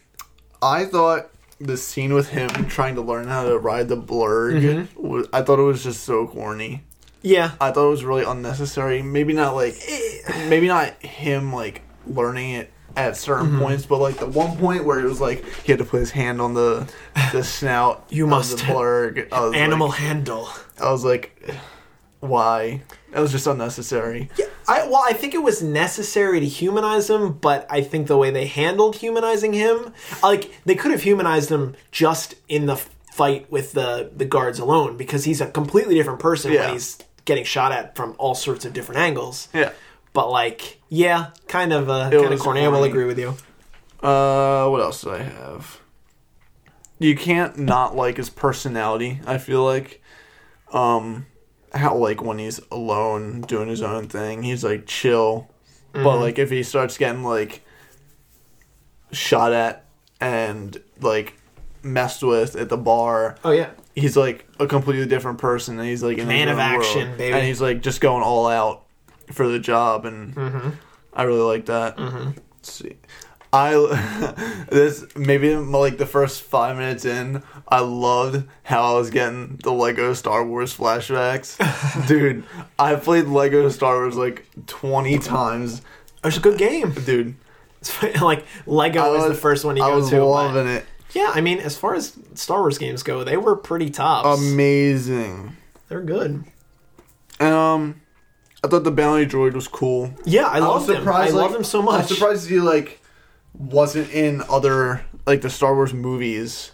I 0.62 0.86
thought 0.86 1.28
the 1.60 1.76
scene 1.76 2.14
with 2.14 2.28
him 2.30 2.48
trying 2.68 2.94
to 2.94 3.00
learn 3.02 3.26
how 3.28 3.44
to 3.44 3.58
ride 3.58 3.88
the 3.88 3.96
blurrg, 3.96 4.86
Mm-hmm. 4.96 5.22
I 5.34 5.42
thought 5.42 5.58
it 5.58 5.62
was 5.62 5.84
just 5.84 6.04
so 6.04 6.26
corny. 6.26 6.84
Yeah, 7.24 7.52
I 7.60 7.70
thought 7.70 7.86
it 7.86 7.90
was 7.90 8.04
really 8.04 8.22
unnecessary. 8.24 9.00
Maybe 9.02 9.32
not 9.32 9.54
like, 9.56 9.74
maybe 10.48 10.68
not 10.68 10.92
him 11.02 11.52
like 11.52 11.80
learning 12.06 12.50
it 12.50 12.70
at 12.96 13.16
certain 13.16 13.46
Mm-hmm. 13.48 13.58
points, 13.60 13.86
but 13.86 13.98
like 13.98 14.18
the 14.18 14.26
one 14.26 14.56
point 14.58 14.84
where 14.84 15.00
it 15.00 15.04
was 15.04 15.20
like 15.20 15.44
he 15.64 15.72
had 15.72 15.78
to 15.78 15.84
put 15.84 16.00
his 16.00 16.10
hand 16.12 16.40
on 16.40 16.54
the 16.54 16.86
the 17.32 17.42
snout. 17.56 18.04
You 18.10 18.26
must 18.26 18.58
the 18.58 18.62
blurrg. 18.64 19.32
Animal 19.56 19.88
Like, 19.88 19.98
handle. 19.98 20.48
I 20.80 20.92
was 20.92 21.02
like, 21.04 21.50
why? 22.20 22.82
That 23.12 23.20
was 23.20 23.32
just 23.32 23.46
unnecessary. 23.46 24.28
Yeah, 24.38 24.46
I 24.68 24.86
well, 24.86 25.02
I 25.04 25.12
think 25.12 25.34
it 25.34 25.42
was 25.42 25.62
necessary 25.62 26.40
to 26.40 26.46
humanize 26.46 27.08
him, 27.08 27.32
but 27.32 27.66
I 27.70 27.80
think 27.80 28.06
the 28.06 28.16
way 28.18 28.30
they 28.30 28.46
handled 28.46 28.96
humanizing 28.96 29.52
him, 29.54 29.92
like 30.22 30.52
they 30.64 30.74
could 30.74 30.90
have 30.90 31.02
humanized 31.02 31.50
him 31.50 31.74
just 31.90 32.34
in 32.48 32.66
the 32.66 32.76
fight 32.76 33.50
with 33.50 33.72
the 33.72 34.10
the 34.14 34.24
guards 34.24 34.58
alone, 34.58 34.96
because 34.96 35.24
he's 35.24 35.40
a 35.40 35.46
completely 35.46 35.94
different 35.94 36.18
person 36.20 36.52
Yeah. 36.52 36.64
when 36.66 36.72
he's 36.74 36.98
getting 37.24 37.44
shot 37.44 37.72
at 37.72 37.96
from 37.96 38.14
all 38.18 38.34
sorts 38.34 38.64
of 38.64 38.72
different 38.72 39.00
angles. 39.00 39.48
Yeah. 39.52 39.72
But 40.12 40.30
like, 40.30 40.80
yeah, 40.88 41.30
kind 41.48 41.72
of 41.72 41.90
uh, 41.90 42.10
kind 42.10 42.32
of 42.32 42.40
corny. 42.40 42.64
I 42.64 42.68
will 42.68 42.84
agree 42.84 43.04
with 43.04 43.18
you. 43.18 43.36
Uh, 44.02 44.68
what 44.68 44.80
else 44.80 45.00
did 45.02 45.14
I 45.14 45.22
have? 45.22 45.80
You 46.98 47.16
can't 47.16 47.58
not 47.58 47.96
like 47.96 48.16
his 48.16 48.30
personality. 48.30 49.20
I 49.26 49.38
feel 49.38 49.64
like, 49.64 50.02
um, 50.72 51.26
how 51.72 51.96
like 51.96 52.22
when 52.22 52.38
he's 52.38 52.60
alone 52.70 53.40
doing 53.42 53.68
his 53.68 53.82
own 53.82 54.08
thing, 54.08 54.42
he's 54.42 54.62
like 54.62 54.86
chill. 54.86 55.50
Mm-hmm. 55.92 56.04
But 56.04 56.18
like 56.20 56.38
if 56.38 56.50
he 56.50 56.62
starts 56.62 56.96
getting 56.98 57.24
like 57.24 57.62
shot 59.10 59.52
at 59.52 59.84
and 60.20 60.80
like 61.00 61.34
messed 61.82 62.22
with 62.22 62.56
at 62.56 62.68
the 62.68 62.76
bar, 62.76 63.36
Oh 63.44 63.50
yeah, 63.50 63.70
he's 63.94 64.16
like 64.16 64.46
a 64.60 64.66
completely 64.66 65.06
different 65.06 65.38
person. 65.38 65.78
And 65.78 65.88
he's 65.88 66.02
like 66.02 66.18
in 66.18 66.28
Man 66.28 66.48
of 66.48 66.58
own 66.58 66.72
world. 66.72 66.84
action, 66.84 67.16
baby. 67.16 67.32
and 67.36 67.46
he's 67.46 67.60
like 67.60 67.80
just 67.82 68.00
going 68.00 68.22
all 68.22 68.46
out 68.48 68.84
for 69.32 69.48
the 69.48 69.58
job, 69.58 70.04
and 70.04 70.34
Mm-hmm. 70.34 70.68
I 71.12 71.22
really 71.22 71.42
like 71.42 71.66
that. 71.66 71.98
Let's 71.98 72.34
see. 72.72 72.96
I 73.52 73.74
this 74.68 75.04
maybe 75.14 75.54
like 75.54 75.96
the 75.96 76.06
first 76.06 76.42
five 76.42 76.76
minutes 76.76 77.04
in, 77.04 77.40
I 77.68 77.78
loved 77.80 78.48
how 78.64 78.82
I 78.94 78.98
was 78.98 79.10
getting 79.10 79.58
the 79.62 79.70
Lego 79.72 80.12
Star 80.12 80.44
Wars 80.44 80.76
flashbacks. 80.76 81.56
Dude, 82.08 82.42
I 82.80 82.96
played 82.96 83.26
Lego 83.26 83.68
Star 83.68 83.96
Wars 83.98 84.16
like 84.16 84.44
twenty 84.66 85.18
times. 85.18 85.82
it's 86.24 86.36
a 86.36 86.40
good 86.40 86.58
game. 86.58 86.90
Dude, 87.06 87.36
like 88.20 88.44
Lego 88.66 89.00
I 89.02 89.08
was, 89.10 89.28
the 89.28 89.34
first 89.34 89.64
one 89.64 89.76
you 89.76 89.84
I 89.84 89.90
go 89.90 89.96
was 89.98 90.10
to. 90.10 90.16
but- 90.16 90.26
loving 90.26 90.66
it. 90.66 90.84
Yeah, 91.14 91.30
I 91.34 91.40
mean, 91.40 91.58
as 91.60 91.76
far 91.78 91.94
as 91.94 92.18
Star 92.34 92.60
Wars 92.60 92.76
games 92.78 93.02
go, 93.02 93.22
they 93.24 93.36
were 93.36 93.54
pretty 93.56 93.88
tops. 93.90 94.40
Amazing. 94.40 95.56
They're 95.88 96.02
good. 96.02 96.44
Um, 97.40 98.00
I 98.62 98.68
thought 98.68 98.84
the 98.84 98.90
bounty 98.90 99.26
droid 99.26 99.54
was 99.54 99.68
cool. 99.68 100.12
Yeah, 100.24 100.46
I 100.46 100.58
love 100.58 100.88
him. 100.88 101.06
I 101.08 101.24
like- 101.26 101.32
loved 101.32 101.54
him 101.54 101.64
so 101.64 101.80
I'm 101.80 101.84
much. 101.84 102.06
surprised 102.08 102.48
he 102.48 102.60
like 102.60 103.00
wasn't 103.56 104.10
in 104.12 104.42
other 104.48 105.04
like 105.26 105.40
the 105.42 105.50
Star 105.50 105.74
Wars 105.74 105.92
movies. 105.94 106.72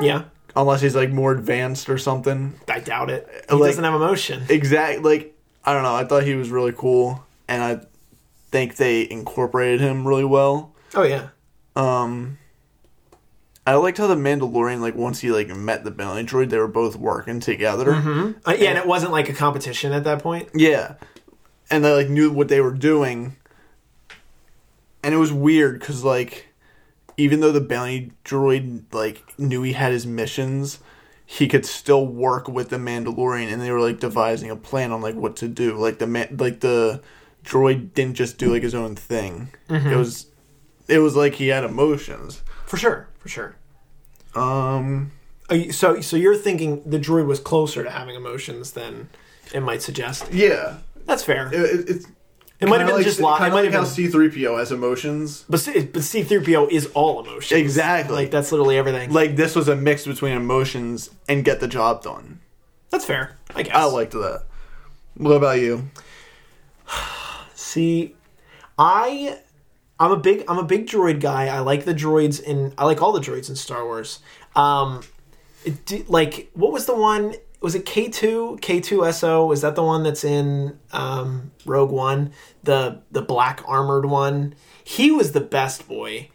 Yeah, 0.00 0.24
Unless 0.56 0.80
he's 0.82 0.94
like 0.96 1.10
more 1.10 1.32
advanced 1.32 1.88
or 1.88 1.98
something. 1.98 2.54
I 2.68 2.80
doubt 2.80 3.10
it. 3.10 3.28
He 3.48 3.54
Like- 3.56 3.70
doesn't 3.70 3.84
have 3.84 3.94
emotion. 3.94 4.42
Exactly. 4.48 5.02
like 5.02 5.38
I 5.64 5.72
don't 5.74 5.82
know. 5.82 5.94
I 5.94 6.04
thought 6.04 6.24
he 6.24 6.34
was 6.34 6.50
really 6.50 6.72
cool, 6.72 7.24
and 7.48 7.62
I 7.62 7.80
think 8.50 8.76
they 8.76 9.08
incorporated 9.10 9.80
him 9.80 10.06
really 10.06 10.24
well. 10.24 10.72
Oh 10.94 11.02
yeah, 11.04 11.28
Um, 11.76 12.38
I 13.66 13.74
liked 13.74 13.98
how 13.98 14.08
the 14.08 14.16
Mandalorian 14.16 14.80
like 14.80 14.96
once 14.96 15.20
he 15.20 15.30
like 15.30 15.48
met 15.48 15.84
the 15.84 15.90
bounty 15.90 16.24
droid, 16.24 16.50
they 16.50 16.58
were 16.58 16.66
both 16.68 16.96
working 16.96 17.38
together. 17.40 17.92
uh, 18.44 18.56
yeah, 18.58 18.70
and 18.70 18.78
it 18.78 18.86
wasn't 18.86 19.12
like 19.12 19.28
a 19.28 19.32
competition 19.34 19.92
at 19.92 20.04
that 20.04 20.20
point. 20.22 20.48
Yeah, 20.54 20.94
and 21.70 21.84
they 21.84 21.92
like 21.92 22.08
knew 22.08 22.32
what 22.32 22.48
they 22.48 22.60
were 22.60 22.72
doing, 22.74 23.36
and 25.02 25.14
it 25.14 25.18
was 25.18 25.32
weird 25.32 25.78
because 25.80 26.04
like 26.04 26.48
even 27.16 27.40
though 27.40 27.52
the 27.52 27.60
bounty 27.60 28.12
droid 28.24 28.82
like 28.92 29.38
knew 29.38 29.62
he 29.62 29.72
had 29.74 29.92
his 29.92 30.06
missions, 30.06 30.80
he 31.24 31.46
could 31.46 31.64
still 31.66 32.06
work 32.06 32.48
with 32.48 32.70
the 32.70 32.76
Mandalorian, 32.78 33.52
and 33.52 33.62
they 33.62 33.70
were 33.70 33.80
like 33.80 34.00
devising 34.00 34.50
a 34.50 34.56
plan 34.56 34.90
on 34.92 35.00
like 35.00 35.14
what 35.14 35.36
to 35.36 35.46
do. 35.48 35.76
Like 35.76 35.98
the 35.98 36.06
man, 36.06 36.36
like 36.38 36.60
the 36.60 37.00
droid 37.44 37.94
didn't 37.94 38.14
just 38.14 38.38
do 38.38 38.52
like 38.52 38.62
his 38.62 38.74
own 38.74 38.96
thing. 38.96 39.50
It 39.68 39.96
was, 39.96 40.26
it 40.88 40.98
was 40.98 41.14
like 41.16 41.34
he 41.34 41.48
had 41.48 41.64
emotions. 41.64 42.42
For 42.66 42.76
sure, 42.76 43.08
for 43.22 43.28
sure. 43.28 43.56
Um, 44.34 45.12
you- 45.50 45.72
so, 45.72 46.00
so 46.00 46.16
you're 46.16 46.36
thinking 46.36 46.82
the 46.84 46.98
droid 46.98 47.26
was 47.26 47.40
closer 47.40 47.82
to 47.84 47.90
having 47.90 48.14
emotions 48.14 48.72
than 48.72 49.08
it 49.54 49.60
might 49.60 49.80
suggest. 49.82 50.32
yeah, 50.32 50.78
That's 51.06 51.22
fair. 51.22 51.48
it, 51.52 51.54
it, 51.60 51.88
it's. 51.88 52.06
It 52.60 52.68
might 52.68 52.78
have 52.78 52.86
been 52.86 52.94
like, 52.96 53.04
just 53.04 53.18
lo- 53.20 53.34
it 53.34 53.40
might 53.40 53.52
like 53.52 53.64
have 53.64 53.74
how 53.74 53.84
C 53.84 54.06
three 54.06 54.28
PO 54.30 54.56
has 54.56 54.70
emotions. 54.70 55.44
but 55.50 55.58
C- 55.58 55.84
but 55.84 56.04
C-3PO 56.04 56.70
is 56.70 56.86
all 56.94 57.18
emotion. 57.24 57.58
Exactly. 57.58 58.14
Like 58.14 58.30
that's 58.30 58.52
literally 58.52 58.76
everything. 58.78 59.12
like 59.12 59.34
this 59.34 59.56
was 59.56 59.66
a 59.66 59.74
mix 59.74 60.06
between 60.06 60.32
emotions 60.34 61.10
and 61.28 61.44
get 61.44 61.58
the 61.58 61.66
job 61.66 62.04
done. 62.04 62.38
that's 62.90 63.04
fair. 63.04 63.36
I 63.56 63.64
guess. 63.64 63.74
I 63.74 63.82
liked 63.86 64.12
that. 64.12 64.44
What 65.16 65.32
about 65.32 65.58
you? 65.58 65.90
See, 67.54 68.14
I 68.78 69.38
I'm 70.02 70.10
a 70.10 70.16
big 70.16 70.44
I'm 70.48 70.58
a 70.58 70.64
big 70.64 70.88
droid 70.88 71.20
guy. 71.20 71.46
I 71.46 71.60
like 71.60 71.84
the 71.84 71.94
droids 71.94 72.42
in 72.42 72.74
I 72.76 72.86
like 72.86 73.00
all 73.00 73.12
the 73.12 73.20
droids 73.20 73.48
in 73.48 73.54
Star 73.54 73.84
Wars. 73.84 74.18
Um 74.56 75.02
like 76.08 76.50
what 76.54 76.72
was 76.72 76.86
the 76.86 76.94
one 76.94 77.34
was 77.60 77.76
it 77.76 77.86
K2 77.86 78.58
K2SO 78.58 79.54
is 79.54 79.60
that 79.60 79.76
the 79.76 79.82
one 79.84 80.02
that's 80.02 80.24
in 80.24 80.76
um 80.90 81.52
Rogue 81.64 81.92
One 81.92 82.32
the 82.64 83.02
the 83.12 83.22
black 83.22 83.62
armored 83.64 84.06
one 84.06 84.56
he 84.82 85.12
was 85.12 85.30
the 85.30 85.40
best 85.40 85.86
boy 85.86 86.28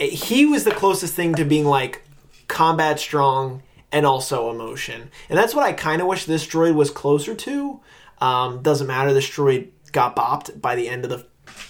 he 0.00 0.46
was 0.46 0.64
the 0.64 0.70
closest 0.70 1.12
thing 1.12 1.34
to 1.34 1.44
being 1.44 1.66
like 1.66 2.02
combat 2.48 2.98
strong 2.98 3.62
and 3.92 4.06
also 4.06 4.50
emotion. 4.50 5.10
And 5.28 5.38
that's 5.38 5.54
what 5.54 5.64
I 5.64 5.74
kind 5.74 6.00
of 6.00 6.08
wish 6.08 6.24
this 6.24 6.46
droid 6.46 6.74
was 6.74 6.90
closer 6.90 7.34
to. 7.34 7.80
Um, 8.20 8.62
doesn't 8.62 8.86
matter. 8.86 9.12
This 9.12 9.28
droid 9.28 9.68
got 9.92 10.16
bopped 10.16 10.60
by 10.60 10.74
the 10.76 10.88
end 10.88 11.04
of 11.04 11.10
the 11.10 11.26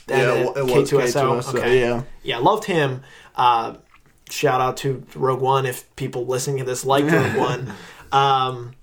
Yeah, 0.09 0.17
end 0.17 0.57
it 0.57 0.65
was 0.65 0.91
K2SO. 0.91 1.39
K2SO, 1.39 1.55
Okay. 1.59 1.81
yeah. 1.81 2.03
Yeah, 2.23 2.39
loved 2.39 2.65
him. 2.65 3.03
Uh, 3.35 3.75
shout 4.31 4.61
out 4.61 4.77
to 4.79 5.05
Rogue 5.15 5.41
One 5.41 5.67
if 5.67 5.95
people 5.97 6.27
listening 6.27 6.59
to 6.59 6.65
this 6.65 6.85
liked 6.85 7.11
Rogue 7.11 7.37
One. 7.37 7.73
Um, 8.13 8.75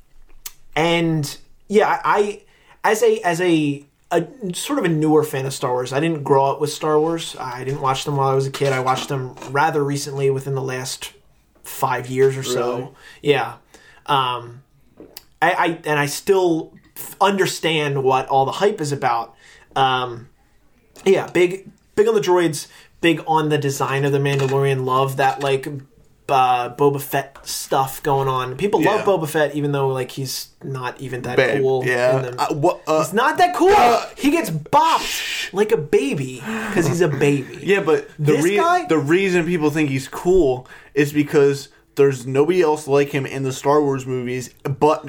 and 0.75 1.37
yeah, 1.67 2.01
I 2.03 2.41
as 2.83 3.01
a 3.03 3.19
as 3.21 3.41
a 3.41 3.85
a 4.11 4.27
sort 4.53 4.77
of 4.79 4.85
a 4.85 4.89
newer 4.89 5.23
fan 5.23 5.45
of 5.45 5.53
Star 5.53 5.71
Wars. 5.71 5.91
I 5.91 5.99
didn't 5.99 6.23
grow 6.23 6.45
up 6.45 6.61
with 6.61 6.71
Star 6.71 6.99
Wars. 6.99 7.35
I 7.39 7.63
didn't 7.63 7.81
watch 7.81 8.05
them 8.05 8.17
while 8.17 8.29
I 8.29 8.35
was 8.35 8.45
a 8.45 8.51
kid. 8.51 8.71
I 8.71 8.79
watched 8.79 9.09
them 9.09 9.35
rather 9.49 9.83
recently, 9.83 10.29
within 10.29 10.53
the 10.55 10.61
last 10.61 11.13
five 11.63 12.07
years 12.07 12.37
or 12.37 12.43
so. 12.43 12.75
Really? 12.77 12.89
Yeah, 13.23 13.53
um, 14.05 14.61
I, 15.41 15.51
I 15.51 15.79
and 15.85 15.99
I 15.99 16.05
still 16.05 16.73
understand 17.19 18.03
what 18.03 18.27
all 18.27 18.45
the 18.45 18.51
hype 18.51 18.79
is 18.81 18.91
about. 18.91 19.35
Um, 19.75 20.29
yeah, 21.05 21.27
big 21.27 21.69
big 21.95 22.07
on 22.07 22.15
the 22.15 22.21
droids, 22.21 22.67
big 23.01 23.23
on 23.27 23.49
the 23.49 23.57
design 23.57 24.05
of 24.05 24.11
the 24.11 24.19
Mandalorian. 24.19 24.85
Love 24.85 25.17
that 25.17 25.41
like 25.41 25.67
uh, 26.29 26.73
Boba 26.75 27.01
Fett 27.01 27.37
stuff 27.45 28.01
going 28.01 28.27
on. 28.27 28.55
People 28.57 28.81
love 28.81 29.01
Yeah. 29.01 29.05
Boba 29.05 29.27
Fett, 29.27 29.55
even 29.55 29.71
though 29.73 29.89
like 29.89 30.11
he's 30.11 30.49
not 30.63 30.99
even 31.01 31.21
that 31.23 31.35
Babe, 31.37 31.61
cool. 31.61 31.83
yeah. 31.85 32.31
Uh, 32.37 32.53
what, 32.55 32.81
uh, 32.87 32.99
he's 33.03 33.13
not 33.13 33.37
that 33.37 33.53
cool. 33.55 33.75
he 34.17 34.31
gets 34.31 34.49
bopped 34.49 35.53
like 35.53 35.71
a 35.71 35.77
baby 35.77 36.35
because 36.69 36.87
he's 36.87 37.01
a 37.01 37.09
baby. 37.09 37.59
yeah, 37.63 37.81
but 37.81 38.07
the 38.17 38.37
rea- 38.37 38.55
guy? 38.57 38.85
the 38.87 38.97
reason 38.97 39.45
people 39.45 39.69
think 39.69 39.89
he's 39.89 40.07
cool 40.07 40.65
is 40.93 41.11
because 41.13 41.67
there's 41.95 42.25
nobody 42.25 42.61
else 42.61 42.87
like 42.87 43.09
him 43.09 43.25
in 43.25 43.43
the 43.43 43.51
Star 43.53 43.81
Wars 43.81 44.05
movies, 44.07 44.49
but 44.63 45.05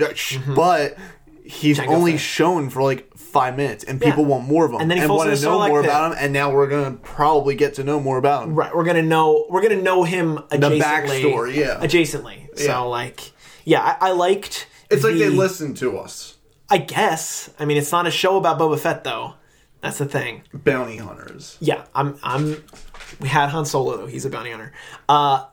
but 0.55 0.99
he's 1.45 1.79
Jango 1.79 1.89
only 1.89 2.13
Fett. 2.13 2.21
shown 2.21 2.71
for 2.71 2.83
like 2.83 3.14
five 3.35 3.57
minutes, 3.57 3.85
and 3.85 4.01
people 4.01 4.23
Yeah. 4.23 4.29
want 4.31 4.49
more 4.49 4.65
of 4.65 4.71
them, 4.73 4.81
And 4.81 4.91
then 4.91 4.99
he 4.99 5.07
falls 5.07 5.27
want 5.27 5.37
to 5.37 5.45
know 5.45 5.69
more 5.69 5.83
pit. 5.83 5.91
about 5.91 6.13
him. 6.13 6.19
And 6.21 6.33
now 6.33 6.51
we're 6.51 6.69
gonna 6.69 6.97
probably 7.03 7.55
get 7.57 7.75
to 7.75 7.85
know 7.85 8.01
more 8.01 8.17
about 8.17 8.45
him. 8.45 8.55
Right, 8.55 8.75
we're 8.75 8.85
gonna 8.85 9.03
know 9.03 9.45
we're 9.51 9.61
gonna 9.63 9.83
know 9.83 10.05
him 10.05 10.39
adjacently. 10.51 10.79
The 10.79 10.79
backstory, 10.81 11.55
yeah. 11.57 11.81
adjacently. 11.83 12.49
Yeah. 12.57 12.65
So 12.67 12.89
like, 12.89 13.33
yeah, 13.67 13.83
I, 14.01 14.09
I 14.09 14.13
liked. 14.13 14.67
It's 14.91 15.05
like 15.05 15.15
they 15.15 15.29
the- 15.29 15.31
listen 15.31 15.75
to 15.75 15.99
us, 15.99 16.35
I 16.71 16.79
guess. 16.79 17.51
I 17.59 17.65
mean, 17.67 17.77
it's 17.77 17.93
not 17.93 18.07
a 18.07 18.11
show 18.11 18.37
about 18.39 18.59
Boba 18.59 18.79
Fett 18.79 19.05
though. 19.05 19.35
That's 19.83 19.99
the 19.99 20.07
thing. 20.07 20.43
bounty 20.55 20.97
hunters. 20.97 21.59
Yeah, 21.61 21.85
I'm. 21.95 22.17
I'm. 22.23 22.65
We 23.21 23.29
had 23.29 23.51
Han 23.51 23.67
Solo 23.67 23.99
though. 23.99 24.07
He's 24.07 24.25
a 24.25 24.31
bounty 24.31 24.51
hunter. 24.51 24.73
Uh, 25.09 25.45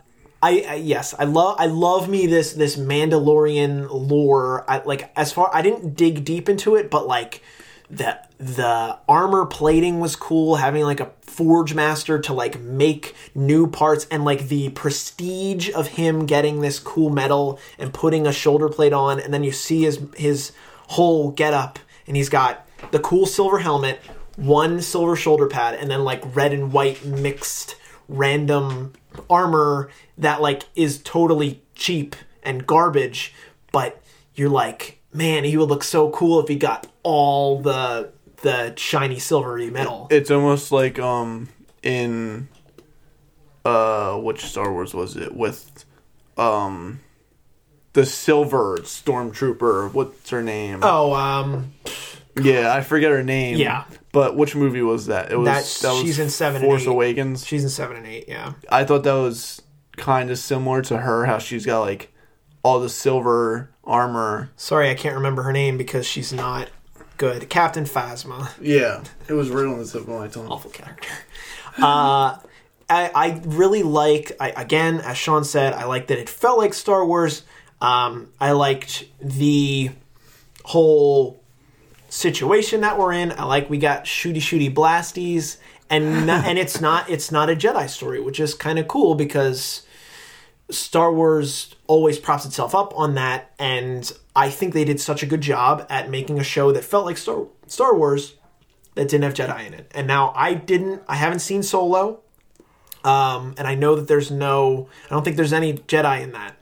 I, 0.44 0.66
I 0.70 0.76
yes, 0.76 1.14
I 1.20 1.26
love. 1.26 1.58
I 1.60 1.66
love 1.68 2.08
me 2.08 2.28
this 2.28 2.54
this 2.54 2.78
Mandalorian 2.78 3.88
lore. 3.92 4.64
I 4.70 4.82
like 4.86 5.12
as 5.16 5.32
far. 5.34 5.50
I 5.54 5.62
didn't 5.62 5.96
dig 5.96 6.24
deep 6.24 6.48
into 6.50 6.76
it, 6.76 6.90
but 6.90 7.08
like 7.08 7.42
the 7.92 8.18
the 8.38 8.98
armor 9.08 9.46
plating 9.46 10.00
was 10.00 10.16
cool. 10.16 10.56
Having 10.56 10.84
like 10.86 11.00
a 11.00 11.12
forge 11.22 11.74
master 11.74 12.20
to 12.20 12.34
like 12.34 12.60
make 12.60 13.16
new 13.36 13.68
parts 13.68 14.08
and 14.10 14.26
like 14.26 14.48
the 14.48 14.70
prestige 14.70 15.70
of 15.76 15.88
him 15.88 16.26
getting 16.26 16.62
this 16.62 16.80
cool 16.80 17.10
metal 17.10 17.60
and 17.78 17.94
putting 17.94 18.26
a 18.26 18.34
shoulder 18.34 18.70
plate 18.70 18.94
on, 18.94 19.20
and 19.20 19.34
then 19.34 19.44
you 19.44 19.52
see 19.52 19.84
his 19.84 20.00
his 20.16 20.54
whole 20.88 21.32
get 21.32 21.54
up, 21.54 21.80
and 22.08 22.16
he's 22.16 22.30
got 22.30 22.66
the 22.92 23.00
cool 23.00 23.26
silver 23.26 23.60
helmet 23.60 24.00
one 24.36 24.82
silver 24.82 25.16
shoulder 25.16 25.48
pad 25.48 25.76
and 25.76 25.92
then 25.92 26.04
like 26.04 26.24
red 26.36 26.54
and 26.54 26.72
white 26.72 27.06
mixed 27.06 27.76
random 28.08 28.94
armor 29.30 29.90
that 30.18 30.42
like 30.42 30.64
is 30.76 31.00
totally 31.04 31.62
cheap 31.76 32.16
and 32.42 32.66
garbage 32.66 33.34
but 33.72 34.02
you're 34.34 34.50
like 34.50 35.01
man 35.14 35.44
he 35.44 35.58
would 35.58 35.70
look 35.70 35.84
so 35.84 36.10
cool 36.12 36.40
if 36.40 36.48
he 36.48 36.56
got 36.56 36.88
all 37.04 37.60
the 37.62 38.12
the 38.42 38.74
shiny 38.76 39.20
silvery 39.20 39.70
metal. 39.70 40.08
It's 40.10 40.32
almost 40.32 40.72
like 40.72 40.98
um 41.00 41.50
in 41.84 42.48
uh 43.66 44.16
which 44.18 44.46
Star 44.46 44.72
Wars 44.72 44.94
was 44.94 45.16
it? 45.16 45.36
With 45.36 45.86
um 46.38 47.00
the 47.94 48.06
silver 48.06 48.78
stormtrooper 48.82 49.94
what's 49.94 50.30
her 50.30 50.42
name? 50.42 50.80
Oh 50.82 51.14
um 51.14 51.74
yeah 52.42 52.74
I 52.74 52.82
forget 52.82 53.12
her 53.12 53.24
name. 53.24 53.58
Yeah. 53.58 53.84
but 54.12 54.36
which 54.36 54.56
movie 54.56 54.82
was 54.82 55.08
that? 55.08 55.32
It 55.32 55.38
was 55.38 55.46
That's- 55.46 55.82
that 55.82 55.92
was 55.92 56.02
she's 56.02 56.20
in 56.20 56.30
seven 56.30 56.62
and 56.62 56.70
Force 56.70 56.84
eight. 56.84 56.88
Awakens? 56.88 57.46
She's 57.46 57.64
in 57.64 57.70
7 57.70 57.98
and 57.98 58.08
8 58.08 58.26
yeah. 58.28 58.54
I 58.70 58.86
thought 58.86 59.04
that 59.04 59.14
was 59.14 59.62
kind 59.98 60.32
of 60.32 60.38
similar 60.40 60.82
to 60.84 60.98
her 60.98 61.26
how 61.26 61.38
she's 61.38 61.66
got 61.66 61.82
like 61.82 62.12
all 62.64 62.80
the 62.80 62.90
silver 62.90 63.70
armor 63.84 64.52
sorry 64.56 64.90
i 64.90 64.94
can't 64.94 65.16
remember 65.16 65.44
her 65.44 65.54
name 65.54 65.78
because 65.78 66.06
she's 66.06 66.32
not 66.32 66.70
good 67.18 67.50
captain 67.50 67.86
phasma 67.86 68.50
yeah 68.62 69.04
it 69.28 69.34
was 69.34 69.50
right 69.50 69.66
on 69.66 69.80
the 69.80 69.86
tip 69.86 70.02
of 70.02 70.10
my 70.10 70.28
tongue 70.28 70.48
awful 70.48 70.72
character. 70.72 71.10
Uh, 71.78 72.38
I, 72.90 73.12
I 73.16 73.42
really 73.46 73.84
like. 73.84 74.34
I, 74.40 74.50
again, 74.50 75.00
as 75.00 75.18
Sean 75.18 75.44
said, 75.44 75.74
I 75.74 75.86
like 75.86 76.08
that 76.08 76.20
it 76.20 76.30
felt 76.30 76.58
like 76.58 76.74
Star 76.74 77.06
Wars. 77.06 77.44
Um, 77.80 78.30
I 78.40 78.52
liked 78.52 79.06
the 79.22 79.92
whole 80.66 81.42
situation 82.10 82.82
that 82.82 83.00
we're 83.00 83.14
in. 83.14 83.32
I 83.32 83.46
like 83.46 83.70
we 83.70 83.78
got 83.78 84.04
shooty 84.04 84.38
shooty 84.38 84.74
blasties, 84.74 85.58
and 85.90 86.28
not, 86.28 86.46
and 86.46 86.60
it's 86.60 86.82
not 86.82 87.10
it's 87.10 87.32
not 87.32 87.50
a 87.50 87.56
Jedi 87.56 87.90
story, 87.90 88.20
which 88.20 88.40
is 88.40 88.54
kind 88.54 88.78
of 88.78 88.88
cool 88.88 89.16
because 89.16 89.84
Star 90.72 91.14
Wars 91.14 91.76
always 91.88 92.18
props 92.18 92.46
itself 92.46 92.74
up 92.74 92.94
on 92.98 93.16
that, 93.16 93.52
and 93.60 94.12
I 94.36 94.50
think 94.50 94.74
they 94.74 94.86
did 94.86 95.00
such 95.00 95.24
a 95.24 95.26
good 95.26 95.42
job 95.42 95.86
at 95.90 96.10
making 96.10 96.40
a 96.40 96.44
show 96.44 96.72
that 96.72 96.84
felt 96.84 97.06
like 97.06 97.18
Star 97.18 97.48
Star 97.68 97.96
Wars 97.96 98.36
that 98.96 99.08
didn't 99.08 99.24
have 99.24 99.34
Jedi 99.34 99.68
in 99.68 99.74
it. 99.74 99.92
And 99.94 100.08
now 100.08 100.34
I 100.36 100.54
didn't, 100.54 101.02
I 101.08 101.16
haven't 101.16 101.40
seen 101.40 101.64
Solo, 101.64 102.22
um, 103.04 103.56
and 103.58 103.68
I 103.68 103.76
know 103.76 103.96
that 103.96 104.08
there's 104.08 104.32
no, 104.32 104.90
I 105.06 105.10
don't 105.10 105.24
think 105.24 105.36
there's 105.36 105.54
any 105.54 105.74
Jedi 105.74 106.22
in 106.22 106.32
that. 106.34 106.58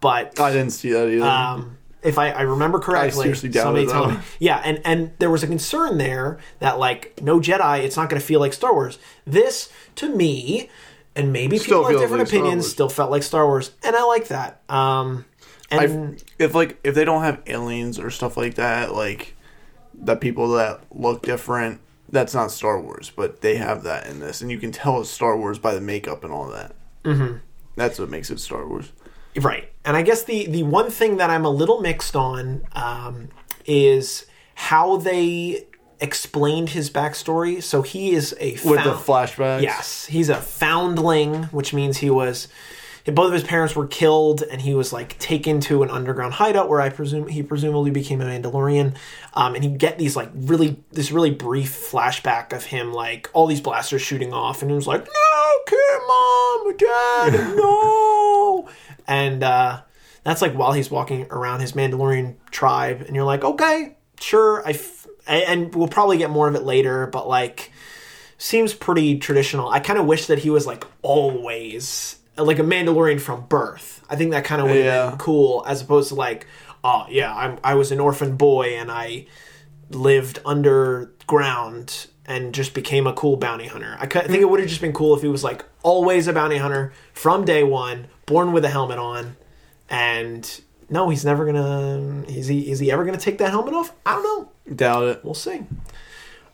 But 0.00 0.40
I 0.40 0.50
didn't 0.50 0.70
see 0.70 0.92
that 0.92 1.08
either 1.08 1.24
um, 1.24 1.78
if 2.02 2.18
I, 2.18 2.30
I 2.30 2.42
remember 2.42 2.78
correctly, 2.78 3.24
seriously 3.24 3.48
doubt 3.50 3.64
somebody 3.64 3.86
tell 3.86 4.10
me. 4.10 4.18
Yeah, 4.38 4.60
and 4.64 4.80
and 4.84 5.12
there 5.18 5.30
was 5.30 5.42
a 5.42 5.46
concern 5.46 5.98
there 5.98 6.38
that 6.60 6.78
like 6.78 7.20
no 7.20 7.40
Jedi, 7.40 7.84
it's 7.84 7.96
not 7.96 8.08
going 8.08 8.20
to 8.20 8.26
feel 8.26 8.40
like 8.40 8.52
Star 8.52 8.72
Wars. 8.72 8.98
This 9.26 9.70
to 9.96 10.08
me, 10.14 10.70
and 11.16 11.32
maybe 11.32 11.58
Still 11.58 11.82
people 11.82 11.92
have 11.92 12.00
different 12.00 12.24
like 12.24 12.28
opinions, 12.28 12.70
still 12.70 12.88
felt 12.88 13.10
like 13.10 13.22
Star 13.22 13.46
Wars, 13.46 13.72
and 13.82 13.96
I 13.96 14.04
like 14.04 14.28
that. 14.28 14.62
Um, 14.68 15.24
and 15.70 16.20
I 16.20 16.42
if 16.42 16.54
like 16.54 16.78
if 16.84 16.94
they 16.94 17.04
don't 17.04 17.22
have 17.22 17.42
aliens 17.46 17.98
or 17.98 18.10
stuff 18.10 18.36
like 18.36 18.54
that, 18.54 18.94
like 18.94 19.34
the 19.94 20.16
people 20.16 20.52
that 20.52 20.80
look 20.90 21.22
different, 21.22 21.80
that's 22.08 22.34
not 22.34 22.50
Star 22.50 22.80
Wars, 22.80 23.10
but 23.14 23.40
they 23.40 23.56
have 23.56 23.82
that 23.84 24.06
in 24.06 24.20
this, 24.20 24.40
and 24.40 24.50
you 24.50 24.58
can 24.58 24.72
tell 24.72 25.00
it's 25.00 25.10
Star 25.10 25.36
Wars 25.36 25.58
by 25.58 25.74
the 25.74 25.80
makeup 25.80 26.24
and 26.24 26.32
all 26.32 26.48
that. 26.50 26.74
Mm-hmm. 27.04 27.38
That's 27.76 27.98
what 27.98 28.10
makes 28.10 28.30
it 28.30 28.40
Star 28.40 28.66
Wars. 28.66 28.92
Right. 29.36 29.70
And 29.84 29.96
I 29.96 30.02
guess 30.02 30.24
the 30.24 30.46
the 30.46 30.62
one 30.62 30.90
thing 30.90 31.16
that 31.18 31.30
I'm 31.30 31.44
a 31.44 31.50
little 31.50 31.80
mixed 31.80 32.16
on 32.16 32.62
um, 32.72 33.28
is 33.64 34.26
how 34.54 34.96
they 34.96 35.66
explained 36.00 36.70
his 36.70 36.90
backstory. 36.90 37.62
So 37.62 37.82
he 37.82 38.12
is 38.12 38.34
a 38.40 38.52
With 38.64 38.84
the 38.84 38.94
found- 38.94 38.98
flashbacks, 39.06 39.62
Yes, 39.62 40.06
he's 40.06 40.28
a 40.28 40.36
foundling, 40.36 41.44
which 41.44 41.72
means 41.74 41.98
he 41.98 42.10
was 42.10 42.48
both 43.06 43.28
of 43.28 43.32
his 43.32 43.42
parents 43.42 43.74
were 43.74 43.86
killed, 43.88 44.42
and 44.42 44.60
he 44.60 44.72
was 44.74 44.92
like 44.92 45.18
taken 45.18 45.58
to 45.62 45.82
an 45.82 45.90
underground 45.90 46.34
hideout 46.34 46.68
where 46.68 46.80
I 46.80 46.90
presume 46.90 47.26
he 47.28 47.42
presumably 47.42 47.90
became 47.90 48.20
a 48.20 48.24
Mandalorian. 48.24 48.94
Um, 49.34 49.54
and 49.56 49.64
he 49.64 49.70
get 49.70 49.98
these 49.98 50.14
like 50.16 50.30
really 50.34 50.82
this 50.92 51.10
really 51.10 51.30
brief 51.30 51.70
flashback 51.90 52.52
of 52.52 52.66
him 52.66 52.92
like 52.92 53.28
all 53.32 53.46
these 53.48 53.60
blasters 53.60 54.02
shooting 54.02 54.32
off, 54.32 54.62
and 54.62 54.70
he 54.70 54.74
was 54.76 54.86
like, 54.86 55.04
"No, 55.06 55.52
kid, 55.66 56.00
mom, 56.06 56.76
dad, 56.76 57.56
no," 57.56 58.68
and 59.08 59.42
uh, 59.42 59.80
that's 60.22 60.42
like 60.42 60.52
while 60.52 60.72
he's 60.72 60.90
walking 60.90 61.26
around 61.30 61.60
his 61.60 61.72
Mandalorian 61.72 62.34
tribe, 62.50 63.00
and 63.06 63.16
you're 63.16 63.24
like, 63.24 63.42
okay, 63.44 63.96
sure, 64.20 64.62
I. 64.66 64.70
F-, 64.72 64.99
and 65.36 65.74
we'll 65.74 65.88
probably 65.88 66.18
get 66.18 66.30
more 66.30 66.48
of 66.48 66.54
it 66.54 66.62
later, 66.62 67.06
but 67.06 67.28
like 67.28 67.72
seems 68.38 68.72
pretty 68.74 69.18
traditional. 69.18 69.68
I 69.68 69.80
kind 69.80 69.98
of 69.98 70.06
wish 70.06 70.26
that 70.26 70.38
he 70.40 70.50
was 70.50 70.66
like 70.66 70.84
always 71.02 72.18
uh, 72.38 72.44
like 72.44 72.58
a 72.58 72.62
Mandalorian 72.62 73.20
from 73.20 73.42
birth. 73.46 74.02
I 74.08 74.16
think 74.16 74.30
that 74.32 74.44
kind 74.44 74.60
of 74.60 74.68
would 74.68 74.76
have 74.76 74.84
Yeah. 74.84 75.08
been 75.10 75.18
cool 75.18 75.64
as 75.66 75.82
opposed 75.82 76.08
to 76.08 76.14
like, 76.14 76.46
oh 76.82 77.06
yeah, 77.10 77.34
I'm 77.34 77.58
I 77.64 77.74
was 77.74 77.92
an 77.92 78.00
orphan 78.00 78.36
boy 78.36 78.76
and 78.78 78.90
I 78.90 79.26
lived 79.90 80.38
underground 80.44 82.06
and 82.26 82.54
just 82.54 82.74
became 82.74 83.06
a 83.06 83.12
cool 83.12 83.36
bounty 83.36 83.66
hunter. 83.66 83.96
I, 83.98 84.04
I 84.04 84.06
think 84.06 84.40
it 84.40 84.48
would 84.48 84.60
have 84.60 84.68
just 84.68 84.80
been 84.80 84.92
cool 84.92 85.14
if 85.16 85.22
he 85.22 85.28
was 85.28 85.42
like 85.44 85.64
always 85.82 86.28
a 86.28 86.32
bounty 86.32 86.58
hunter 86.58 86.92
from 87.12 87.44
day 87.44 87.62
one, 87.64 88.06
born 88.26 88.52
with 88.52 88.64
a 88.64 88.68
helmet 88.68 88.98
on, 88.98 89.36
and 89.88 90.60
no, 90.90 91.08
he's 91.08 91.24
never 91.24 91.46
gonna. 91.46 92.24
Is 92.28 92.48
he? 92.48 92.70
Is 92.70 92.78
he 92.78 92.90
ever 92.90 93.04
gonna 93.04 93.16
take 93.16 93.38
that 93.38 93.50
helmet 93.50 93.74
off? 93.74 93.94
I 94.04 94.14
don't 94.14 94.24
know 94.24 94.50
doubt 94.74 95.04
it. 95.04 95.24
we'll 95.24 95.34
see. 95.34 95.62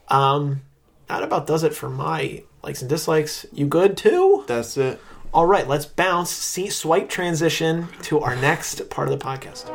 Um, 0.08 0.62
that 1.08 1.22
about 1.22 1.46
does 1.46 1.62
it 1.64 1.74
for 1.74 1.88
my 1.88 2.42
likes 2.62 2.80
and 2.80 2.88
dislikes. 2.88 3.46
You 3.52 3.66
good 3.66 3.96
too? 3.96 4.44
That's 4.46 4.76
it. 4.76 5.00
All 5.32 5.46
right, 5.46 5.68
let's 5.68 5.84
bounce, 5.84 6.30
see, 6.30 6.70
swipe 6.70 7.08
transition 7.08 7.88
to 8.02 8.20
our 8.20 8.36
next 8.36 8.88
part 8.88 9.08
of 9.08 9.18
the 9.18 9.24
podcast. 9.24 9.66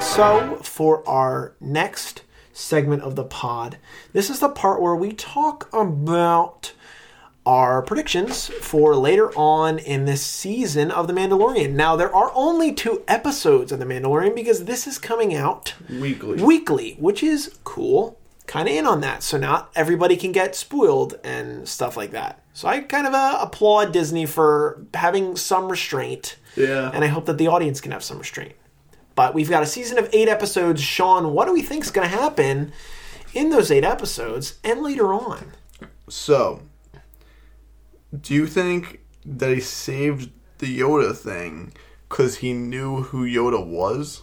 So, 0.00 0.56
for 0.62 1.06
our 1.08 1.54
next 1.60 2.22
segment 2.52 3.02
of 3.02 3.16
the 3.16 3.24
pod, 3.24 3.78
this 4.12 4.30
is 4.30 4.38
the 4.38 4.48
part 4.48 4.80
where 4.80 4.94
we 4.94 5.12
talk 5.12 5.68
about 5.72 6.72
our 7.46 7.82
predictions 7.82 8.46
for 8.48 8.96
later 8.96 9.30
on 9.36 9.78
in 9.78 10.06
this 10.06 10.22
season 10.22 10.90
of 10.90 11.06
The 11.06 11.12
Mandalorian. 11.12 11.72
Now, 11.72 11.94
there 11.96 12.14
are 12.14 12.32
only 12.34 12.72
two 12.72 13.02
episodes 13.06 13.70
of 13.70 13.78
The 13.78 13.84
Mandalorian 13.84 14.34
because 14.34 14.64
this 14.64 14.86
is 14.86 14.98
coming 14.98 15.34
out 15.34 15.74
Weekly. 15.90 16.42
weekly, 16.42 16.94
which 16.98 17.22
is 17.22 17.58
cool. 17.64 18.18
Kind 18.46 18.68
of 18.68 18.74
in 18.74 18.86
on 18.86 19.00
that. 19.02 19.22
So 19.22 19.38
not 19.38 19.70
everybody 19.74 20.16
can 20.16 20.32
get 20.32 20.54
spoiled 20.54 21.18
and 21.24 21.66
stuff 21.68 21.96
like 21.96 22.10
that. 22.12 22.42
So 22.52 22.68
I 22.68 22.80
kind 22.80 23.06
of 23.06 23.14
uh, 23.14 23.38
applaud 23.40 23.92
Disney 23.92 24.26
for 24.26 24.82
having 24.94 25.36
some 25.36 25.68
restraint. 25.68 26.36
Yeah. 26.56 26.90
And 26.92 27.02
I 27.04 27.08
hope 27.08 27.26
that 27.26 27.38
the 27.38 27.48
audience 27.48 27.80
can 27.80 27.92
have 27.92 28.04
some 28.04 28.18
restraint. 28.18 28.52
But 29.14 29.32
we've 29.34 29.48
got 29.50 29.62
a 29.62 29.66
season 29.66 29.98
of 29.98 30.08
eight 30.12 30.28
episodes. 30.28 30.82
Sean, 30.82 31.32
what 31.32 31.46
do 31.46 31.52
we 31.52 31.62
think 31.62 31.84
is 31.84 31.90
going 31.90 32.08
to 32.08 32.16
happen 32.16 32.72
in 33.32 33.50
those 33.50 33.70
eight 33.70 33.84
episodes 33.84 34.58
and 34.62 34.82
later 34.82 35.12
on? 35.14 35.52
So, 36.08 36.62
do 38.20 38.34
you 38.34 38.46
think 38.46 39.00
that 39.24 39.50
he 39.50 39.60
saved 39.60 40.30
the 40.58 40.78
Yoda 40.80 41.16
thing 41.16 41.72
because 42.08 42.38
he 42.38 42.52
knew 42.52 43.02
who 43.02 43.26
Yoda 43.26 43.64
was? 43.64 44.22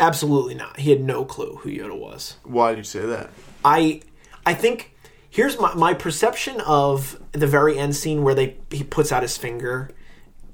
Absolutely 0.00 0.54
not. 0.54 0.80
He 0.80 0.90
had 0.90 1.00
no 1.02 1.24
clue 1.24 1.56
who 1.62 1.70
Yoda 1.70 1.98
was. 1.98 2.36
Why 2.42 2.70
did 2.70 2.78
you 2.78 2.84
say 2.84 3.06
that? 3.06 3.30
I 3.64 4.00
I 4.44 4.54
think 4.54 4.96
here's 5.30 5.58
my 5.58 5.74
my 5.74 5.94
perception 5.94 6.60
of 6.62 7.20
the 7.32 7.46
very 7.46 7.78
end 7.78 7.94
scene 7.94 8.22
where 8.24 8.34
they 8.34 8.56
he 8.70 8.82
puts 8.82 9.12
out 9.12 9.22
his 9.22 9.36
finger 9.36 9.90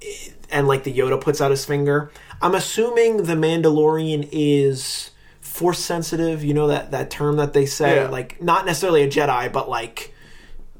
eh, 0.02 0.30
and 0.50 0.68
like 0.68 0.84
the 0.84 0.92
Yoda 0.92 1.20
puts 1.20 1.40
out 1.40 1.50
his 1.50 1.64
finger. 1.64 2.11
I'm 2.42 2.54
assuming 2.54 3.18
the 3.24 3.34
Mandalorian 3.34 4.28
is 4.30 5.11
force 5.40 5.78
sensitive, 5.78 6.44
you 6.44 6.52
know 6.54 6.66
that 6.68 6.90
that 6.90 7.11
term 7.11 7.36
that 7.36 7.54
they 7.54 7.64
say 7.66 7.96
Yeah. 7.96 8.08
like 8.11 8.42
not 8.42 8.66
necessarily 8.66 9.02
a 9.02 9.08
Jedi 9.08 9.50
but 9.52 9.68
like 9.70 10.14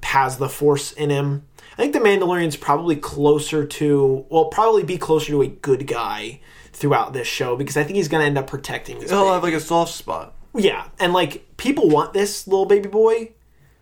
has 0.03 0.37
the 0.39 0.49
force 0.49 0.93
in 0.93 1.09
him. 1.11 1.47
I 1.81 1.85
think 1.85 1.95
the 1.95 2.01
Mandalorian's 2.01 2.57
probably 2.57 2.95
closer 2.95 3.65
to 3.65 4.27
well 4.29 4.45
probably 4.47 4.83
be 4.83 4.99
closer 4.99 5.29
to 5.33 5.41
a 5.41 5.47
good 5.47 5.87
guy 5.87 6.41
throughout 6.75 7.15
this 7.15 7.27
show 7.27 7.57
because 7.57 7.79
I 7.79 7.85
think 7.85 7.97
he's 7.97 8.09
going 8.09 8.21
to 8.21 8.27
end 8.27 8.37
up 8.37 8.47
protecting 8.47 8.99
this 8.99 9.09
He'll 9.09 9.21
baby. 9.23 9.33
have 9.33 9.43
like 9.43 9.55
a 9.55 9.61
soft 9.61 9.95
spot. 9.95 10.35
Yeah, 10.55 10.89
and 10.99 11.15
like 11.15 11.57
people 11.57 11.89
want 11.89 12.13
this 12.13 12.47
little 12.47 12.67
baby 12.67 12.91
boy 12.91 13.33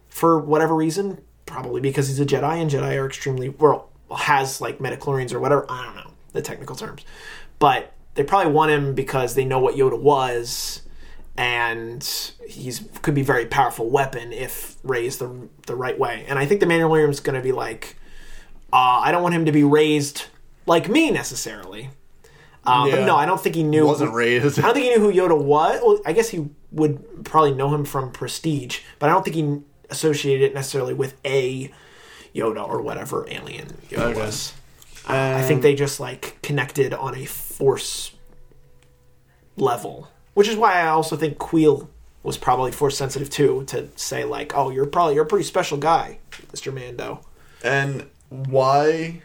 for 0.08 0.38
whatever 0.38 0.76
reason, 0.76 1.22
probably 1.44 1.80
because 1.80 2.06
he's 2.06 2.20
a 2.20 2.24
Jedi 2.24 2.62
and 2.62 2.70
Jedi 2.70 2.96
are 2.96 3.06
extremely 3.06 3.48
well 3.48 3.88
has 4.16 4.60
like 4.60 4.80
midi-chlorians 4.80 5.32
or 5.32 5.40
whatever. 5.40 5.66
I 5.68 5.84
don't 5.84 5.96
know 5.96 6.12
the 6.32 6.40
technical 6.40 6.76
terms, 6.76 7.04
but 7.58 7.94
they 8.14 8.22
probably 8.22 8.52
want 8.52 8.70
him 8.70 8.94
because 8.94 9.34
they 9.34 9.44
know 9.44 9.58
what 9.58 9.74
Yoda 9.74 10.00
was, 10.00 10.82
and 11.38 12.02
he's 12.46 12.82
could 13.00 13.14
be 13.14 13.20
a 13.20 13.24
very 13.24 13.46
powerful 13.46 13.88
weapon 13.88 14.32
if 14.32 14.76
raised 14.82 15.20
the 15.20 15.48
the 15.66 15.76
right 15.76 15.96
way. 15.98 16.24
And 16.28 16.38
I 16.38 16.44
think 16.44 16.58
the 16.60 16.66
Mandalorian's 16.66 17.20
going 17.20 17.36
to 17.36 17.42
be 17.42 17.52
like, 17.52 17.96
uh, 18.72 18.76
I 19.04 19.12
don't 19.12 19.22
want 19.22 19.34
him 19.36 19.44
to 19.46 19.52
be 19.52 19.62
raised 19.64 20.26
like 20.66 20.88
me 20.88 21.10
necessarily. 21.12 21.90
Uh, 22.66 22.90
But 22.90 23.06
no, 23.06 23.14
I 23.16 23.24
don't 23.24 23.40
think 23.40 23.54
he 23.54 23.62
knew. 23.62 23.86
Wasn't 23.86 24.12
raised. 24.12 24.58
I 24.58 24.62
don't 24.62 24.74
think 24.74 24.86
he 24.86 24.90
knew 24.90 25.00
who 25.00 25.12
Yoda 25.12 25.40
was. 25.40 25.80
Well, 25.82 26.00
I 26.04 26.12
guess 26.12 26.28
he 26.28 26.48
would 26.72 27.24
probably 27.24 27.54
know 27.54 27.72
him 27.74 27.84
from 27.84 28.10
Prestige, 28.10 28.80
but 28.98 29.08
I 29.08 29.12
don't 29.12 29.24
think 29.24 29.36
he 29.36 29.60
associated 29.90 30.44
it 30.50 30.54
necessarily 30.54 30.92
with 30.92 31.14
a 31.24 31.70
Yoda 32.34 32.68
or 32.68 32.82
whatever 32.82 33.26
alien 33.30 33.68
Yoda 33.90 34.10
Okay. 34.10 34.20
was. 34.20 34.52
I 35.06 35.40
think 35.42 35.62
they 35.62 35.74
just 35.74 36.00
like 36.00 36.36
connected 36.42 36.92
on 36.92 37.14
a 37.14 37.24
force 37.24 38.10
level, 39.56 40.08
which 40.38 40.46
is 40.46 40.54
why 40.54 40.74
I 40.74 40.86
also 40.90 41.16
think 41.16 41.38
Kuiil 41.38 41.88
was 42.22 42.38
probably 42.38 42.70
force 42.70 42.96
sensitive 42.96 43.28
too 43.28 43.64
to 43.66 43.88
say 43.96 44.22
like, 44.22 44.56
oh, 44.56 44.70
you're 44.70 44.86
probably 44.86 45.14
you're 45.16 45.24
a 45.24 45.26
pretty 45.26 45.44
special 45.44 45.78
guy, 45.78 46.20
Mister 46.52 46.70
Mando. 46.70 47.26
And 47.64 48.08
why? 48.28 49.20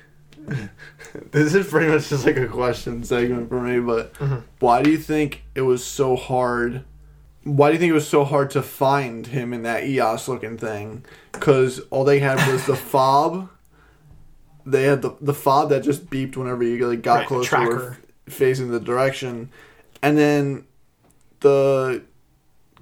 this 1.29 1.53
is 1.53 1.67
pretty 1.67 1.91
much 1.91 2.09
just 2.09 2.25
like 2.25 2.37
a 2.37 2.47
question 2.47 3.03
segment 3.03 3.49
for 3.49 3.61
me, 3.61 3.79
but 3.79 4.15
mm-hmm. 4.15 4.39
why 4.57 4.81
do 4.81 4.89
you 4.89 4.97
think 4.97 5.43
it 5.53 5.61
was 5.61 5.85
so 5.85 6.15
hard? 6.15 6.83
Why 7.43 7.67
do 7.67 7.73
you 7.73 7.79
think 7.79 7.91
it 7.91 7.93
was 7.93 8.07
so 8.07 8.23
hard 8.23 8.49
to 8.49 8.63
find 8.63 9.27
him 9.27 9.53
in 9.53 9.61
that 9.61 9.83
EOS 9.83 10.27
looking 10.27 10.57
thing? 10.57 11.05
Because 11.31 11.79
all 11.91 12.05
they 12.05 12.21
had 12.21 12.43
was 12.51 12.65
the 12.65 12.75
fob. 12.91 13.49
They 14.65 14.85
had 14.85 15.03
the 15.03 15.15
the 15.21 15.35
fob 15.35 15.69
that 15.69 15.83
just 15.83 16.09
beeped 16.09 16.37
whenever 16.37 16.63
you 16.63 16.87
like 16.87 17.03
got 17.03 17.17
Right, 17.17 17.27
close 17.27 17.49
to 17.49 17.57
or 17.57 17.97
facing 18.27 18.71
the 18.71 18.79
direction, 18.79 19.51
and 20.01 20.17
then 20.17 20.65
the 21.43 22.03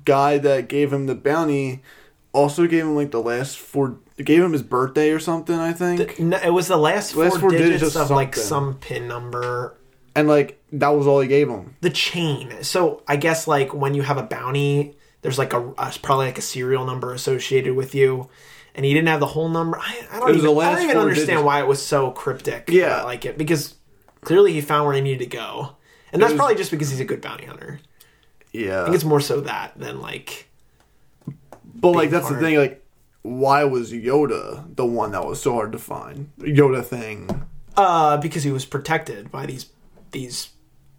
guy 0.05 0.37
that 0.37 0.69
gave 0.69 0.93
him 0.93 1.05
the 1.07 1.15
bounty 1.15 1.81
also 2.33 2.65
gave 2.65 2.83
him 2.85 2.95
like 2.95 3.11
the 3.11 3.21
last 3.21 3.57
four. 3.59 3.97
Gave 4.17 4.41
him 4.43 4.53
his 4.53 4.61
birthday 4.63 5.09
or 5.11 5.19
something, 5.19 5.55
I 5.55 5.73
think. 5.73 6.19
No, 6.19 6.37
it 6.37 6.51
was 6.51 6.67
the 6.67 6.77
last 6.77 7.13
four, 7.13 7.25
Last 7.25 7.39
four 7.39 7.49
digits, 7.49 7.81
digits 7.81 7.95
of 7.95 8.03
of 8.03 8.11
like 8.11 8.35
some 8.35 8.75
pin 8.75 9.07
number 9.07 9.75
and 10.15 10.27
like 10.27 10.61
that 10.73 10.89
was 10.89 11.07
all 11.07 11.19
he 11.19 11.27
gave 11.27 11.49
him. 11.49 11.75
the 11.81 11.89
chain. 11.89 12.63
So 12.63 13.01
I 13.07 13.15
guess 13.15 13.47
like 13.47 13.73
when 13.73 13.93
you 13.93 14.01
have 14.03 14.17
a 14.17 14.23
bounty, 14.23 14.95
there's 15.21 15.37
like 15.37 15.53
a, 15.53 15.73
probably 16.01 16.27
like 16.27 16.37
a 16.37 16.41
serial 16.41 16.85
number 16.85 17.13
associated 17.13 17.75
with 17.75 17.95
you, 17.95 18.29
and 18.75 18.85
he 18.85 18.93
didn't 18.93 19.07
have 19.07 19.19
the 19.19 19.27
whole 19.27 19.49
number. 19.49 19.77
I, 19.79 20.07
I 20.11 20.19
don't 20.19 20.29
even, 20.35 20.45
the 20.45 20.59
I 20.59 20.71
don't 20.73 20.83
even 20.83 20.93
four 20.93 21.01
understand 21.01 21.27
digits. 21.27 21.43
why 21.45 21.59
it 21.61 21.67
was 21.67 21.81
so 21.83 22.11
cryptic. 22.11 22.69
Yeah. 22.69 23.03
like 23.03 23.25
it 23.25 23.37
because 23.37 23.75
clearly 24.21 24.53
he 24.53 24.61
found 24.61 24.85
where 24.85 24.95
he 24.95 25.01
needed 25.01 25.19
to 25.19 25.37
go, 25.37 25.75
and 26.13 26.21
that's 26.21 26.31
was- 26.33 26.37
probably 26.37 26.55
just 26.55 26.71
because 26.71 26.89
he's 26.91 26.99
a 26.99 27.05
good 27.05 27.21
bounty 27.21 27.45
hunter. 27.45 27.79
I 28.53 28.83
think 28.83 28.95
it's 28.95 29.03
more 29.05 29.21
so 29.21 29.41
that 29.41 29.73
than 29.77 30.01
like 30.01 30.47
but 31.75 31.91
like 31.91 32.09
that's 32.09 32.27
hard. 32.27 32.39
the 32.39 32.45
thing. 32.45 32.57
Like, 32.57 32.85
why 33.23 33.63
was 33.63 33.91
Yoda 33.91 34.75
the 34.75 34.85
one 34.85 35.11
that 35.11 35.25
was 35.25 35.41
so 35.41 35.53
hard 35.53 35.71
to 35.71 35.79
find? 35.79 36.31
Yoda 36.39 36.83
thing. 36.83 37.45
Uh, 37.77 38.17
because 38.17 38.43
he 38.43 38.51
was 38.51 38.65
protected 38.65 39.31
by 39.31 39.45
these 39.45 39.67
these 40.11 40.49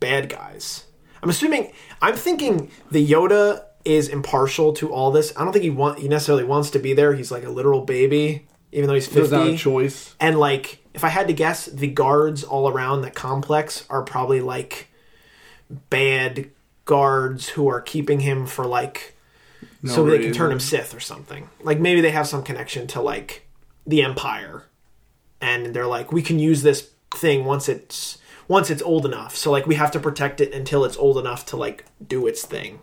bad 0.01 0.29
guys. 0.29 0.85
I'm 1.23 1.29
assuming. 1.29 1.73
I'm 2.01 2.17
thinking 2.17 2.71
the 2.91 3.07
Yoda 3.07 3.65
is 3.85 4.09
impartial 4.09 4.73
to 4.75 4.93
all 4.93 5.11
this. 5.11 5.33
I 5.37 5.45
don't 5.45 5.53
think 5.53 5.65
he 5.65 5.71
want 5.71 5.99
he 5.99 6.09
necessarily 6.09 6.45
wants 6.45 6.71
to 6.71 6.79
be 6.79 6.95
there. 6.95 7.15
He's 7.15 7.31
like 7.31 7.45
a 7.45 7.51
literal 7.51 7.83
baby, 7.83 8.47
even 8.73 8.89
though 8.89 8.95
he's 8.95 9.09
There's 9.09 9.31
not 9.31 9.43
a 9.43 9.45
fifty. 9.51 9.59
choice. 9.59 10.15
And 10.19 10.39
like, 10.39 10.79
if 10.95 11.05
I 11.05 11.09
had 11.09 11.29
to 11.29 11.33
guess, 11.35 11.67
the 11.67 11.89
guards 11.89 12.43
all 12.43 12.69
around 12.69 13.03
the 13.03 13.11
complex 13.11 13.85
are 13.91 14.03
probably 14.03 14.41
like 14.41 14.89
bad 15.91 16.51
guards 16.85 17.51
who 17.51 17.69
are 17.69 17.81
keeping 17.81 18.21
him 18.21 18.47
for 18.47 18.67
like 18.67 19.15
No 19.83 19.93
so 19.93 20.05
they 20.05 20.19
can 20.19 20.33
turn 20.33 20.53
him 20.53 20.61
Sith 20.61 20.95
or 20.95 21.01
something. 21.01 21.49
Like 21.63 21.79
maybe 21.81 22.01
they 22.01 22.11
have 22.11 22.27
some 22.27 22.43
connection 22.43 22.87
to 22.89 23.01
like 23.01 23.47
the 23.87 24.03
Empire, 24.03 24.65
and 25.41 25.75
they're 25.75 25.87
like, 25.87 26.13
we 26.13 26.23
can 26.23 26.39
use 26.39 26.63
this 26.63 26.91
thing 27.15 27.45
once 27.45 27.69
it's 27.69 28.19
once 28.49 28.71
it's 28.71 28.83
old 28.83 29.07
enough. 29.07 29.37
So 29.37 29.51
like 29.51 29.67
we 29.67 29.75
have 29.77 29.91
to 29.93 30.01
protect 30.01 30.41
it 30.41 30.53
until 30.53 30.85
it's 30.85 30.97
old 30.97 31.19
enough 31.19 31.47
to 31.47 31.57
like 31.57 31.85
do 32.07 32.27
its 32.27 32.45
thing. 32.45 32.81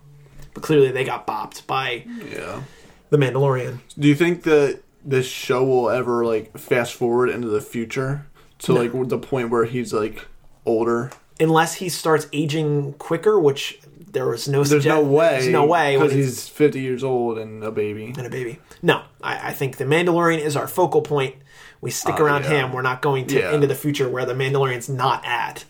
But 0.53 0.63
clearly 0.63 0.91
they 0.91 1.03
got 1.03 1.27
bopped 1.27 1.67
by 1.67 2.05
Yeah. 2.31 2.63
the 3.09 3.17
Mandalorian. 3.17 3.79
Do 3.97 4.07
you 4.07 4.15
think 4.15 4.43
that 4.43 4.81
this 5.05 5.27
show 5.27 5.63
will 5.63 5.89
ever 5.89 6.25
like 6.25 6.57
fast 6.57 6.93
forward 6.93 7.29
into 7.29 7.47
the 7.47 7.61
future 7.61 8.25
to 8.59 8.73
like 8.73 8.91
the 9.09 9.17
point 9.17 9.49
where 9.49 9.65
he's 9.65 9.93
like 9.93 10.25
older? 10.65 11.11
Unless 11.39 11.75
he 11.75 11.87
starts 11.87 12.27
aging 12.33 12.93
quicker, 12.93 13.39
which 13.39 13.79
there 14.11 14.27
was 14.27 14.47
no 14.47 14.63
There's 14.63 14.85
no 14.85 15.01
way. 15.01 15.29
There's 15.39 15.47
no 15.47 15.65
way 15.65 15.95
because 15.97 16.11
he's 16.13 16.25
he's 16.25 16.47
50 16.49 16.79
years 16.81 17.03
old 17.03 17.37
and 17.37 17.63
a 17.63 17.71
baby. 17.71 18.13
and 18.17 18.25
a 18.25 18.29
baby. 18.29 18.59
No, 18.81 19.03
I, 19.21 19.49
I 19.49 19.53
think 19.53 19.77
the 19.77 19.85
Mandalorian 19.85 20.39
is 20.39 20.55
our 20.55 20.67
focal 20.67 21.01
point. 21.01 21.35
We 21.81 21.91
stick 21.91 22.19
Uh, 22.19 22.23
around 22.23 22.43
yeah. 22.43 22.65
him. 22.65 22.73
We're 22.73 22.81
not 22.81 23.01
going 23.01 23.27
to 23.27 23.39
Yeah. 23.39 23.53
into 23.53 23.67
the 23.67 23.75
future 23.75 24.09
where 24.09 24.25
the 24.25 24.33
Mandalorian's 24.33 24.89
not 24.89 25.23
at. 25.25 25.65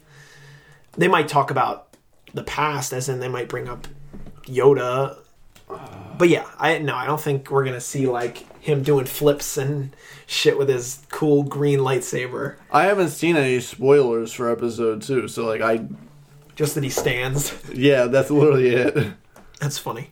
They 0.97 1.07
might 1.07 1.27
talk 1.27 1.51
about 1.51 1.87
the 2.33 2.43
past, 2.43 2.93
as 2.93 3.09
in 3.09 3.19
they 3.19 3.27
might 3.27 3.47
bring 3.47 3.67
up 3.69 3.87
Yoda. 4.45 5.17
But 6.17 6.29
yeah, 6.29 6.45
I 6.57 6.79
no, 6.79 6.95
I 6.95 7.05
don't 7.05 7.21
think 7.21 7.49
we're 7.51 7.63
gonna 7.63 7.79
see 7.81 8.07
like 8.07 8.45
him 8.61 8.81
doing 8.83 9.05
flips 9.05 9.55
and 9.57 9.95
shit 10.25 10.57
with 10.57 10.67
his 10.67 10.99
cool 11.09 11.43
green 11.43 11.79
lightsaber. 11.79 12.55
I 12.71 12.83
haven't 12.85 13.09
seen 13.09 13.35
any 13.37 13.59
spoilers 13.59 14.33
for 14.33 14.49
episode 14.51 15.01
two, 15.01 15.27
so 15.27 15.45
like 15.45 15.61
I 15.61 15.85
Just 16.59 16.75
that 16.75 16.83
he 16.83 16.89
stands. 16.89 17.53
yeah, 17.73 18.07
that's 18.07 18.29
literally 18.29 18.67
it. 18.67 19.13
That's 19.61 19.77
funny. 19.77 20.11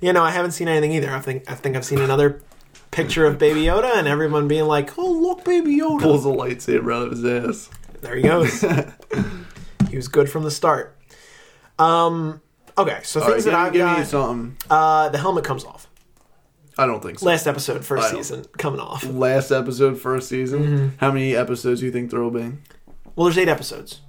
Yeah, 0.00 0.10
no, 0.10 0.24
I 0.24 0.32
haven't 0.32 0.50
seen 0.50 0.66
anything 0.66 0.90
either. 0.90 1.08
I 1.08 1.20
think 1.20 1.48
I 1.48 1.54
think 1.54 1.76
I've 1.76 1.84
seen 1.84 2.00
another 2.00 2.42
picture 2.90 3.24
of 3.26 3.38
Baby 3.38 3.62
Yoda 3.62 3.94
and 3.94 4.08
everyone 4.08 4.48
being 4.48 4.64
like, 4.64 4.98
"Oh, 4.98 5.08
look, 5.08 5.44
Baby 5.44 5.76
Yoda." 5.76 6.00
Pulls 6.00 6.26
a 6.26 6.30
lightsaber 6.30 6.92
out 6.92 7.04
of 7.04 7.10
his 7.12 7.24
ass. 7.24 7.70
There 8.00 8.16
he 8.16 8.22
goes. 8.22 8.60
he 9.88 9.94
was 9.94 10.08
good 10.08 10.28
from 10.28 10.42
the 10.42 10.50
start. 10.50 10.98
Um. 11.78 12.40
Okay, 12.76 12.98
so 13.04 13.20
All 13.20 13.28
things 13.28 13.46
right, 13.46 13.52
that 13.52 13.66
I've 13.66 13.72
give 13.72 13.86
me 13.86 13.96
got. 13.98 14.06
something. 14.08 14.56
Uh, 14.68 15.10
the 15.10 15.18
helmet 15.18 15.44
comes 15.44 15.64
off. 15.64 15.88
I 16.76 16.86
don't 16.86 17.00
think 17.00 17.20
so. 17.20 17.26
Last 17.26 17.46
episode, 17.46 17.84
first 17.84 18.10
season, 18.10 18.46
coming 18.56 18.80
off. 18.80 19.04
Last 19.04 19.52
episode, 19.52 19.96
first 20.00 20.28
season. 20.28 20.64
Mm-hmm. 20.64 20.88
How 20.96 21.12
many 21.12 21.36
episodes 21.36 21.78
do 21.78 21.86
you 21.86 21.92
think 21.92 22.10
there 22.10 22.20
will 22.20 22.32
be? 22.32 22.50
Well, 23.14 23.26
there's 23.26 23.38
eight 23.38 23.48
episodes. 23.48 24.00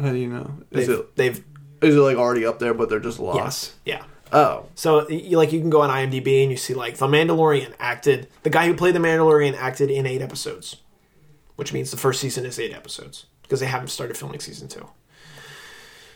How 0.00 0.12
do 0.12 0.18
you 0.18 0.28
know? 0.28 0.58
Is 0.70 0.86
They've, 0.86 0.98
it 0.98 1.16
they've 1.16 1.44
is 1.80 1.96
it 1.96 2.00
like 2.00 2.16
already 2.16 2.44
up 2.46 2.58
there, 2.58 2.74
but 2.74 2.88
they're 2.88 3.00
just 3.00 3.18
lost? 3.18 3.38
yes, 3.38 3.74
yeah. 3.84 4.04
Oh, 4.32 4.66
So 4.74 5.08
you 5.08 5.36
like 5.36 5.52
you 5.52 5.60
can 5.60 5.70
go 5.70 5.82
on 5.82 5.90
IMDb 5.90 6.42
and 6.42 6.50
you 6.50 6.56
see 6.56 6.74
like 6.74 6.96
the 6.96 7.06
Mandalorian 7.06 7.72
acted. 7.78 8.28
The 8.42 8.50
guy 8.50 8.66
who 8.66 8.74
played 8.74 8.94
the 8.94 8.98
Mandalorian 8.98 9.56
acted 9.56 9.90
in 9.90 10.04
eight 10.04 10.20
episodes, 10.20 10.76
which 11.54 11.72
means 11.72 11.90
the 11.90 11.96
first 11.96 12.20
season 12.20 12.44
is 12.44 12.58
eight 12.58 12.74
episodes 12.74 13.26
because 13.42 13.60
they 13.60 13.66
haven't 13.66 13.88
started 13.88 14.16
filming 14.16 14.40
season 14.40 14.68
two. 14.68 14.88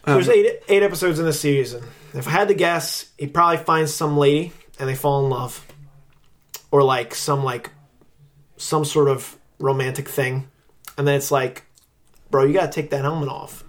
So 0.07 0.15
there's 0.15 0.29
um, 0.29 0.35
eight 0.35 0.61
eight 0.69 0.83
episodes 0.83 1.19
in 1.19 1.25
the 1.25 1.33
season. 1.33 1.85
If 2.13 2.27
I 2.27 2.31
had 2.31 2.49
to 2.49 2.55
guess, 2.55 3.11
he 3.17 3.29
probably 3.29 3.59
finds 3.59 3.95
some 3.95 4.17
lady 4.17 4.53
and 4.79 4.89
they 4.89 4.97
fall 4.97 5.25
in 5.25 5.31
love, 5.31 5.65
or 6.73 6.83
like 6.83 7.15
some 7.15 7.45
like 7.45 7.71
some 8.57 8.85
sort 8.85 9.09
of 9.09 9.39
romantic 9.59 10.09
thing, 10.09 10.49
and 10.99 11.07
then 11.07 11.15
it's 11.15 11.31
like, 11.31 11.65
bro, 12.31 12.45
you 12.45 12.55
gotta 12.55 12.73
take 12.73 12.91
that 12.91 13.03
helmet 13.03 13.29
off 13.29 13.63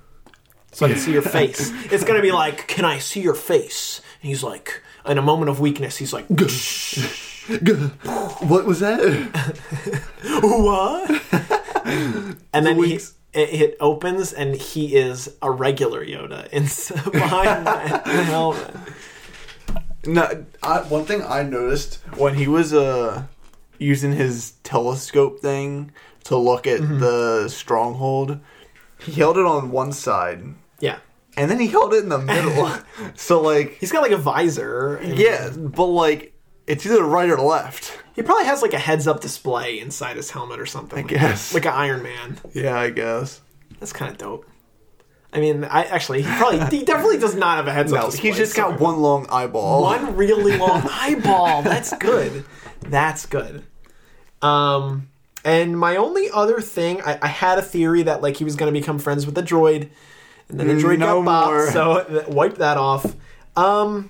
so 0.72 0.86
I 0.86 0.90
can 0.90 0.98
see 1.00 1.14
your 1.14 1.22
face. 1.40 1.72
It's 1.92 2.04
gonna 2.04 2.22
be 2.22 2.32
like, 2.32 2.68
can 2.68 2.86
I 2.86 3.00
see 3.00 3.22
your 3.22 3.36
face? 3.36 4.02
And 4.22 4.30
he's 4.30 4.44
like, 4.44 4.82
in 5.06 5.18
a 5.18 5.22
moment 5.22 5.50
of 5.50 5.60
weakness, 5.60 5.98
he's 5.98 6.14
like, 6.14 6.28
what 6.30 6.40
was 8.66 8.80
that? 8.80 9.02
what? 10.42 11.22
and 12.54 12.66
then 12.66 12.84
he, 12.84 12.96
it, 12.96 13.14
it 13.34 13.78
opens 13.80 14.34
and 14.34 14.56
he 14.56 14.96
is 14.96 15.36
a 15.42 15.50
regular 15.52 16.06
Yoda 16.06 16.48
in, 16.50 16.64
behind 17.12 17.66
the 17.66 18.24
helmet. 18.26 18.76
No, 20.06 20.46
I, 20.64 20.80
one 20.82 21.06
thing 21.06 21.24
I 21.24 21.44
noticed 21.44 21.96
when 22.18 22.36
he 22.36 22.48
was 22.48 22.74
uh 22.74 23.24
using 23.78 24.14
his 24.14 24.54
telescope 24.64 25.40
thing 25.40 25.92
to 26.26 26.38
look 26.38 26.68
at 26.68 26.82
Mm-hmm. 26.82 27.00
the 27.00 27.50
stronghold, 27.50 28.40
he 29.04 29.14
held 29.14 29.38
it 29.38 29.46
on 29.46 29.72
one 29.72 29.92
side 29.92 30.44
Yeah. 30.80 30.98
and 31.38 31.50
then 31.50 31.60
he 31.60 31.68
held 31.68 31.94
it 31.94 32.04
in 32.04 32.10
the 32.10 32.18
middle. 32.20 32.72
so 33.16 33.42
like, 33.42 33.78
He's 33.80 33.92
got 33.92 34.02
like 34.02 34.12
a 34.12 34.18
visor. 34.18 34.96
and- 34.98 35.18
yeah, 35.18 35.50
but 35.56 35.86
like 35.86 36.34
it's 36.68 36.86
either 36.86 37.04
right 37.04 37.30
or 37.30 37.38
left. 37.38 37.98
He 38.16 38.22
probably 38.22 38.46
has 38.46 38.62
like 38.62 38.74
a 38.74 38.80
heads 38.80 39.08
up 39.08 39.20
display 39.22 39.80
inside 39.80 40.16
his 40.18 40.30
helmet 40.32 40.60
or 40.60 40.66
something. 40.66 41.00
I 41.00 41.02
like 41.02 41.10
guess. 41.12 41.54
Like 41.54 41.66
an 41.66 41.74
Iron 41.74 42.04
Man. 42.04 42.38
Yeah, 42.54 42.78
I 42.80 42.90
guess. 42.92 43.42
That's 43.80 43.94
kind 43.94 44.12
of 44.12 44.18
dope. 44.18 44.46
I 45.34 45.40
mean, 45.40 45.64
I 45.64 45.84
actually, 45.86 46.22
he 46.24 46.28
probably, 46.36 46.78
he 46.78 46.84
definitely 46.86 47.18
does 47.18 47.36
not 47.36 47.56
have 47.56 47.68
a 47.68 47.72
heads 47.74 47.94
up 47.94 48.02
No, 48.04 48.10
display. 48.12 48.30
he's 48.30 48.38
just 48.38 48.56
got 48.56 48.78
so- 48.78 48.84
one 48.84 49.02
long 49.02 49.26
eyeball. 49.30 49.82
one 49.84 50.16
really 50.18 50.58
long 50.58 50.86
eyeball. 50.92 51.62
That's 51.64 51.96
good. 51.98 52.44
That's 52.82 53.26
good. 53.26 53.64
Um, 54.42 55.08
and 55.44 55.78
my 55.78 55.96
only 55.96 56.30
other 56.32 56.62
thing, 56.62 57.02
I, 57.02 57.18
I 57.22 57.28
had 57.28 57.58
a 57.58 57.62
theory 57.62 58.04
that 58.04 58.22
like 58.22 58.38
he 58.38 58.44
was 58.44 58.56
going 58.56 58.74
to 58.74 58.80
become 58.80 59.00
friends 59.00 59.26
with 59.26 59.36
the 59.36 59.44
droid, 59.44 59.90
and 60.50 60.60
then 60.60 60.68
the 60.68 60.74
droid 60.76 61.00
No 61.00 61.24
got 61.24 61.48
bopped, 61.50 61.72
so 61.74 62.04
th- 62.04 62.28
wipe 62.28 62.56
that 62.58 62.78
off. 62.78 63.16
Um, 63.56 64.10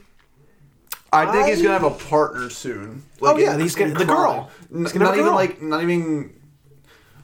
I 1.14 1.32
think 1.32 1.48
he's 1.48 1.62
gonna 1.62 1.74
have 1.78 1.84
a 1.84 1.90
partner 2.10 2.50
soon. 2.50 3.04
Oh, 3.22 3.38
yeah, 3.38 3.54
in- 3.56 3.60
he's 3.60 3.76
gonna- 3.76 3.92
in 3.92 3.98
the 3.98 4.06
girl. 4.06 4.50
N- 4.74 4.82
He's 4.84 4.94
gonna 4.94 5.06
not 5.06 5.16
have 5.16 5.18
a 5.18 5.20
even 5.20 5.26
girl. 5.26 5.36
like, 5.36 5.62
not 5.62 5.82
even 5.84 6.34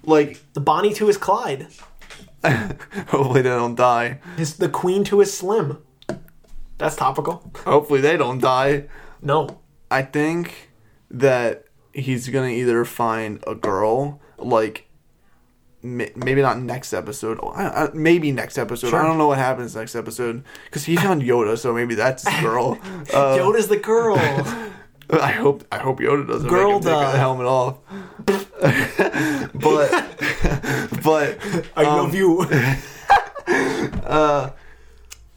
like. 0.03 0.41
the 0.53 0.59
Bonnie 0.59 0.93
to 0.95 1.07
his 1.07 1.17
Clyde, 1.17 1.67
Hopefully 2.45 3.41
they 3.41 3.49
don't 3.49 3.75
die. 3.75 4.19
his 4.37 4.57
the 4.57 4.67
Queen 4.69 5.03
to 5.05 5.19
his 5.19 5.35
Slim. 5.35 5.77
That's 6.77 6.95
topical. 6.95 7.49
Hopefully 7.65 8.01
they 8.01 8.17
don't 8.17 8.39
die. 8.39 8.85
No, 9.21 9.59
I 9.89 10.01
think 10.03 10.69
that 11.09 11.65
he's 11.97 12.29
gonna 12.29 12.49
either 12.49 12.85
find 12.85 13.43
a 13.47 13.55
girl, 13.55 14.21
like 14.37 14.87
maybe 15.83 16.41
not 16.41 16.59
next 16.59 16.93
episode, 16.93 17.39
I, 17.43 17.67
I, 17.67 17.89
maybe 17.93 18.31
next 18.31 18.57
episode. 18.57 18.89
Sure. 18.89 18.99
I 18.99 19.07
don't 19.07 19.17
know 19.17 19.27
what 19.27 19.37
happens 19.37 19.75
next 19.75 19.95
episode 19.95 20.43
because 20.65 20.85
he 20.85 20.95
found 20.95 21.21
Yoda, 21.21 21.57
so 21.57 21.73
maybe 21.73 21.95
that's 21.95 22.23
the 22.23 22.39
girl. 22.41 22.79
Uh, 23.13 23.37
Yoda's 23.37 23.67
the 23.67 23.77
girl. 23.77 24.17
I 25.09 25.31
hope 25.31 25.63
I 25.71 25.77
hope 25.77 25.99
Yoda 25.99 26.27
doesn't 26.27 26.49
Girl 26.49 26.79
take 26.81 26.89
the 26.89 27.11
helmet 27.11 27.45
off. 27.45 27.77
but 29.53 29.89
but 31.01 31.37
I 31.77 31.83
love 31.83 32.13
you. 32.13 32.41
uh, 34.03 34.49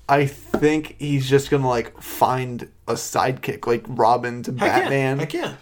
I 0.08 0.26
think 0.26 0.96
he's 0.98 1.30
just 1.30 1.50
gonna 1.50 1.68
like 1.68 2.02
find 2.02 2.68
a 2.88 2.94
sidekick 2.94 3.68
like 3.68 3.84
Robin 3.86 4.42
to 4.42 4.50
Batman. 4.50 5.20
Heck 5.20 5.34
yeah. 5.34 5.54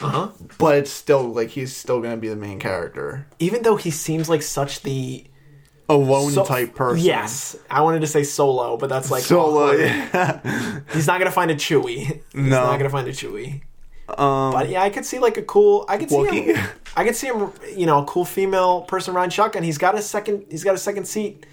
Uh 0.00 0.08
huh. 0.08 0.28
But 0.58 0.76
it's 0.78 0.90
still 0.90 1.22
like 1.32 1.50
he's 1.50 1.74
still 1.76 2.00
gonna 2.00 2.16
be 2.16 2.28
the 2.28 2.36
main 2.36 2.58
character. 2.58 3.26
Even 3.38 3.62
though 3.62 3.76
he 3.76 3.90
seems 3.90 4.28
like 4.28 4.42
such 4.42 4.82
the 4.82 5.24
alone 5.88 6.32
so- 6.32 6.44
type 6.44 6.74
person. 6.74 7.04
Yes, 7.04 7.56
I 7.70 7.80
wanted 7.82 8.00
to 8.00 8.06
say 8.06 8.22
solo, 8.24 8.76
but 8.76 8.88
that's 8.88 9.10
like 9.10 9.22
Solo, 9.22 9.68
awkward. 9.68 9.80
yeah. 9.80 10.80
He's 10.92 11.06
not 11.06 11.18
gonna 11.18 11.30
find 11.30 11.50
a 11.50 11.54
Chewie. 11.54 11.96
He's 11.96 12.22
No. 12.34 12.64
not 12.64 12.76
gonna 12.78 12.90
find 12.90 13.06
a 13.08 13.12
Chewie. 13.12 13.62
Um, 14.08 14.52
But 14.52 14.68
yeah, 14.68 14.82
I 14.82 14.90
could 14.90 15.04
see 15.04 15.18
like 15.18 15.36
a 15.36 15.42
cool. 15.42 15.84
I 15.88 15.96
could 15.98 16.10
see 16.10 16.42
him. 16.42 16.66
I 16.96 17.04
could 17.04 17.16
see 17.16 17.26
him. 17.28 17.50
You 17.74 17.86
know, 17.86 18.02
a 18.02 18.04
cool 18.04 18.24
female 18.24 18.82
person 18.82 19.14
riding 19.14 19.30
shotgun. 19.30 19.62
He's 19.64 19.78
got 19.78 19.94
a 19.96 20.02
second. 20.02 20.46
He's 20.50 20.62
got 20.62 20.74
a 20.74 20.78
second 20.78 21.06
seat 21.06 21.44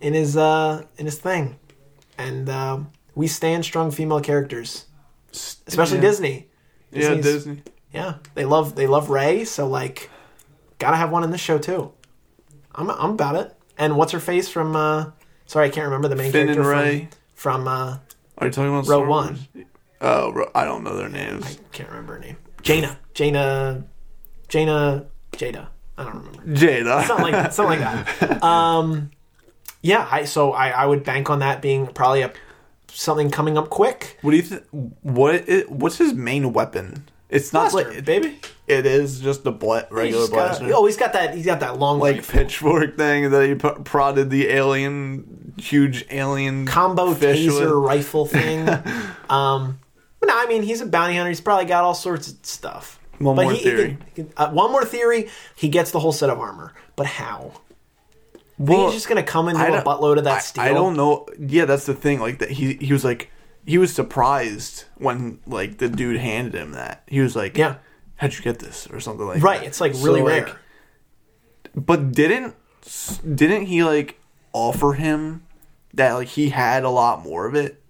in 0.00 0.12
his 0.14 0.36
uh 0.36 0.84
in 0.98 1.06
his 1.06 1.18
thing, 1.18 1.56
and 2.18 2.48
um, 2.50 2.90
we 3.14 3.28
stand 3.28 3.64
strong 3.64 3.90
female 3.90 4.20
characters, 4.20 4.86
especially 5.66 5.96
yeah. 5.98 6.02
Disney. 6.02 6.48
Yeah, 6.90 7.14
Disney. 7.14 7.62
Yeah, 7.92 8.14
they 8.34 8.44
love 8.44 8.74
they 8.74 8.86
love 8.86 9.10
Rey. 9.10 9.44
So 9.44 9.66
like, 9.68 10.10
gotta 10.78 10.96
have 10.96 11.10
one 11.10 11.24
in 11.24 11.30
this 11.30 11.40
show 11.40 11.58
too. 11.58 11.92
I'm 12.74 12.90
I'm 12.90 13.10
about 13.10 13.36
it. 13.36 13.54
And 13.78 13.96
what's 13.96 14.12
her 14.12 14.20
face 14.20 14.48
from? 14.48 14.74
uh 14.76 15.10
Sorry, 15.46 15.66
I 15.66 15.70
can't 15.70 15.84
remember 15.84 16.08
the 16.08 16.16
main 16.16 16.32
Finn 16.32 16.46
character 16.46 16.72
and 16.72 16.80
Rey. 16.80 17.08
from 17.34 17.64
from 17.64 17.68
uh 17.68 17.98
Are 18.38 18.46
you 18.46 18.52
talking 18.52 18.70
about 18.70 18.86
Rogue 18.88 19.08
One. 19.08 19.38
Oh, 20.00 20.46
I 20.54 20.64
don't 20.64 20.82
know 20.82 20.96
their 20.96 21.08
names. 21.08 21.44
I 21.44 21.76
can't 21.76 21.88
remember 21.90 22.14
her 22.14 22.18
name. 22.18 22.36
Jaina. 22.62 22.98
Jaina. 23.14 23.84
Jaina. 24.48 25.06
Jada. 25.32 25.68
I 25.96 26.04
don't 26.04 26.16
remember. 26.16 26.42
Jada. 26.44 27.06
Something 27.06 27.24
like 27.24 27.32
that. 27.32 27.54
Something 27.54 27.80
like 27.80 28.18
that. 28.20 28.42
Um, 28.42 29.10
yeah. 29.82 30.08
I 30.10 30.24
so 30.24 30.52
I, 30.52 30.70
I 30.70 30.86
would 30.86 31.04
bank 31.04 31.30
on 31.30 31.38
that 31.40 31.62
being 31.62 31.86
probably 31.86 32.22
a 32.22 32.32
something 32.88 33.30
coming 33.30 33.56
up 33.56 33.70
quick. 33.70 34.18
What 34.22 34.32
do 34.32 34.36
you 34.36 34.42
think? 34.42 34.64
What? 35.02 35.44
what's 35.68 35.98
his 35.98 36.14
main 36.14 36.52
weapon? 36.52 37.08
It's 37.32 37.52
not 37.52 37.72
Blaster, 37.72 37.92
like 37.94 38.04
baby. 38.04 38.38
it 38.66 38.84
is 38.84 39.18
just 39.20 39.46
a 39.46 39.50
bla- 39.50 39.86
regular 39.90 40.22
just 40.24 40.32
got- 40.32 40.58
blaster, 40.60 40.70
oh, 40.76 40.84
he's 40.86 40.96
got 40.98 41.12
that. 41.14 41.34
He's 41.34 41.46
got 41.46 41.60
that 41.60 41.78
long 41.78 41.98
like 41.98 42.16
rifle. 42.16 42.40
pitchfork 42.40 42.96
thing 42.98 43.30
that 43.30 43.48
he 43.48 43.54
p- 43.54 43.82
prodded 43.84 44.28
the 44.30 44.48
alien, 44.48 45.54
huge 45.56 46.04
alien 46.10 46.66
combo 46.66 47.14
taser 47.14 47.60
with. 47.60 47.70
rifle 47.72 48.26
thing. 48.26 48.68
um, 49.30 49.78
but 50.20 50.26
no, 50.26 50.34
I 50.36 50.46
mean 50.46 50.62
he's 50.62 50.80
a 50.82 50.86
bounty 50.86 51.16
hunter. 51.16 51.30
He's 51.30 51.40
probably 51.40 51.64
got 51.64 51.84
all 51.84 51.94
sorts 51.94 52.28
of 52.30 52.36
stuff. 52.42 53.00
One 53.18 53.34
But 53.36 53.42
more 53.44 53.52
he- 53.52 53.58
he 53.58 53.64
theory. 53.64 53.98
he 54.14 54.22
can- 54.24 54.32
uh, 54.36 54.50
one 54.50 54.70
more 54.70 54.84
theory. 54.84 55.28
He 55.56 55.68
gets 55.68 55.90
the 55.90 56.00
whole 56.00 56.12
set 56.12 56.28
of 56.30 56.38
armor, 56.38 56.74
but 56.96 57.06
how? 57.06 57.52
Well, 58.58 58.84
he's 58.86 58.94
just 58.94 59.08
gonna 59.08 59.22
come 59.22 59.48
into 59.48 59.60
I 59.60 59.68
a 59.68 59.82
buttload 59.82 60.18
of 60.18 60.24
that 60.24 60.36
I- 60.36 60.40
steel. 60.40 60.64
I 60.64 60.68
don't 60.68 60.96
know. 60.96 61.26
Yeah, 61.38 61.64
that's 61.64 61.86
the 61.86 61.94
thing. 61.94 62.20
Like 62.20 62.38
that, 62.40 62.50
he 62.50 62.74
he 62.74 62.92
was 62.92 63.04
like 63.04 63.30
he 63.66 63.78
was 63.78 63.92
surprised 63.94 64.84
when 64.96 65.38
like 65.46 65.78
the 65.78 65.88
dude 65.88 66.16
handed 66.18 66.54
him 66.54 66.72
that. 66.72 67.02
He 67.06 67.20
was 67.20 67.34
like, 67.36 67.56
Yeah. 67.56 67.76
how'd 68.16 68.34
you 68.34 68.42
get 68.42 68.58
this?" 68.58 68.86
or 68.92 69.00
something 69.00 69.26
like 69.26 69.42
Right, 69.42 69.54
that. 69.54 69.58
Right. 69.60 69.66
It's 69.68 69.80
like 69.80 69.94
So, 69.94 70.04
really 70.04 70.22
rare. 70.22 70.58
But 71.74 72.12
didn't 72.12 72.54
didn't 73.36 73.66
he 73.66 73.84
like 73.84 74.18
offer 74.52 74.92
him 74.94 75.42
that 75.94 76.12
like 76.14 76.28
he 76.28 76.50
had 76.50 76.84
a 76.84 76.90
lot 76.90 77.22
more 77.22 77.46
of 77.46 77.54
it? 77.54 77.82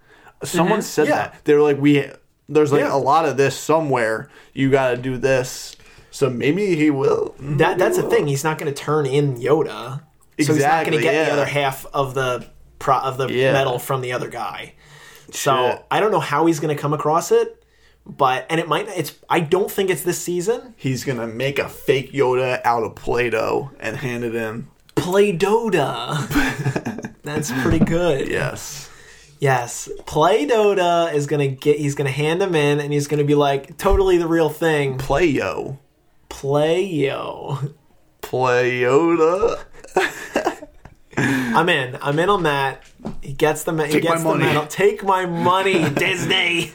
Someone 0.44 0.82
said 0.82 1.04
Mm-hmm. 1.06 1.10
Yeah. 1.12 1.28
that 1.28 1.44
they 1.44 1.54
were 1.54 1.62
like, 1.62 1.80
"We 1.80 2.08
there's 2.48 2.72
like 2.72 2.82
Yeah. 2.82 2.94
a 2.94 2.98
lot 2.98 3.24
of 3.24 3.36
this 3.36 3.56
somewhere. 3.58 4.28
You 4.52 4.70
got 4.70 4.90
to 4.90 4.96
do 4.96 5.16
this." 5.18 5.76
So 6.10 6.28
maybe 6.28 6.76
he 6.76 6.90
will. 6.90 7.34
That 7.40 7.78
that's 7.78 7.96
the 7.96 8.02
thing. 8.08 8.26
He's 8.26 8.44
not 8.44 8.58
going 8.58 8.72
to 8.72 8.78
turn 8.78 9.06
in 9.06 9.36
Yoda, 9.38 10.00
so 10.00 10.02
he's 10.36 10.48
not 10.62 10.84
going 10.84 10.98
to 10.98 11.02
get 11.02 11.26
the 11.26 11.32
other 11.32 11.46
half 11.46 11.86
of 11.94 12.12
the 12.14 12.46
pro, 12.78 12.96
of 12.98 13.16
the 13.16 13.28
Yeah. 13.28 13.52
metal 13.52 13.78
from 13.78 14.02
the 14.02 14.12
other 14.12 14.28
guy. 14.28 14.74
So 15.33 15.70
Shit. 15.70 15.87
I 15.91 16.01
don't 16.01 16.12
know 16.12 16.20
how 16.20 16.47
he's 16.47 16.61
going 16.61 16.74
to 16.74 16.80
come 16.80 16.93
across 16.93 17.33
it, 17.33 17.64
but 18.07 18.47
and 18.51 18.61
it 18.61 18.68
might. 18.68 18.89
It's 18.89 19.14
I 19.28 19.41
don't 19.41 19.70
think 19.70 19.91
it's 19.91 20.03
this 20.03 20.20
season. 20.20 20.74
He's 20.76 21.05
gonna 21.05 21.26
make 21.26 21.59
a 21.59 21.68
fake 21.68 22.12
Yoda 22.12 22.61
out 22.64 22.83
of 22.83 22.95
Play-Doh 22.97 23.70
and 23.80 23.97
hand 23.97 24.24
it 24.24 24.35
in. 24.35 24.68
Play 24.95 25.33
Doda. 25.33 26.28
That's 27.22 27.53
pretty 27.62 27.78
good. 27.85 28.28
Yes. 28.28 28.91
Yes. 29.39 29.89
Play 30.07 30.47
Doda 30.47 31.11
is 31.14 31.26
gonna 31.26 31.49
get 31.49 31.78
he's 31.78 31.95
gonna 31.95 32.11
hand 32.11 32.43
him 32.43 32.55
in 32.55 32.80
and 32.80 32.93
he's 32.93 33.07
gonna 33.07 33.24
be 33.24 33.35
like, 33.35 33.76
totally 33.78 34.18
the 34.18 34.26
real 34.26 34.49
thing. 34.49 34.99
Play-Yo. 34.99 35.78
Play 36.28 36.83
yo. 36.85 37.59
Play 38.20 38.80
Yoda. 38.80 39.62
I'm 41.16 41.68
in. 41.68 41.99
I'm 42.01 42.18
in 42.18 42.28
on 42.30 42.43
that. 42.45 42.83
He 43.20 43.32
gets 43.32 43.64
the 43.64 43.72
he 43.86 43.92
Take 43.92 44.03
gets 44.03 44.22
my 44.22 44.32
the 44.32 44.38
money. 44.38 44.44
medal. 44.44 44.66
Take 44.66 45.03
my 45.05 45.26
money, 45.26 45.88
Disney. 45.94 46.72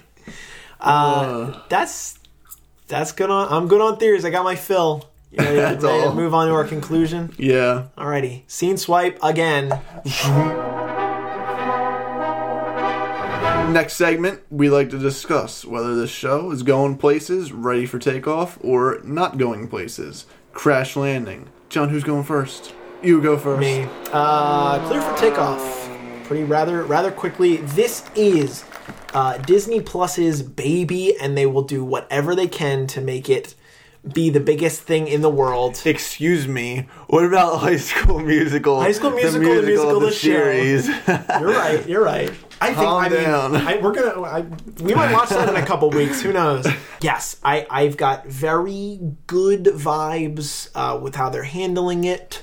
Uh, 0.80 1.60
that's 1.70 2.20
that's 2.88 3.12
good 3.12 3.30
on 3.30 3.48
I'm 3.52 3.68
good 3.68 3.82
on 3.82 3.98
theories. 3.98 4.26
I 4.26 4.30
got 4.30 4.44
my 4.44 4.56
fill. 4.56 5.10
You 5.32 5.40
ready, 5.40 5.56
That's 5.58 5.84
ready 5.84 6.00
to 6.02 6.08
all. 6.08 6.16
move 6.16 6.34
on 6.34 6.48
to 6.48 6.54
our 6.54 6.64
conclusion? 6.64 7.34
Yeah. 7.38 7.88
Alrighty. 7.98 8.44
Scene 8.48 8.78
swipe 8.78 9.20
again. 9.22 9.82
Next 13.70 13.96
segment, 13.98 14.42
we 14.50 14.70
like 14.70 14.90
to 14.92 14.98
discuss 14.98 15.66
whether 15.66 15.94
this 15.94 16.10
show 16.10 16.52
is 16.52 16.64
going 16.64 16.98
places, 16.98 17.52
ready 17.52 17.86
for 17.86 18.00
takeoff, 18.00 18.58
or 18.64 19.02
not 19.04 19.38
going 19.38 19.68
places. 19.68 20.26
Crash 20.54 20.96
landing. 20.96 21.50
John, 21.68 21.90
who's 21.90 22.06
going 22.06 22.24
first? 22.24 22.74
You 23.04 23.22
go 23.22 23.38
first. 23.38 23.60
Me. 23.60 23.86
Uh, 24.14 24.88
clear 24.88 25.02
for 25.02 25.18
takeoff. 25.18 25.90
Pretty 26.28 26.44
rather 26.44 26.84
rather 26.84 27.10
quickly. 27.12 27.58
This 27.58 28.04
is 28.14 28.66
uh, 29.14 29.38
Disney 29.38 29.80
Plus's 29.82 30.42
baby, 30.44 31.18
and 31.20 31.38
they 31.38 31.46
will 31.46 31.62
do 31.62 31.86
whatever 31.86 32.36
they 32.36 32.48
can 32.48 32.86
to 32.88 33.00
make 33.02 33.30
it 33.30 33.56
be 34.14 34.30
the 34.30 34.40
biggest 34.42 34.82
thing 34.82 35.08
in 35.08 35.22
the 35.22 35.30
world. 35.30 35.82
Excuse 35.86 36.46
me. 36.48 36.88
What 37.08 37.24
about 37.24 37.58
High 37.62 37.78
School 37.78 38.20
Musical? 38.20 38.82
High 38.82 38.92
School 38.92 39.12
Musical, 39.12 39.56
the 39.56 39.62
musical, 39.62 40.00
the 40.02 40.12
show. 40.12 40.18
series. 40.18 40.88
You're 41.08 41.50
right. 41.50 41.88
You're 41.88 42.04
right. 42.04 42.30
I 42.60 42.68
think 42.74 42.78
Calm 42.88 43.04
I 43.06 43.10
mean 43.10 43.24
down. 43.24 43.56
I, 43.56 43.78
we're 43.78 43.94
gonna 43.94 44.22
I, 44.24 44.42
we 44.82 44.96
might 44.96 45.14
watch 45.14 45.30
that 45.30 45.48
in 45.48 45.56
a 45.56 45.66
couple 45.66 45.90
weeks. 45.92 46.22
Who 46.22 46.34
knows? 46.34 46.68
Yes, 47.00 47.40
I 47.44 47.68
I've 47.70 47.96
got 47.96 48.26
very 48.26 49.00
good 49.28 49.66
vibes 49.66 50.70
uh, 50.74 50.98
with 51.00 51.14
how 51.14 51.30
they're 51.30 51.44
handling 51.44 52.06
it. 52.06 52.42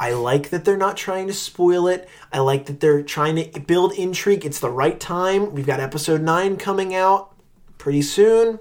I 0.00 0.12
like 0.12 0.50
that 0.50 0.64
they're 0.64 0.76
not 0.76 0.96
trying 0.96 1.26
to 1.26 1.32
spoil 1.32 1.88
it. 1.88 2.08
I 2.32 2.38
like 2.38 2.66
that 2.66 2.80
they're 2.80 3.02
trying 3.02 3.36
to 3.36 3.60
build 3.60 3.92
intrigue. 3.94 4.46
It's 4.46 4.60
the 4.60 4.70
right 4.70 4.98
time. 4.98 5.54
We've 5.54 5.66
got 5.66 5.80
episode 5.80 6.22
nine 6.22 6.56
coming 6.56 6.94
out 6.94 7.34
pretty 7.78 8.02
soon. 8.02 8.60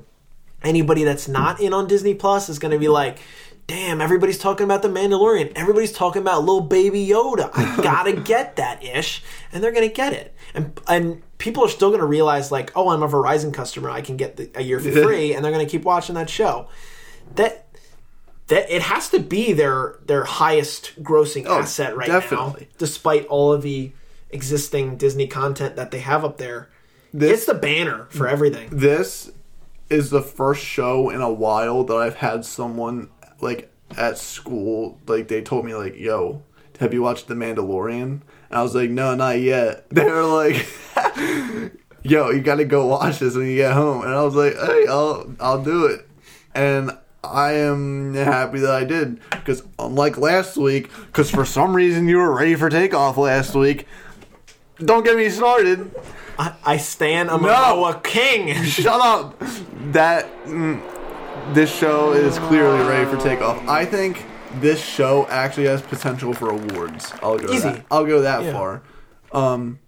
Anybody 0.63 1.03
that's 1.03 1.27
not 1.27 1.61
in 1.61 1.73
on 1.73 1.87
Disney 1.87 2.15
Plus 2.15 2.49
is 2.49 2.57
going 2.57 2.71
to 2.71 2.79
be 2.79 2.87
like, 2.87 3.19
damn, 3.67 4.01
everybody's 4.01 4.39
talking 4.39 4.63
about 4.63 4.81
The 4.81 4.87
Mandalorian. 4.87 5.51
Everybody's 5.55 5.91
talking 5.91 6.21
about 6.21 6.39
little 6.39 6.61
baby 6.61 7.05
Yoda. 7.05 7.51
I 7.53 7.75
gotta 7.83 8.13
get 8.13 8.55
that 8.55 8.83
ish. 8.83 9.21
And 9.51 9.63
they're 9.63 9.71
going 9.71 9.87
to 9.87 9.93
get 9.93 10.13
it. 10.13 10.33
And, 10.53 10.79
and 10.87 11.37
people 11.37 11.63
are 11.63 11.69
still 11.69 11.89
going 11.89 11.99
to 11.99 12.07
realize, 12.07 12.51
like, 12.51 12.71
oh, 12.75 12.89
I'm 12.89 13.03
a 13.03 13.07
Verizon 13.07 13.53
customer. 13.53 13.89
I 13.89 14.01
can 14.01 14.17
get 14.17 14.37
the, 14.37 14.49
a 14.55 14.63
year 14.63 14.79
for 14.79 14.91
free. 14.91 15.35
And 15.35 15.45
they're 15.45 15.51
going 15.51 15.65
to 15.65 15.69
keep 15.69 15.83
watching 15.83 16.15
that 16.15 16.29
show. 16.29 16.69
That. 17.35 17.66
That 18.47 18.73
it 18.73 18.81
has 18.83 19.09
to 19.09 19.19
be 19.19 19.53
their 19.53 19.99
their 20.05 20.23
highest 20.23 21.03
grossing 21.03 21.45
oh, 21.47 21.59
asset 21.59 21.95
right 21.97 22.07
definitely. 22.07 22.61
now, 22.61 22.75
despite 22.77 23.25
all 23.27 23.51
of 23.51 23.61
the 23.61 23.91
existing 24.29 24.97
Disney 24.97 25.27
content 25.27 25.75
that 25.75 25.91
they 25.91 25.99
have 25.99 26.23
up 26.23 26.37
there. 26.37 26.69
This- 27.13 27.31
it's 27.31 27.45
the 27.45 27.53
banner 27.53 28.07
for 28.09 28.27
everything. 28.27 28.69
This 28.71 29.31
is 29.89 30.09
the 30.09 30.21
first 30.21 30.63
show 30.63 31.09
in 31.09 31.21
a 31.21 31.31
while 31.31 31.83
that 31.85 31.95
I've 31.95 32.15
had 32.15 32.45
someone 32.45 33.09
like 33.39 33.71
at 33.97 34.17
school 34.17 34.99
like 35.07 35.27
they 35.27 35.41
told 35.41 35.65
me 35.65 35.73
like, 35.75 35.97
"Yo, 35.97 36.43
have 36.79 36.93
you 36.93 37.01
watched 37.01 37.27
The 37.27 37.35
Mandalorian?" 37.35 38.01
And 38.01 38.21
I 38.51 38.61
was 38.61 38.75
like, 38.75 38.89
"No, 38.89 39.15
not 39.15 39.39
yet." 39.39 39.85
They 39.91 40.03
were 40.03 40.23
like, 40.23 40.67
"Yo, 42.03 42.29
you 42.31 42.41
got 42.41 42.55
to 42.55 42.65
go 42.65 42.85
watch 42.85 43.19
this 43.19 43.35
when 43.35 43.47
you 43.47 43.55
get 43.55 43.73
home." 43.73 44.03
And 44.03 44.11
I 44.13 44.23
was 44.23 44.35
like, 44.35 44.55
"Hey, 44.55 44.85
I'll 44.87 45.33
I'll 45.39 45.63
do 45.63 45.85
it." 45.85 46.07
And 46.53 46.91
I 47.31 47.53
am 47.53 48.13
happy 48.13 48.59
that 48.59 48.71
I 48.71 48.83
did 48.83 49.19
because 49.29 49.63
unlike 49.79 50.17
last 50.17 50.57
week, 50.57 50.89
because 51.07 51.29
for 51.29 51.45
some 51.45 51.75
reason 51.75 52.07
you 52.07 52.17
were 52.17 52.33
ready 52.35 52.55
for 52.55 52.69
takeoff 52.69 53.17
last 53.17 53.55
week. 53.55 53.87
Don't 54.79 55.03
get 55.03 55.17
me 55.17 55.29
started. 55.29 55.91
I, 56.37 56.53
I 56.63 56.77
stand 56.77 57.29
a 57.29 57.33
Momoa 57.33 58.03
king. 58.03 58.53
Shut 58.63 59.01
up. 59.01 59.39
That 59.91 60.25
mm, 60.45 60.81
this 61.53 61.73
show 61.75 62.13
is 62.13 62.37
clearly 62.39 62.87
ready 62.87 63.09
for 63.09 63.17
takeoff. 63.17 63.67
I 63.67 63.85
think 63.85 64.23
this 64.59 64.83
show 64.83 65.25
actually 65.27 65.65
has 65.67 65.81
potential 65.81 66.33
for 66.33 66.49
awards. 66.51 67.11
I'll 67.23 67.37
go. 67.39 67.51
Easy. 67.51 67.69
That, 67.69 67.85
I'll 67.89 68.05
go 68.05 68.21
that 68.21 68.43
Yeah. 68.43 68.53
far. 68.53 68.83
Um, 69.31 69.79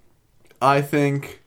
I 0.62 0.82
think. 0.82 1.42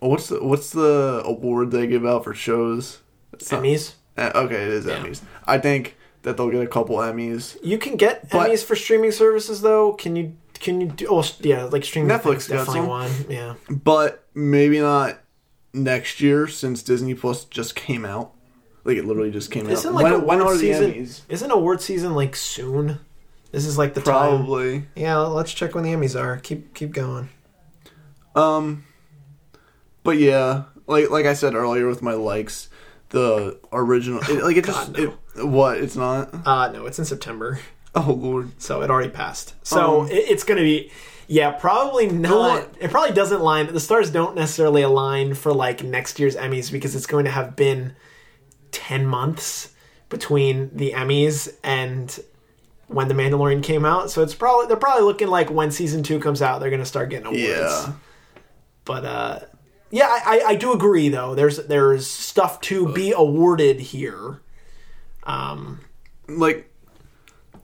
What's 0.00 0.26
the 0.28 0.42
what's 0.42 0.70
the 0.70 1.22
award 1.24 1.70
they 1.70 1.86
give 1.86 2.04
out 2.04 2.24
for 2.24 2.34
shows? 2.34 3.02
It's 3.32 3.48
Emmys. 3.52 3.94
Uh, 4.16 4.30
okay, 4.34 4.62
it 4.62 4.68
is 4.68 4.86
Emmys. 4.86 5.22
I 5.46 5.58
think 5.58 5.96
that 6.22 6.36
they'll 6.36 6.50
get 6.50 6.62
a 6.62 6.66
couple 6.66 6.96
Emmys. 6.96 7.56
You 7.62 7.78
can 7.78 7.96
get 7.96 8.30
But- 8.30 8.50
Emmys 8.50 8.64
for 8.64 8.76
streaming 8.76 9.12
services 9.12 9.60
though. 9.62 9.92
Can 9.94 10.16
you? 10.16 10.36
Can 10.60 10.80
you 10.80 10.86
do? 10.88 11.08
Oh, 11.10 11.24
yeah, 11.40 11.64
like 11.64 11.84
streaming. 11.84 12.10
Netflix 12.16 12.48
definitely 12.48 12.80
some. 12.80 12.86
one. 12.86 13.10
Yeah. 13.28 13.54
but 13.68 14.24
maybe 14.34 14.78
not 14.80 15.18
next 15.72 16.20
year 16.20 16.46
since 16.46 16.82
Disney 16.82 17.14
Plus 17.14 17.44
just 17.46 17.74
came 17.74 18.04
out. 18.04 18.32
Like 18.84 18.96
it 18.96 19.04
literally 19.04 19.30
just 19.30 19.50
came 19.50 19.68
Isn't 19.68 19.88
out. 19.88 19.94
like 19.94 20.04
when, 20.12 20.24
when 20.24 20.40
are 20.42 20.56
the? 20.56 20.70
Emmys? 20.70 21.22
Isn't 21.28 21.50
award 21.50 21.80
season 21.80 22.14
like 22.14 22.36
soon? 22.36 23.00
This 23.50 23.66
is 23.66 23.76
like 23.76 23.94
the 23.94 24.00
time. 24.00 24.12
Probably. 24.38 24.84
Yeah, 24.94 25.18
let's 25.18 25.52
check 25.52 25.74
when 25.74 25.84
the 25.84 25.90
Emmys 25.90 26.18
are. 26.20 26.36
Keep 26.38 26.74
keep 26.74 26.92
going. 26.92 27.28
Um, 28.34 28.84
but 30.04 30.18
yeah, 30.18 30.64
like 30.86 31.10
like 31.10 31.26
I 31.26 31.34
said 31.34 31.54
earlier 31.54 31.86
with 31.86 32.02
my 32.02 32.14
likes, 32.14 32.68
the 33.12 33.58
original, 33.72 34.20
it, 34.28 34.42
like 34.42 34.56
it 34.56 34.64
just 34.66 34.92
God, 34.92 34.98
no. 34.98 35.14
it, 35.36 35.44
what 35.46 35.78
it's 35.78 35.96
not. 35.96 36.30
Uh 36.46 36.70
no, 36.72 36.86
it's 36.86 36.98
in 36.98 37.04
September, 37.04 37.60
Oh 37.94 38.12
lord, 38.18 38.60
so 38.60 38.82
it 38.82 38.90
already 38.90 39.10
passed. 39.10 39.54
So 39.64 40.02
Um, 40.02 40.08
it, 40.08 40.14
it's 40.30 40.44
gonna 40.44 40.62
be. 40.62 40.90
Yeah, 41.28 41.52
probably 41.52 42.08
not. 42.10 42.68
It 42.80 42.90
probably 42.90 43.14
doesn't 43.14 43.40
line. 43.40 43.72
The 43.72 43.80
stars 43.80 44.10
don't 44.10 44.34
necessarily 44.34 44.82
align 44.82 45.32
for 45.34 45.52
like 45.54 45.82
next 45.82 46.18
year's 46.18 46.36
Emmys 46.36 46.70
because 46.70 46.94
it's 46.94 47.06
going 47.06 47.24
to 47.24 47.30
have 47.30 47.56
been 47.56 47.94
ten 48.70 49.06
months 49.06 49.72
between 50.10 50.70
the 50.76 50.92
Emmys 50.92 51.54
and 51.64 52.18
when 52.88 53.08
the 53.08 53.14
Mandalorian 53.14 53.62
came 53.62 53.86
out. 53.86 54.10
So 54.10 54.22
it's 54.22 54.34
probably 54.34 54.66
they're 54.66 54.76
probably 54.76 55.04
looking 55.04 55.28
like 55.28 55.50
when 55.50 55.70
season 55.70 56.02
two 56.02 56.18
comes 56.18 56.42
out, 56.42 56.60
they're 56.60 56.68
going 56.70 56.80
to 56.82 56.86
start 56.86 57.08
getting 57.08 57.26
awards. 57.28 57.42
yeah, 57.42 57.92
But 58.84 59.04
uh, 59.06 59.38
yeah, 59.92 60.06
I, 60.08 60.40
I, 60.44 60.48
I 60.48 60.54
do 60.56 60.72
agree 60.72 61.08
though. 61.08 61.34
There's 61.36 61.58
there's 61.58 62.06
stuff 62.08 62.60
to 62.62 62.92
be 62.92 63.12
awarded 63.12 63.78
here. 63.78 64.40
Um, 65.24 65.80
like 66.28 66.68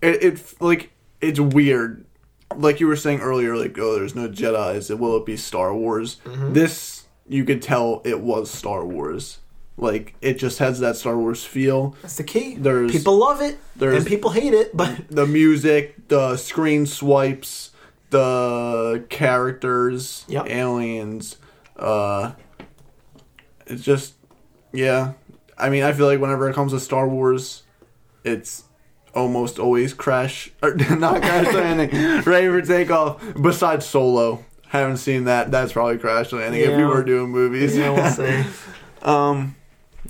it, 0.01 0.23
it 0.23 0.55
like 0.61 0.93
it's 1.21 1.41
weird. 1.41 2.05
Like 2.57 2.79
you 2.81 2.87
were 2.87 2.97
saying 2.97 3.21
earlier, 3.21 3.57
like 3.57 3.77
oh, 3.79 3.95
there's 3.97 4.15
no 4.15 4.29
Jedi's. 4.29 4.91
It 4.91 4.99
will 4.99 5.17
it 5.17 5.27
be 5.27 5.37
Star 5.37 5.75
Wars? 5.75 6.19
Mm-hmm. 6.25 6.53
This 6.53 7.07
you 7.27 7.45
could 7.45 7.61
tell 7.63 8.01
it 8.05 8.21
was 8.21 8.51
Star 8.51 8.85
Wars. 8.85 9.39
Like 9.77 10.15
it 10.21 10.35
just 10.39 10.59
has 10.59 10.81
that 10.81 10.97
Star 10.97 11.17
Wars 11.17 11.45
feel. 11.45 11.95
that's 12.03 12.17
the 12.17 12.25
key. 12.25 12.55
There's- 12.57 12.91
people 12.91 13.17
love 13.17 13.41
it 13.41 13.59
there's- 13.77 13.99
and 13.99 14.07
people 14.07 14.31
hate 14.31 14.53
it, 14.55 14.77
but 14.77 15.09
the 15.11 15.27
music, 15.27 16.09
the 16.09 16.37
screen 16.37 16.85
swipes, 16.87 17.71
the 18.11 19.05
characters, 19.09 20.25
Yep. 20.29 20.47
aliens. 20.51 21.37
Uh, 21.79 22.33
it's 23.67 23.83
just, 23.83 24.15
yeah. 24.73 25.13
I 25.57 25.71
mean, 25.71 25.83
I 25.83 25.93
feel 25.93 26.07
like 26.07 26.21
whenever 26.21 26.49
it 26.49 26.55
comes 26.55 26.73
to 26.73 26.81
Star 26.81 27.09
Wars, 27.09 27.63
it's 28.25 28.65
almost 29.15 29.59
always 29.59 29.95
crash 29.95 30.51
or 30.63 30.75
not 30.97 31.21
crash 31.23 31.47
landing, 31.55 31.91
ready 32.23 32.47
for 32.49 32.63
takeoff. 32.63 33.23
Besides 33.41 33.87
Solo, 33.87 34.45
haven't 34.69 34.99
seen 34.99 35.25
that. 35.25 35.51
That's 35.51 35.73
probably 35.73 35.99
crash 35.99 36.33
landing 36.33 36.61
if 36.61 36.77
we 36.77 36.85
were 36.85 37.03
doing 37.05 37.31
movies. 37.31 37.77
yeah, 37.77 37.91
we'll 37.91 38.11
see. 38.45 38.45
um, 39.03 39.57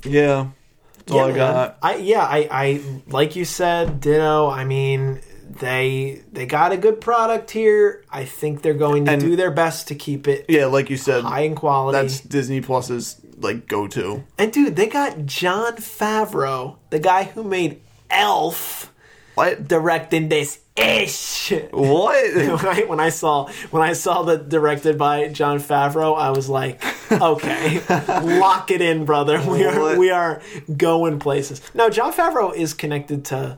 yeah. 0.03 0.49
That's 0.97 1.11
all 1.11 1.31
I 1.31 1.31
got. 1.35 1.77
I 1.81 1.95
yeah, 1.95 2.21
I, 2.21 2.47
I 2.51 2.81
like 3.07 3.35
you 3.35 3.43
said, 3.45 3.99
ditto. 3.99 4.47
I 4.49 4.63
mean, 4.63 5.21
they 5.59 6.21
they 6.31 6.45
got 6.45 6.71
a 6.71 6.77
good 6.77 6.99
product 7.01 7.51
here. 7.51 8.03
I 8.11 8.25
think 8.25 8.61
they're 8.61 8.73
going 8.73 9.05
to 9.05 9.11
And- 9.11 9.21
do 9.21 9.35
their 9.35 9.51
best 9.51 9.87
to 9.89 9.95
keep 9.95 10.27
it 10.27 10.45
Yeah, 10.49 10.65
like 10.65 10.89
you 10.89 10.97
said, 10.97 11.23
high 11.23 11.41
in 11.41 11.55
quality. 11.55 11.97
that's 11.97 12.19
Disney 12.21 12.61
Plus's 12.61 13.17
like 13.37 13.67
go 13.67 13.87
to. 13.87 14.23
and 14.37 14.51
dude, 14.51 14.75
they 14.75 14.87
got 14.87 15.25
Jon 15.25 15.75
Favreau, 15.77 16.75
the 16.89 16.99
guy 16.99 17.23
who 17.23 17.43
made 17.43 17.81
Elf, 18.09 18.91
What? 19.35 19.67
directing 19.67 20.27
this 20.29 20.59
ish. 20.75 21.51
What? 21.71 22.35
when 22.35 22.65
I, 22.65 22.83
when 22.87 22.99
I 22.99 23.09
saw 23.09 23.47
when 23.71 23.81
I 23.83 23.93
saw 23.93 24.23
that 24.23 24.49
directed 24.49 24.97
by 24.97 25.27
Jon 25.29 25.59
Favreau, 25.59 26.17
I 26.17 26.31
was 26.31 26.49
like, 26.49 26.81
okay, 27.11 27.81
lock 28.39 28.71
it 28.71 28.81
in, 28.81 29.05
brother. 29.05 29.41
We 29.45 29.63
are 29.65 29.79
What? 29.79 29.97
we 29.97 30.09
are 30.09 30.41
going 30.75 31.19
places. 31.19 31.61
Now, 31.73 31.89
Jon 31.89 32.11
Favreau 32.13 32.53
is 32.55 32.73
connected 32.73 33.23
to 33.25 33.57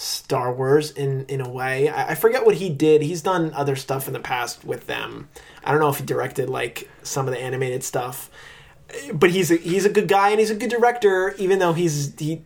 Star 0.00 0.54
Wars 0.54 0.92
in 0.92 1.26
in 1.26 1.40
a 1.40 1.48
way. 1.48 1.88
I, 1.88 2.10
I 2.10 2.14
forget 2.14 2.46
what 2.46 2.54
he 2.54 2.70
did. 2.70 3.02
He's 3.02 3.20
done 3.20 3.52
other 3.52 3.74
stuff 3.74 4.06
in 4.06 4.12
the 4.12 4.20
past 4.20 4.64
with 4.64 4.86
them. 4.86 5.28
I 5.64 5.72
don't 5.72 5.80
know 5.80 5.88
if 5.88 5.98
he 5.98 6.04
directed 6.04 6.48
like 6.48 6.88
some 7.02 7.26
of 7.26 7.34
the 7.34 7.40
animated 7.40 7.82
stuff, 7.82 8.30
but 9.12 9.30
he's 9.30 9.50
a, 9.50 9.56
he's 9.56 9.84
a 9.84 9.88
good 9.88 10.06
guy 10.06 10.30
and 10.30 10.38
he's 10.38 10.52
a 10.52 10.54
good 10.54 10.70
director. 10.70 11.34
Even 11.38 11.58
though 11.58 11.72
he's 11.72 12.16
he, 12.16 12.42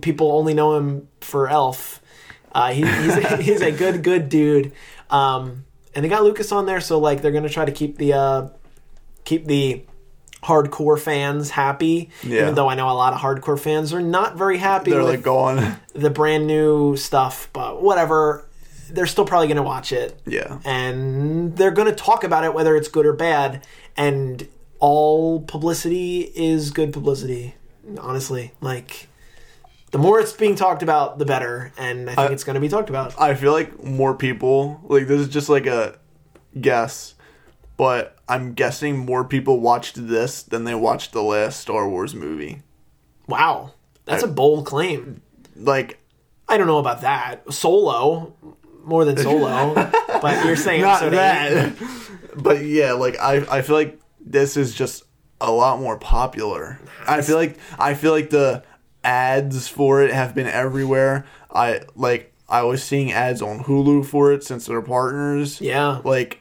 people 0.00 0.32
only 0.32 0.52
know 0.52 0.74
him 0.74 1.06
for 1.20 1.48
Elf. 1.48 2.02
Uh, 2.50 2.72
he, 2.72 2.84
he's, 2.84 3.16
a, 3.16 3.36
he's 3.40 3.62
a 3.62 3.70
good, 3.70 4.02
good 4.02 4.28
dude. 4.28 4.72
Um, 5.08 5.64
and 5.94 6.04
they 6.04 6.08
got 6.08 6.24
Lucas 6.24 6.50
on 6.50 6.66
there, 6.66 6.80
so 6.80 6.98
like 6.98 7.22
they're 7.22 7.30
gonna 7.30 7.48
try 7.48 7.64
to 7.64 7.70
keep 7.70 7.98
the 7.98 8.14
uh, 8.14 8.48
keep 9.24 9.46
the 9.46 9.84
hardcore 10.42 10.98
fans 10.98 11.50
happy. 11.50 12.10
Yeah. 12.22 12.42
Even 12.42 12.54
though 12.54 12.68
I 12.68 12.74
know 12.74 12.88
a 12.90 12.92
lot 12.92 13.12
of 13.12 13.20
hardcore 13.20 13.58
fans 13.58 13.92
are 13.92 14.00
not 14.02 14.36
very 14.36 14.58
happy 14.58 14.90
They're 14.90 15.00
with 15.00 15.08
like 15.08 15.22
going. 15.22 15.76
the 15.94 16.10
brand 16.10 16.46
new 16.46 16.96
stuff, 16.96 17.48
but 17.52 17.82
whatever. 17.82 18.44
They're 18.88 19.06
still 19.06 19.24
probably 19.24 19.48
gonna 19.48 19.64
watch 19.64 19.90
it, 19.90 20.20
Yeah. 20.26 20.60
and 20.64 21.56
they're 21.56 21.72
gonna 21.72 21.92
talk 21.94 22.22
about 22.22 22.44
it 22.44 22.54
whether 22.54 22.76
it's 22.76 22.86
good 22.86 23.04
or 23.04 23.12
bad. 23.14 23.66
And 23.96 24.46
all 24.78 25.40
publicity 25.40 26.20
is 26.36 26.70
good 26.70 26.92
publicity. 26.92 27.54
Honestly, 27.98 28.52
like 28.60 29.08
the 29.90 29.98
more 29.98 30.20
it's 30.20 30.32
being 30.32 30.54
talked 30.54 30.82
about, 30.84 31.18
the 31.18 31.24
better. 31.24 31.72
And 31.78 32.10
I 32.10 32.14
think 32.14 32.30
I- 32.30 32.32
it's 32.32 32.44
going 32.44 32.54
to 32.54 32.60
be 32.60 32.68
talked 32.68 32.90
about. 32.90 33.18
I 33.20 33.34
feel 33.34 33.52
like 33.52 33.82
more 33.82 34.14
people 34.14 34.80
like 34.84 35.06
this 35.06 35.20
is 35.20 35.28
just 35.28 35.48
like 35.48 35.66
a 35.66 35.96
guess, 36.60 37.14
but 37.76 38.15
I'm 38.28 38.54
guessing 38.54 38.98
more 38.98 39.24
people 39.24 39.60
watched 39.60 40.08
this 40.08 40.42
than 40.42 40.64
they 40.64 40.74
watched 40.74 41.12
the 41.12 41.22
last 41.22 41.60
Star 41.60 41.88
Wars 41.88 42.14
movie. 42.14 42.62
Wow, 43.28 43.72
that's 44.04 44.22
a 44.22 44.28
bold 44.28 44.66
claim. 44.66 45.22
Like 45.54 45.98
I 46.48 46.58
don't 46.58 46.66
know 46.66 46.78
about 46.78 47.02
that. 47.02 47.52
Solo, 47.52 48.34
more 48.84 49.04
than 49.04 49.16
Solo, 49.22 49.74
but 49.74 50.44
you're 50.44 50.56
saying 50.56 50.82
not 50.82 51.02
episode 51.02 51.14
eight. 51.14 51.76
that. 51.78 52.32
but 52.36 52.64
yeah, 52.64 52.92
like 52.92 53.18
I 53.18 53.58
I 53.58 53.62
feel 53.62 53.76
like 53.76 54.00
this 54.20 54.56
is 54.56 54.74
just 54.74 55.04
a 55.40 55.50
lot 55.50 55.80
more 55.80 55.98
popular. 55.98 56.80
I 57.06 57.22
feel 57.22 57.36
like 57.36 57.58
I 57.78 57.94
feel 57.94 58.12
like 58.12 58.30
the 58.30 58.64
ads 59.04 59.68
for 59.68 60.02
it 60.02 60.12
have 60.12 60.34
been 60.34 60.46
everywhere. 60.48 61.26
I 61.52 61.82
like 61.94 62.32
I 62.48 62.62
was 62.62 62.82
seeing 62.82 63.12
ads 63.12 63.42
on 63.42 63.64
Hulu 63.64 64.06
for 64.06 64.32
it 64.32 64.44
since 64.44 64.66
they're 64.66 64.82
partners. 64.82 65.60
Yeah. 65.60 66.00
Like 66.04 66.40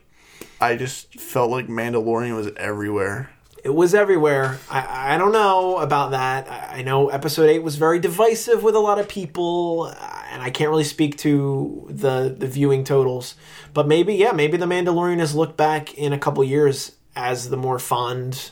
I 0.65 0.75
just 0.75 1.19
felt 1.19 1.51
like 1.51 1.67
Mandalorian 1.67 2.35
was 2.35 2.49
everywhere. 2.57 3.29
It 3.63 3.73
was 3.73 3.93
everywhere. 3.93 4.57
I, 4.69 5.13
I 5.13 5.17
don't 5.19 5.31
know 5.31 5.77
about 5.77 6.11
that. 6.11 6.49
I 6.49 6.79
I 6.79 6.81
know 6.81 7.09
episode 7.09 7.49
eight 7.49 7.63
was 7.63 7.75
very 7.75 7.99
divisive 7.99 8.63
with 8.63 8.75
a 8.75 8.79
lot 8.79 8.99
of 8.99 9.07
people, 9.07 9.93
uh, 9.95 10.23
and 10.31 10.41
I 10.41 10.49
can't 10.49 10.71
really 10.71 10.83
speak 10.83 11.17
to 11.19 11.87
the 11.89 12.35
the 12.35 12.47
viewing 12.47 12.83
totals. 12.83 13.35
But 13.75 13.87
maybe, 13.87 14.15
yeah, 14.15 14.31
maybe 14.31 14.57
the 14.57 14.65
Mandalorian 14.65 15.21
is 15.21 15.35
looked 15.35 15.55
back 15.55 15.93
in 15.93 16.13
a 16.13 16.17
couple 16.17 16.43
years 16.43 16.93
as 17.15 17.49
the 17.49 17.57
more 17.57 17.77
fond 17.77 18.51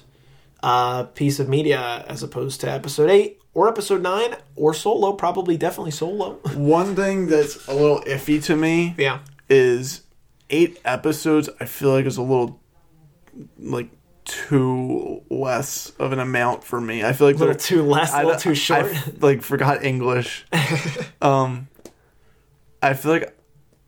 uh, 0.62 1.04
piece 1.04 1.40
of 1.40 1.50
media 1.50 2.06
as 2.08 2.22
opposed 2.22 2.62
to 2.62 2.72
episode 2.72 3.10
eight 3.10 3.42
or 3.56 3.68
episode 3.68 4.04
nine 4.04 4.36
or 4.56 4.76
Solo. 4.76 5.14
Probably, 5.14 5.58
definitely 5.58 5.92
Solo. 5.92 6.34
One 6.54 6.96
thing 6.96 7.26
that's 7.26 7.68
a 7.68 7.74
little 7.74 8.02
iffy 8.02 8.42
to 8.44 8.56
me 8.56 8.94
yeah, 9.00 9.20
is 9.50 10.03
eight 10.54 10.80
episodes. 10.86 11.50
I 11.60 11.66
feel 11.66 11.90
like 11.92 12.06
is 12.06 12.18
a 12.18 12.22
little 12.22 12.62
like 13.60 13.90
too 14.26 15.22
less 15.30 15.90
of 16.00 16.12
an 16.14 16.20
amount 16.20 16.64
for 16.64 16.80
me. 16.80 17.04
I 17.04 17.14
feel 17.14 17.28
like 17.28 17.36
a 17.36 17.40
little 17.40 17.56
too 17.56 17.84
less, 17.84 18.14
a 18.14 18.18
I, 18.18 18.24
little 18.24 18.40
too 18.40 18.56
short. 18.56 18.86
I, 18.86 19.04
like 19.20 19.42
forgot 19.42 19.84
English. 19.84 20.46
um, 21.22 21.68
I 22.82 22.94
feel 22.94 23.12
like 23.14 23.38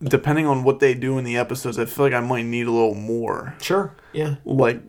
depending 0.04 0.46
on 0.46 0.64
what 0.64 0.80
they 0.80 0.94
do 0.94 1.18
in 1.18 1.24
the 1.24 1.38
episodes, 1.38 1.80
I 1.80 1.86
feel 1.86 2.06
like 2.06 2.14
I 2.14 2.20
might 2.20 2.44
need 2.46 2.68
a 2.68 2.72
little 2.72 2.96
more. 2.96 3.56
sure, 3.62 3.96
yeah. 4.14 4.36
Like, 4.44 4.82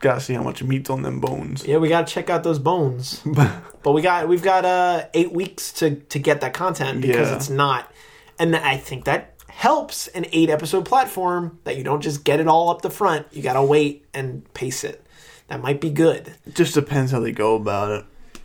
gotta 0.00 0.20
see 0.20 0.34
how 0.34 0.42
much 0.42 0.62
meat's 0.62 0.90
on 0.90 1.02
them 1.02 1.18
bones. 1.20 1.66
Yeah, 1.66 1.78
we 1.78 1.88
gotta 1.88 2.06
check 2.06 2.30
out 2.30 2.42
those 2.44 2.58
bones. 2.58 3.22
But 3.80 3.92
we 3.92 4.02
got 4.02 4.28
we've 4.28 4.42
got 4.42 4.64
uh 4.64 5.06
eight 5.14 5.32
weeks 5.32 5.72
to 5.74 5.94
to 5.94 6.18
get 6.18 6.40
that 6.42 6.52
content 6.52 7.00
because 7.00 7.30
Yeah. 7.30 7.36
it's 7.36 7.48
not, 7.48 7.90
and 8.38 8.54
I 8.54 8.76
think 8.76 9.04
that 9.06 9.34
helps 9.58 10.06
an 10.08 10.24
eight 10.30 10.48
episode 10.48 10.84
platform 10.84 11.58
that 11.64 11.76
you 11.76 11.82
don't 11.82 12.00
just 12.00 12.22
get 12.22 12.38
it 12.38 12.46
all 12.46 12.70
up 12.70 12.80
the 12.80 12.88
front. 12.88 13.26
You 13.32 13.42
gotta 13.42 13.60
wait 13.60 14.06
and 14.14 14.54
pace 14.54 14.84
it. 14.84 15.04
That 15.48 15.60
might 15.60 15.80
be 15.80 15.90
good. 15.90 16.32
It 16.46 16.54
just 16.54 16.74
depends 16.74 17.10
how 17.10 17.18
they 17.18 17.32
go 17.32 17.56
about 17.56 17.90
it. 17.90 18.04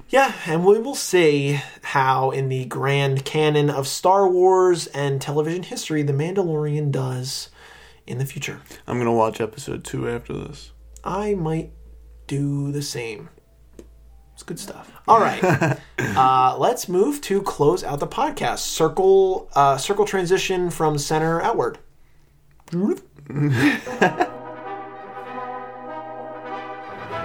Yeah, 0.10 0.34
and 0.48 0.66
we 0.66 0.80
will 0.80 0.96
see 0.96 1.62
how 1.84 2.32
in 2.32 2.50
the 2.50 2.66
grand 2.66 3.26
canon 3.26 3.70
of 3.70 3.88
Star 3.88 4.28
Wars 4.28 4.88
and 4.88 5.22
television 5.22 5.62
history, 5.62 6.02
The 6.02 6.14
Mandalorian 6.14 6.90
does 6.90 7.50
in 8.08 8.18
the 8.18 8.26
future. 8.26 8.62
I'm 8.88 8.98
gonna 8.98 9.14
watch 9.14 9.40
episode 9.40 9.84
two 9.84 10.10
after 10.10 10.34
this. 10.34 10.72
I 11.04 11.36
might 11.36 11.74
do 12.26 12.72
the 12.72 12.82
same. 12.82 13.30
It's 14.34 14.44
good 14.44 14.60
stuff. 14.60 14.92
All 15.08 15.20
right, 15.20 15.80
uh, 16.00 16.56
let's 16.58 16.88
move 16.88 17.22
to 17.22 17.42
close 17.42 17.84
out 17.84 18.00
the 18.00 18.08
podcast. 18.08 18.60
Circle, 18.60 19.50
uh, 19.54 19.78
circle 19.78 20.06
transition 20.06 20.70
from 20.70 20.98
center 20.98 21.42
outward. 21.42 21.78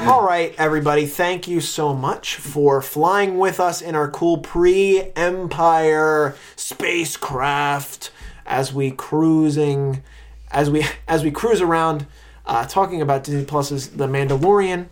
All 0.01 0.23
right, 0.23 0.55
everybody. 0.59 1.07
Thank 1.07 1.49
you 1.49 1.61
so 1.61 1.93
much 1.93 2.37
for 2.37 2.81
flying 2.83 3.39
with 3.39 3.59
us 3.59 3.81
in 3.81 3.95
our 3.95 4.09
cool 4.11 4.39
pre-Empire 4.39 6.35
spacecraft 6.57 8.11
as 8.47 8.73
we 8.73 8.91
cruising, 8.91 10.03
as 10.51 10.71
we 10.71 10.85
as 11.07 11.23
we 11.25 11.31
cruise 11.31 11.61
around, 11.61 12.07
uh, 12.47 12.65
talking 12.67 13.03
about 13.03 13.25
Disney 13.25 13.45
Plus's 13.45 13.91
The 13.91 14.07
Mandalorian, 14.07 14.87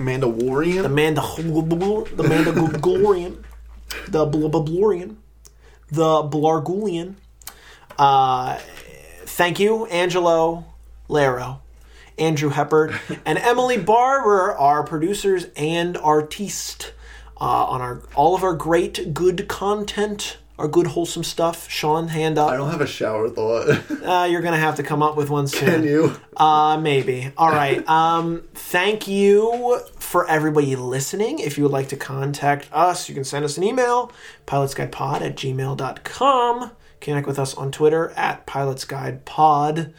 Mandalorian. 0.00 0.82
the 0.82 0.88
Manda, 0.88 1.20
the 1.20 2.24
Mandalorian, 2.24 3.44
the 4.08 4.26
Blablorian, 4.26 5.16
the 5.90 6.22
Blargulian. 6.22 7.14
Uh, 7.98 8.58
thank 9.26 9.60
you, 9.60 9.84
Angelo 9.86 10.64
Laro, 11.08 11.60
Andrew 12.18 12.50
Heppard, 12.50 12.98
and 13.26 13.38
Emily 13.38 13.76
Barber, 13.76 14.56
our 14.56 14.82
producers 14.82 15.46
and 15.54 15.98
artiste, 15.98 16.92
uh, 17.38 17.44
on 17.44 17.80
our 17.82 18.02
all 18.14 18.34
of 18.34 18.42
our 18.42 18.54
great 18.54 19.12
good 19.12 19.48
content, 19.48 20.38
our 20.60 20.68
good 20.68 20.88
wholesome 20.88 21.24
stuff. 21.24 21.70
Sean, 21.70 22.08
hand 22.08 22.36
up. 22.36 22.50
I 22.50 22.58
don't 22.58 22.70
have 22.70 22.82
a 22.82 22.86
shower 22.86 23.28
thought. 23.30 23.80
Uh, 24.10 24.24
you're 24.24 24.40
gonna 24.40 24.58
have 24.58 24.76
to 24.76 24.82
come 24.82 25.02
up 25.02 25.16
with 25.16 25.30
one 25.30 25.46
soon. 25.46 25.68
Can 25.68 25.84
you? 25.84 26.16
Uh, 26.36 26.78
maybe. 26.78 27.32
All 27.36 27.50
right. 27.50 27.86
Um, 28.00 28.44
thank 28.54 29.06
you 29.08 29.80
for 29.98 30.28
everybody 30.28 30.74
listening. 30.76 31.38
If 31.38 31.56
you 31.56 31.64
would 31.64 31.72
like 31.72 31.88
to 31.88 31.96
contact 31.96 32.68
us, 32.72 33.08
you 33.08 33.14
can 33.14 33.24
send 33.24 33.44
us 33.44 33.56
an 33.56 33.64
email, 33.64 34.10
pilotsguidepod 34.46 35.20
at 35.20 35.36
gmail.com. 35.36 36.70
Connect 37.00 37.26
with 37.26 37.38
us 37.38 37.54
on 37.54 37.72
Twitter 37.72 38.10
at 38.10 38.46
pilotsguidepod. 38.46 39.92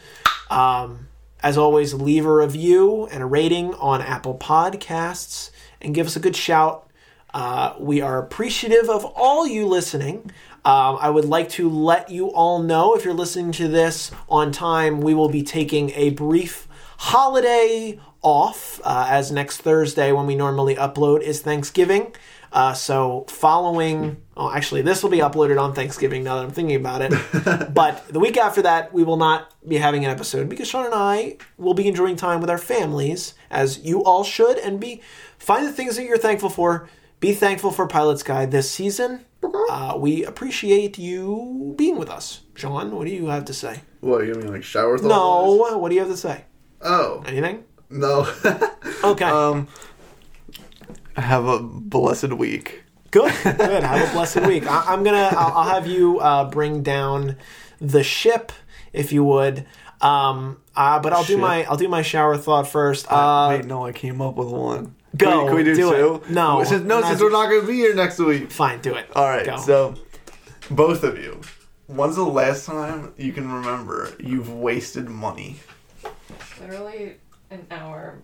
Um, 0.50 1.08
as 1.42 1.56
always, 1.58 1.94
leave 1.94 2.26
a 2.26 2.34
review 2.34 3.06
and 3.06 3.22
a 3.22 3.26
rating 3.26 3.74
on 3.74 4.00
Apple 4.02 4.36
Podcasts 4.36 5.50
and 5.80 5.94
give 5.94 6.06
us 6.06 6.16
a 6.16 6.20
good 6.20 6.36
shout. 6.36 6.88
Uh, 7.34 7.74
we 7.78 8.00
are 8.00 8.18
appreciative 8.18 8.90
of 8.90 9.04
all 9.04 9.46
you 9.46 9.66
listening. 9.66 10.30
Um, 10.64 10.98
I 11.00 11.10
would 11.10 11.24
like 11.24 11.48
to 11.50 11.68
let 11.68 12.10
you 12.10 12.28
all 12.28 12.62
know 12.62 12.94
if 12.94 13.04
you're 13.04 13.14
listening 13.14 13.50
to 13.52 13.68
this 13.68 14.12
on 14.28 14.52
time, 14.52 15.00
we 15.00 15.12
will 15.12 15.28
be 15.28 15.42
taking 15.42 15.90
a 15.90 16.10
brief 16.10 16.68
holiday 16.98 17.98
off 18.22 18.80
uh, 18.84 19.06
as 19.08 19.32
next 19.32 19.58
Thursday, 19.58 20.12
when 20.12 20.26
we 20.26 20.36
normally 20.36 20.76
upload, 20.76 21.20
is 21.20 21.40
Thanksgiving. 21.42 22.14
Uh, 22.52 22.74
so, 22.74 23.24
following, 23.28 24.22
oh, 24.36 24.52
actually, 24.52 24.82
this 24.82 25.02
will 25.02 25.10
be 25.10 25.18
uploaded 25.18 25.60
on 25.60 25.74
Thanksgiving 25.74 26.22
now 26.22 26.36
that 26.36 26.44
I'm 26.44 26.50
thinking 26.50 26.76
about 26.76 27.00
it. 27.02 27.12
but 27.74 28.06
the 28.08 28.20
week 28.20 28.36
after 28.36 28.62
that, 28.62 28.92
we 28.92 29.02
will 29.02 29.16
not 29.16 29.52
be 29.66 29.78
having 29.78 30.04
an 30.04 30.10
episode 30.10 30.48
because 30.48 30.68
Sean 30.68 30.84
and 30.84 30.94
I 30.94 31.38
will 31.56 31.74
be 31.74 31.88
enjoying 31.88 32.16
time 32.16 32.40
with 32.40 32.50
our 32.50 32.58
families, 32.58 33.34
as 33.50 33.78
you 33.80 34.04
all 34.04 34.22
should, 34.22 34.58
and 34.58 34.78
be 34.78 35.00
find 35.38 35.66
the 35.66 35.72
things 35.72 35.96
that 35.96 36.04
you're 36.04 36.18
thankful 36.18 36.50
for. 36.50 36.88
Be 37.20 37.32
thankful 37.32 37.70
for 37.70 37.88
Pilot's 37.88 38.22
Guide 38.22 38.50
this 38.50 38.70
season. 38.70 39.24
Uh, 39.44 39.94
we 39.98 40.24
appreciate 40.24 40.98
you 40.98 41.74
being 41.76 41.98
with 41.98 42.08
us. 42.10 42.42
Sean, 42.54 42.94
what 42.94 43.06
do 43.06 43.12
you 43.12 43.26
have 43.26 43.44
to 43.46 43.54
say? 43.54 43.80
What 44.00 44.26
you 44.26 44.34
mean 44.34 44.52
like 44.52 44.62
shower 44.62 44.98
thought? 44.98 45.08
No, 45.08 45.76
what 45.78 45.88
do 45.88 45.94
you 45.94 46.00
have 46.00 46.10
to 46.10 46.16
say? 46.16 46.44
Oh 46.80 47.22
Anything? 47.26 47.64
no. 47.90 48.26
Okay. 49.04 49.24
um. 49.24 49.66
Have 51.16 51.44
a 51.46 51.58
blessed 51.60 52.32
week. 52.34 52.84
Good, 53.10 53.32
good. 53.42 53.82
Have 53.82 54.08
a 54.08 54.12
blessed 54.12 54.46
week. 54.46 54.66
I, 54.66 54.84
I'm 54.88 55.02
gonna. 55.04 55.28
I'll, 55.36 55.58
I'll 55.58 55.68
have 55.68 55.86
you 55.86 56.18
uh, 56.20 56.48
bring 56.48 56.82
down 56.82 57.36
the 57.80 58.02
ship, 58.02 58.52
if 58.92 59.12
you 59.12 59.22
would. 59.24 59.66
Um, 60.00 60.60
uh, 60.74 60.98
but 61.00 61.12
I'll 61.12 61.24
do 61.24 61.36
my. 61.36 61.64
I'll 61.64 61.76
do 61.76 61.88
my 61.88 62.02
shower 62.02 62.38
thought 62.38 62.66
first. 62.68 63.06
Uh, 63.10 63.48
Wait, 63.50 63.66
no, 63.66 63.84
I 63.84 63.92
came 63.92 64.22
up 64.22 64.36
with 64.36 64.48
one. 64.48 64.94
Go, 65.16 65.26
Can 65.26 65.40
we, 65.40 65.46
can 65.46 65.54
we 65.56 65.62
do, 65.64 65.74
do 65.74 65.90
two? 65.90 66.14
it. 66.24 66.30
No, 66.30 66.64
since, 66.64 66.82
no, 66.84 67.00
not- 67.00 67.08
since 67.08 67.20
we're 67.20 67.30
not 67.30 67.48
going 67.48 67.60
to 67.62 67.66
be 67.66 67.74
here 67.74 67.94
next 67.94 68.18
week. 68.18 68.50
fine, 68.50 68.80
do 68.80 68.94
it. 68.94 69.06
All 69.14 69.28
right, 69.28 69.46
Go. 69.46 69.56
so 69.58 69.94
both 70.70 71.02
of 71.04 71.18
you, 71.18 71.40
when's 71.86 72.16
the 72.16 72.24
last 72.24 72.66
time 72.66 73.12
you 73.16 73.32
can 73.32 73.50
remember 73.50 74.10
you've 74.18 74.52
wasted 74.52 75.08
money? 75.08 75.56
Literally 76.60 77.16
an 77.50 77.66
hour. 77.70 78.18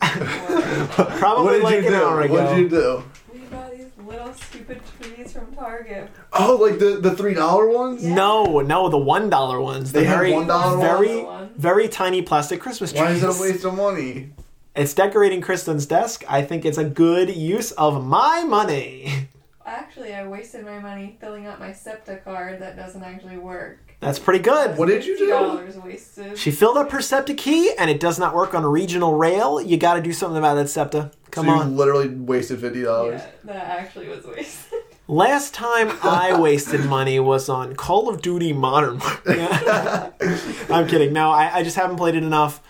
Probably 0.00 1.44
what 1.44 1.52
did 1.52 1.62
like 1.62 1.72
you 1.82 1.86
an 1.88 1.92
do? 1.92 2.04
hour 2.04 2.20
ago. 2.22 2.34
What 2.34 2.54
did 2.54 2.58
you 2.58 2.68
do? 2.68 3.04
we 3.32 3.38
got 3.46 3.70
these 3.72 3.86
little 4.06 4.32
stupid 4.34 4.80
trees 5.00 5.32
from 5.32 5.54
Target. 5.54 6.08
Oh, 6.32 6.56
like 6.60 6.78
the 6.78 6.98
the 7.00 7.14
three 7.16 7.34
dollar 7.34 7.68
ones? 7.68 8.02
No, 8.04 8.60
no, 8.60 8.88
the 8.88 8.98
one 8.98 9.28
dollar 9.30 9.60
ones. 9.60 9.92
The 9.92 10.00
They 10.00 10.04
have 10.06 10.18
very, 10.18 10.32
$1 10.32 10.80
very, 10.80 11.22
ones? 11.24 11.52
very 11.56 11.88
tiny 11.88 12.22
plastic 12.22 12.60
Christmas 12.60 12.92
trees. 12.92 13.02
Why 13.02 13.10
is 13.12 13.20
that 13.22 13.36
a 13.36 13.40
waste 13.40 13.64
of 13.64 13.74
money? 13.74 14.30
It's 14.74 14.94
decorating 14.94 15.42
Kristen's 15.42 15.84
desk. 15.84 16.24
I 16.28 16.42
think 16.42 16.64
it's 16.64 16.78
a 16.78 16.84
good 16.84 17.34
use 17.36 17.72
of 17.72 18.04
my 18.04 18.42
money. 18.44 19.28
Actually, 19.66 20.14
I 20.14 20.26
wasted 20.26 20.64
my 20.64 20.78
money 20.78 21.16
filling 21.20 21.46
out 21.46 21.60
my 21.60 21.72
SEPTA 21.72 22.24
card 22.24 22.60
that 22.62 22.74
doesn't 22.74 23.02
actually 23.02 23.36
work. 23.36 23.94
That's 24.00 24.18
pretty 24.18 24.42
good. 24.42 24.76
What 24.78 24.88
did 24.88 25.04
you 25.04 25.16
do? 25.16 25.28
Dollars 25.28 25.76
wasted. 25.76 26.38
She 26.38 26.50
filled 26.50 26.78
up 26.78 26.90
her 26.90 27.00
SEPTA 27.00 27.34
key 27.34 27.72
and 27.78 27.90
it 27.90 28.00
does 28.00 28.18
not 28.18 28.34
work 28.34 28.54
on 28.54 28.64
a 28.64 28.68
regional 28.68 29.14
rail. 29.14 29.60
You 29.60 29.76
got 29.76 29.94
to 29.94 30.02
do 30.02 30.12
something 30.12 30.38
about 30.38 30.54
that 30.54 30.68
SEPTA. 30.68 31.12
Come 31.30 31.46
so 31.46 31.54
you 31.54 31.60
on. 31.60 31.76
literally 31.76 32.08
wasted 32.08 32.60
fifty 32.60 32.82
dollars. 32.82 33.20
yeah, 33.20 33.30
that 33.44 33.66
actually 33.78 34.08
was 34.08 34.24
wasted. 34.24 34.80
Last 35.08 35.52
time 35.54 35.96
I 36.02 36.38
wasted 36.38 36.84
money 36.86 37.20
was 37.20 37.48
on 37.48 37.76
Call 37.76 38.08
of 38.08 38.22
Duty 38.22 38.52
Modern 38.52 38.98
Warfare. 38.98 40.12
I'm 40.70 40.88
kidding. 40.88 41.12
No, 41.12 41.30
I, 41.30 41.58
I 41.58 41.62
just 41.62 41.76
haven't 41.76 41.96
played 41.96 42.14
it 42.14 42.22
enough. 42.22 42.62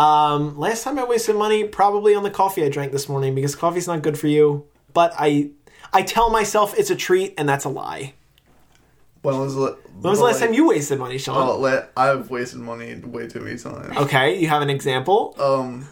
Um, 0.00 0.58
last 0.58 0.82
time 0.84 0.98
I 0.98 1.04
wasted 1.04 1.36
money 1.36 1.64
probably 1.64 2.14
on 2.14 2.22
the 2.22 2.30
coffee 2.30 2.64
I 2.64 2.68
drank 2.68 2.92
this 2.92 3.08
morning 3.08 3.34
because 3.34 3.54
coffee's 3.54 3.86
not 3.86 4.02
good 4.02 4.18
for 4.18 4.28
you. 4.28 4.66
But 4.94 5.12
I 5.18 5.50
I 5.92 6.02
tell 6.02 6.30
myself 6.30 6.78
it's 6.78 6.90
a 6.90 6.96
treat 6.96 7.34
and 7.36 7.48
that's 7.48 7.64
a 7.64 7.68
lie. 7.68 8.14
When 9.22 9.38
was 9.38 9.54
the, 9.54 9.76
When 10.00 10.10
was 10.10 10.18
the 10.18 10.24
last 10.24 10.40
time 10.40 10.54
you 10.54 10.68
wasted 10.68 10.98
money, 10.98 11.18
Sean? 11.18 11.36
Oh, 11.46 11.58
la- 11.58 11.82
I've 11.96 12.30
wasted 12.30 12.60
money 12.60 12.94
way 13.04 13.26
too 13.28 13.40
many 13.40 13.58
times. 13.58 13.94
Okay, 13.96 14.38
you 14.38 14.48
have 14.48 14.62
an 14.62 14.70
example. 14.70 15.34
Um, 15.38 15.86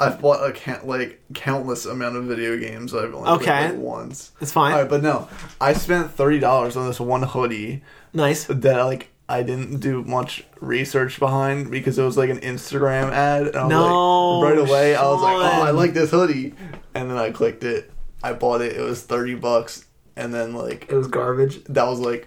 I've 0.00 0.18
bought 0.20 0.48
a 0.48 0.52
count, 0.52 0.86
like 0.86 1.20
countless 1.34 1.84
amount 1.84 2.16
of 2.16 2.24
video 2.24 2.56
games. 2.56 2.94
I've 2.94 3.12
only 3.14 3.28
Okay. 3.32 3.44
played 3.44 3.70
like 3.72 3.78
once. 3.78 4.32
It's 4.40 4.52
fine. 4.52 4.72
All 4.72 4.78
right, 4.80 4.88
but 4.88 5.02
no, 5.02 5.28
I 5.60 5.74
spent 5.74 6.10
thirty 6.12 6.38
dollars 6.38 6.76
on 6.76 6.86
this 6.86 6.98
one 7.00 7.22
hoodie 7.24 7.82
Nice. 8.14 8.44
that 8.44 8.82
like 8.84 9.10
I 9.28 9.42
didn't 9.42 9.80
do 9.80 10.02
much 10.04 10.44
research 10.60 11.18
behind 11.18 11.70
because 11.70 11.98
it 11.98 12.02
was 12.02 12.16
like 12.16 12.30
an 12.30 12.40
Instagram 12.40 13.10
ad. 13.12 13.48
And 13.48 13.56
I 13.56 13.62
was 13.64 13.70
No, 13.70 14.38
like, 14.38 14.50
right 14.54 14.58
away 14.68 14.94
I 14.96 15.02
was 15.04 15.20
like, 15.22 15.36
oh, 15.36 15.62
I 15.66 15.70
like 15.70 15.92
this 15.94 16.10
hoodie, 16.10 16.54
and 16.94 17.10
then 17.10 17.18
I 17.18 17.30
clicked 17.30 17.62
it. 17.64 17.90
I 18.22 18.32
bought 18.32 18.60
it. 18.62 18.76
It 18.76 18.80
was 18.82 19.02
thirty 19.02 19.34
bucks, 19.34 19.84
and 20.16 20.32
then 20.32 20.54
like 20.54 20.86
It 20.90 20.94
was 20.96 21.06
garbage. 21.08 21.62
that 21.64 21.86
was 21.86 22.00
like 22.00 22.26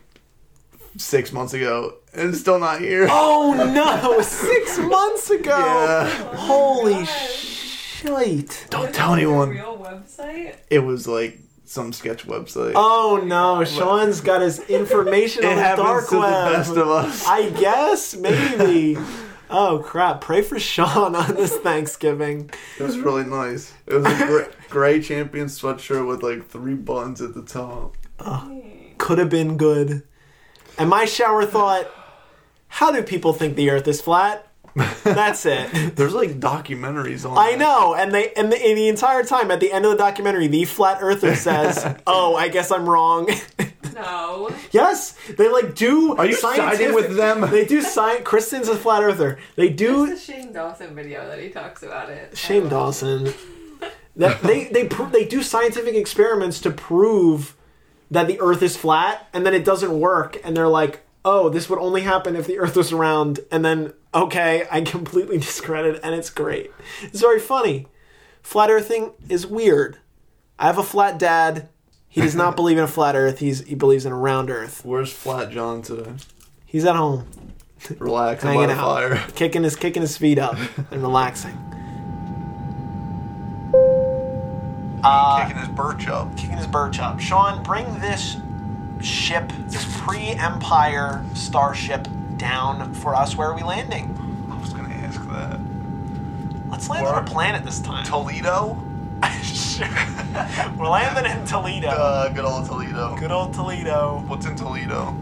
six 0.97 1.31
months 1.31 1.53
ago, 1.53 1.95
and 2.13 2.29
it's 2.29 2.39
still 2.39 2.59
not 2.59 2.79
here. 2.81 3.07
Oh 3.09 3.53
no! 3.73 4.21
Six 4.21 4.77
months 4.79 5.29
ago. 5.31 5.57
Yeah. 5.57 6.35
Holy 6.35 7.05
shit! 7.05 8.67
Don't 8.69 8.87
Was 8.87 8.95
tell 8.95 9.13
anyone. 9.13 9.49
Real 9.49 9.77
website. 9.77 10.55
It 10.69 10.79
was 10.79 11.07
like 11.07 11.39
some 11.71 11.93
sketch 11.93 12.27
website. 12.27 12.73
Oh 12.75 13.21
no! 13.23 13.63
Sean's 13.63 14.21
got 14.21 14.41
his 14.41 14.59
information 14.69 15.45
on 15.45 15.53
it 15.53 15.55
the 15.55 15.61
happens 15.61 15.87
dark 15.87 16.09
to 16.09 16.19
web. 16.19 16.51
the 16.51 16.57
best 16.57 16.71
of 16.71 16.87
us. 16.89 17.27
I 17.27 17.49
guess 17.51 18.15
maybe. 18.15 18.97
Oh 19.53 19.79
crap! 19.85 20.21
Pray 20.21 20.43
for 20.43 20.57
Sean 20.59 21.13
on 21.13 21.35
this 21.35 21.57
Thanksgiving. 21.57 22.49
It 22.79 22.83
was 22.83 22.97
really 22.97 23.25
nice. 23.25 23.73
It 23.85 23.95
was 23.95 24.05
a 24.05 24.25
gray, 24.25 24.47
gray 24.69 25.01
champion 25.01 25.47
sweatshirt 25.47 26.07
with 26.07 26.23
like 26.23 26.47
three 26.47 26.75
buttons 26.75 27.19
at 27.21 27.33
the 27.33 27.41
top. 27.41 27.97
Could 28.97 29.17
have 29.17 29.29
been 29.29 29.57
good. 29.57 30.03
And 30.77 30.89
my 30.89 31.03
shower 31.03 31.45
thought, 31.45 31.91
how 32.69 32.93
do 32.93 33.03
people 33.03 33.33
think 33.33 33.57
the 33.57 33.69
Earth 33.71 33.89
is 33.89 33.99
flat? 33.99 34.47
That's 35.03 35.45
it. 35.45 35.95
There's 35.95 36.13
like 36.13 36.39
documentaries 36.39 37.29
on. 37.29 37.37
I 37.37 37.51
that. 37.51 37.59
know, 37.59 37.93
and 37.93 38.13
they 38.13 38.31
and 38.33 38.51
the, 38.51 38.55
and 38.55 38.77
the 38.77 38.87
entire 38.87 39.23
time 39.23 39.51
at 39.51 39.59
the 39.59 39.71
end 39.71 39.85
of 39.85 39.91
the 39.91 39.97
documentary, 39.97 40.47
the 40.47 40.65
flat 40.65 40.99
earther 41.01 41.35
says, 41.35 41.97
"Oh, 42.07 42.35
I 42.35 42.47
guess 42.47 42.71
I'm 42.71 42.87
wrong." 42.87 43.29
No. 43.93 44.49
yes, 44.71 45.17
they 45.37 45.49
like 45.49 45.75
do. 45.75 46.15
Are 46.15 46.25
you 46.25 46.33
siding 46.33 46.93
with 46.93 47.15
them? 47.15 47.41
They 47.51 47.65
do 47.65 47.81
science. 47.81 48.21
Kristen's 48.23 48.69
a 48.69 48.75
flat 48.75 49.03
earther. 49.03 49.39
They 49.55 49.69
do. 49.69 50.05
It's 50.05 50.25
the 50.25 50.33
Shane 50.33 50.53
Dawson 50.53 50.95
video 50.95 51.27
that 51.27 51.39
he 51.39 51.49
talks 51.49 51.83
about 51.83 52.09
it. 52.09 52.37
Shane 52.37 52.57
I 52.57 52.61
love 52.61 52.69
Dawson. 52.69 53.33
That 54.15 54.41
they 54.41 54.65
they 54.65 54.87
pro- 54.87 55.09
they 55.09 55.25
do 55.25 55.43
scientific 55.43 55.95
experiments 55.95 56.59
to 56.61 56.71
prove 56.71 57.55
that 58.09 58.27
the 58.27 58.39
Earth 58.41 58.61
is 58.61 58.75
flat, 58.75 59.27
and 59.33 59.45
then 59.45 59.53
it 59.53 59.63
doesn't 59.63 59.97
work, 59.97 60.37
and 60.43 60.55
they're 60.55 60.67
like, 60.67 61.01
"Oh, 61.23 61.49
this 61.49 61.69
would 61.69 61.79
only 61.79 62.01
happen 62.01 62.35
if 62.35 62.47
the 62.47 62.59
Earth 62.59 62.75
was 62.75 62.91
round," 62.93 63.39
and 63.51 63.63
then 63.63 63.93
okay, 64.13 64.67
I 64.71 64.81
completely 64.81 65.37
discredit, 65.39 65.99
and 66.03 66.13
it's 66.15 66.29
great. 66.29 66.71
It's 67.01 67.21
very 67.21 67.39
funny. 67.39 67.87
Flat 68.41 68.69
earthing 68.71 69.11
is 69.29 69.45
weird. 69.45 69.97
I 70.57 70.65
have 70.65 70.77
a 70.77 70.83
flat 70.83 71.17
dad. 71.19 71.69
He 72.07 72.21
does 72.21 72.35
not 72.35 72.55
believe 72.57 72.77
in 72.77 72.83
a 72.83 72.87
flat 72.87 73.15
Earth. 73.15 73.39
He's 73.39 73.61
he 73.65 73.75
believes 73.75 74.05
in 74.05 74.11
a 74.11 74.17
round 74.17 74.49
Earth. 74.49 74.83
Where's 74.83 75.11
Flat 75.13 75.51
John 75.51 75.81
today? 75.81 76.11
He's 76.65 76.85
at 76.85 76.95
home, 76.95 77.27
Relaxing 77.99 78.47
by 78.47 78.53
hanging 78.53 78.67
the 78.69 78.73
out, 78.75 78.79
fire. 79.01 79.23
kicking 79.35 79.63
his 79.63 79.75
kicking 79.75 80.01
his 80.01 80.17
feet 80.17 80.39
up 80.39 80.57
and 80.91 81.01
relaxing. 81.01 81.57
Uh, 85.03 85.43
kicking 85.47 85.57
his 85.59 85.69
birch 85.69 86.07
up. 86.07 86.35
kicking 86.37 86.57
his 86.57 86.67
birch 86.67 86.99
up. 86.99 87.19
Sean, 87.19 87.63
bring 87.63 87.85
this 87.99 88.35
ship, 89.01 89.51
this 89.67 89.85
pre-Empire 90.01 91.23
starship, 91.33 92.07
down 92.37 92.93
for 92.93 93.15
us. 93.15 93.35
Where 93.35 93.49
are 93.49 93.55
we 93.55 93.63
landing? 93.63 94.17
I 94.51 94.59
was 94.59 94.73
gonna 94.73 94.93
ask 94.95 95.21
that. 95.29 95.59
Let's 96.69 96.89
land 96.89 97.05
on 97.05 97.23
a 97.23 97.27
planet 97.27 97.63
this 97.63 97.79
time. 97.79 98.05
Toledo? 98.05 98.81
Sure. 99.43 99.87
We're 100.77 100.87
landing 100.87 101.31
in 101.31 101.45
Toledo. 101.45 101.89
Uh, 101.89 102.29
good 102.29 102.45
old 102.45 102.65
Toledo. 102.65 103.15
Good 103.15 103.31
old 103.31 103.53
Toledo. 103.53 104.23
What's 104.27 104.45
in 104.45 104.55
Toledo? 104.55 105.15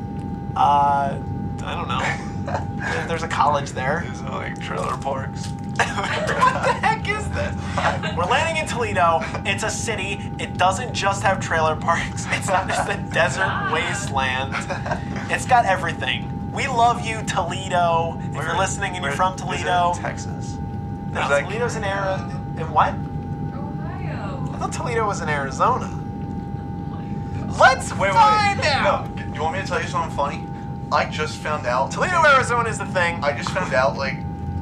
Uh, 0.56 1.18
I 1.64 1.76
don't 1.76 1.88
know. 1.88 3.06
There's 3.08 3.24
a 3.24 3.28
college 3.28 3.72
there. 3.72 4.02
there. 4.04 4.12
Is 4.12 4.22
like 4.24 4.60
trailer 4.62 4.98
parks? 4.98 5.52
What 5.88 6.64
the 6.66 6.74
heck 6.74 7.08
is 7.08 7.30
this? 7.30 7.56
We're 8.16 8.26
landing 8.26 8.62
in 8.64 8.68
Toledo. 8.68 9.20
It's 9.46 9.64
a 9.64 9.70
city. 9.70 10.32
It 10.40 10.58
doesn't 10.58 10.94
just 10.94 11.24
have 11.24 11.40
trailer 11.40 11.76
parks. 11.76 12.26
It's 12.32 12.48
not 12.48 12.68
just 12.68 12.90
a 12.90 12.98
desert 12.98 13.70
wasteland. 13.74 14.54
It's 15.32 15.46
got 15.46 15.66
everything. 15.66 16.52
We 16.52 16.68
love 16.68 17.06
you, 17.06 17.22
Toledo. 17.24 18.20
If 18.22 18.34
you're 18.36 18.58
listening 18.58 18.96
and 18.96 19.04
you're 19.04 19.14
from 19.14 19.36
Toledo, 19.36 19.94
Texas. 19.96 20.58
no, 21.12 21.22
Is 21.24 21.30
that- 21.30 21.44
Toledo's 21.44 21.76
in 21.76 21.84
Arizona. 21.84 22.36
In 22.58 22.72
what? 22.72 22.94
Ohio. 23.54 24.50
I 24.54 24.58
thought 24.58 24.74
Toledo 24.74 25.06
was 25.06 25.22
in 25.22 25.30
Arizona. 25.30 25.90
Oh 25.92 27.58
Let's 27.60 27.92
Wait, 27.92 28.00
wait, 28.02 28.14
find 28.14 28.60
wait. 28.60 28.68
out. 28.68 29.16
No, 29.16 29.24
do 29.24 29.34
you 29.34 29.42
want 29.42 29.56
me 29.56 29.62
to 29.62 29.68
tell 29.68 29.82
you 29.82 29.88
something 29.88 30.16
funny? 30.16 30.46
I 30.92 31.06
just 31.06 31.38
found 31.38 31.66
out. 31.68 31.92
Toledo, 31.92 32.24
Arizona 32.26 32.68
is 32.70 32.78
the 32.80 32.86
thing. 32.86 33.24
I 33.24 33.32
just 33.38 33.50
found 33.52 33.74
out 33.74 33.96
like 33.96 34.18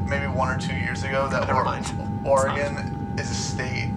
maybe 0.07 0.27
one 0.27 0.49
or 0.49 0.57
two 0.57 0.75
years 0.75 1.03
ago 1.03 1.27
that 1.29 1.47
Never 1.47 1.59
Or- 1.59 1.65
mind. 1.65 2.21
Oregon 2.25 3.15
is 3.17 3.29
a 3.31 3.35
state. 3.35 3.89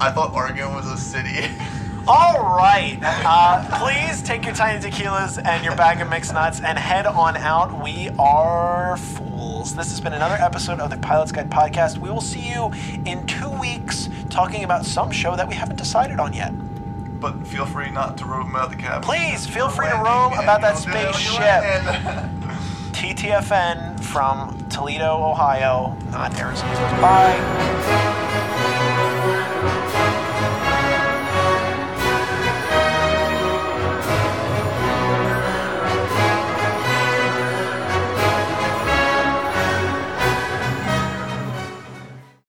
I 0.00 0.10
thought 0.10 0.32
Oregon 0.32 0.74
was 0.74 0.86
a 0.86 0.96
city. 0.96 1.48
All 2.08 2.56
right. 2.56 2.98
Uh, 3.02 3.78
please 3.78 4.22
take 4.22 4.44
your 4.46 4.54
tiny 4.54 4.80
tequilas 4.80 5.44
and 5.44 5.62
your 5.62 5.76
bag 5.76 6.00
of 6.00 6.08
mixed 6.08 6.32
nuts 6.32 6.58
and 6.60 6.78
head 6.78 7.04
on 7.06 7.36
out. 7.36 7.82
We 7.82 8.08
are 8.18 8.96
fools. 8.96 9.74
This 9.74 9.90
has 9.90 10.00
been 10.00 10.14
another 10.14 10.36
episode 10.36 10.80
of 10.80 10.88
the 10.90 10.96
Pilot's 10.96 11.32
Guide 11.32 11.50
podcast. 11.50 11.98
We 11.98 12.10
will 12.10 12.22
see 12.22 12.48
you 12.50 12.70
in 13.04 13.26
two 13.26 13.50
weeks 13.50 14.08
talking 14.30 14.64
about 14.64 14.86
some 14.86 15.10
show 15.10 15.36
that 15.36 15.46
we 15.48 15.54
haven't 15.54 15.76
decided 15.76 16.18
on 16.18 16.32
yet. 16.32 16.52
but 17.20 17.46
feel 17.46 17.66
free 17.66 17.90
not 17.90 18.16
to 18.18 18.24
roam 18.24 18.54
out 18.56 18.70
the 18.70 18.76
cabin. 18.76 19.02
Please 19.02 19.46
feel 19.46 19.68
free 19.68 19.88
to 19.88 19.96
roam 19.96 20.32
about 20.34 20.60
that 20.62 20.76
you'll 20.86 20.94
do 20.94 20.98
it 21.00 21.04
when 21.04 21.12
you 21.12 21.18
spaceship. 21.18 22.30
TTFN 22.98 24.02
from 24.02 24.58
Toledo, 24.70 25.22
Ohio, 25.22 25.96
not 26.10 26.36
Arizona. 26.36 26.74
Bye. 27.00 28.47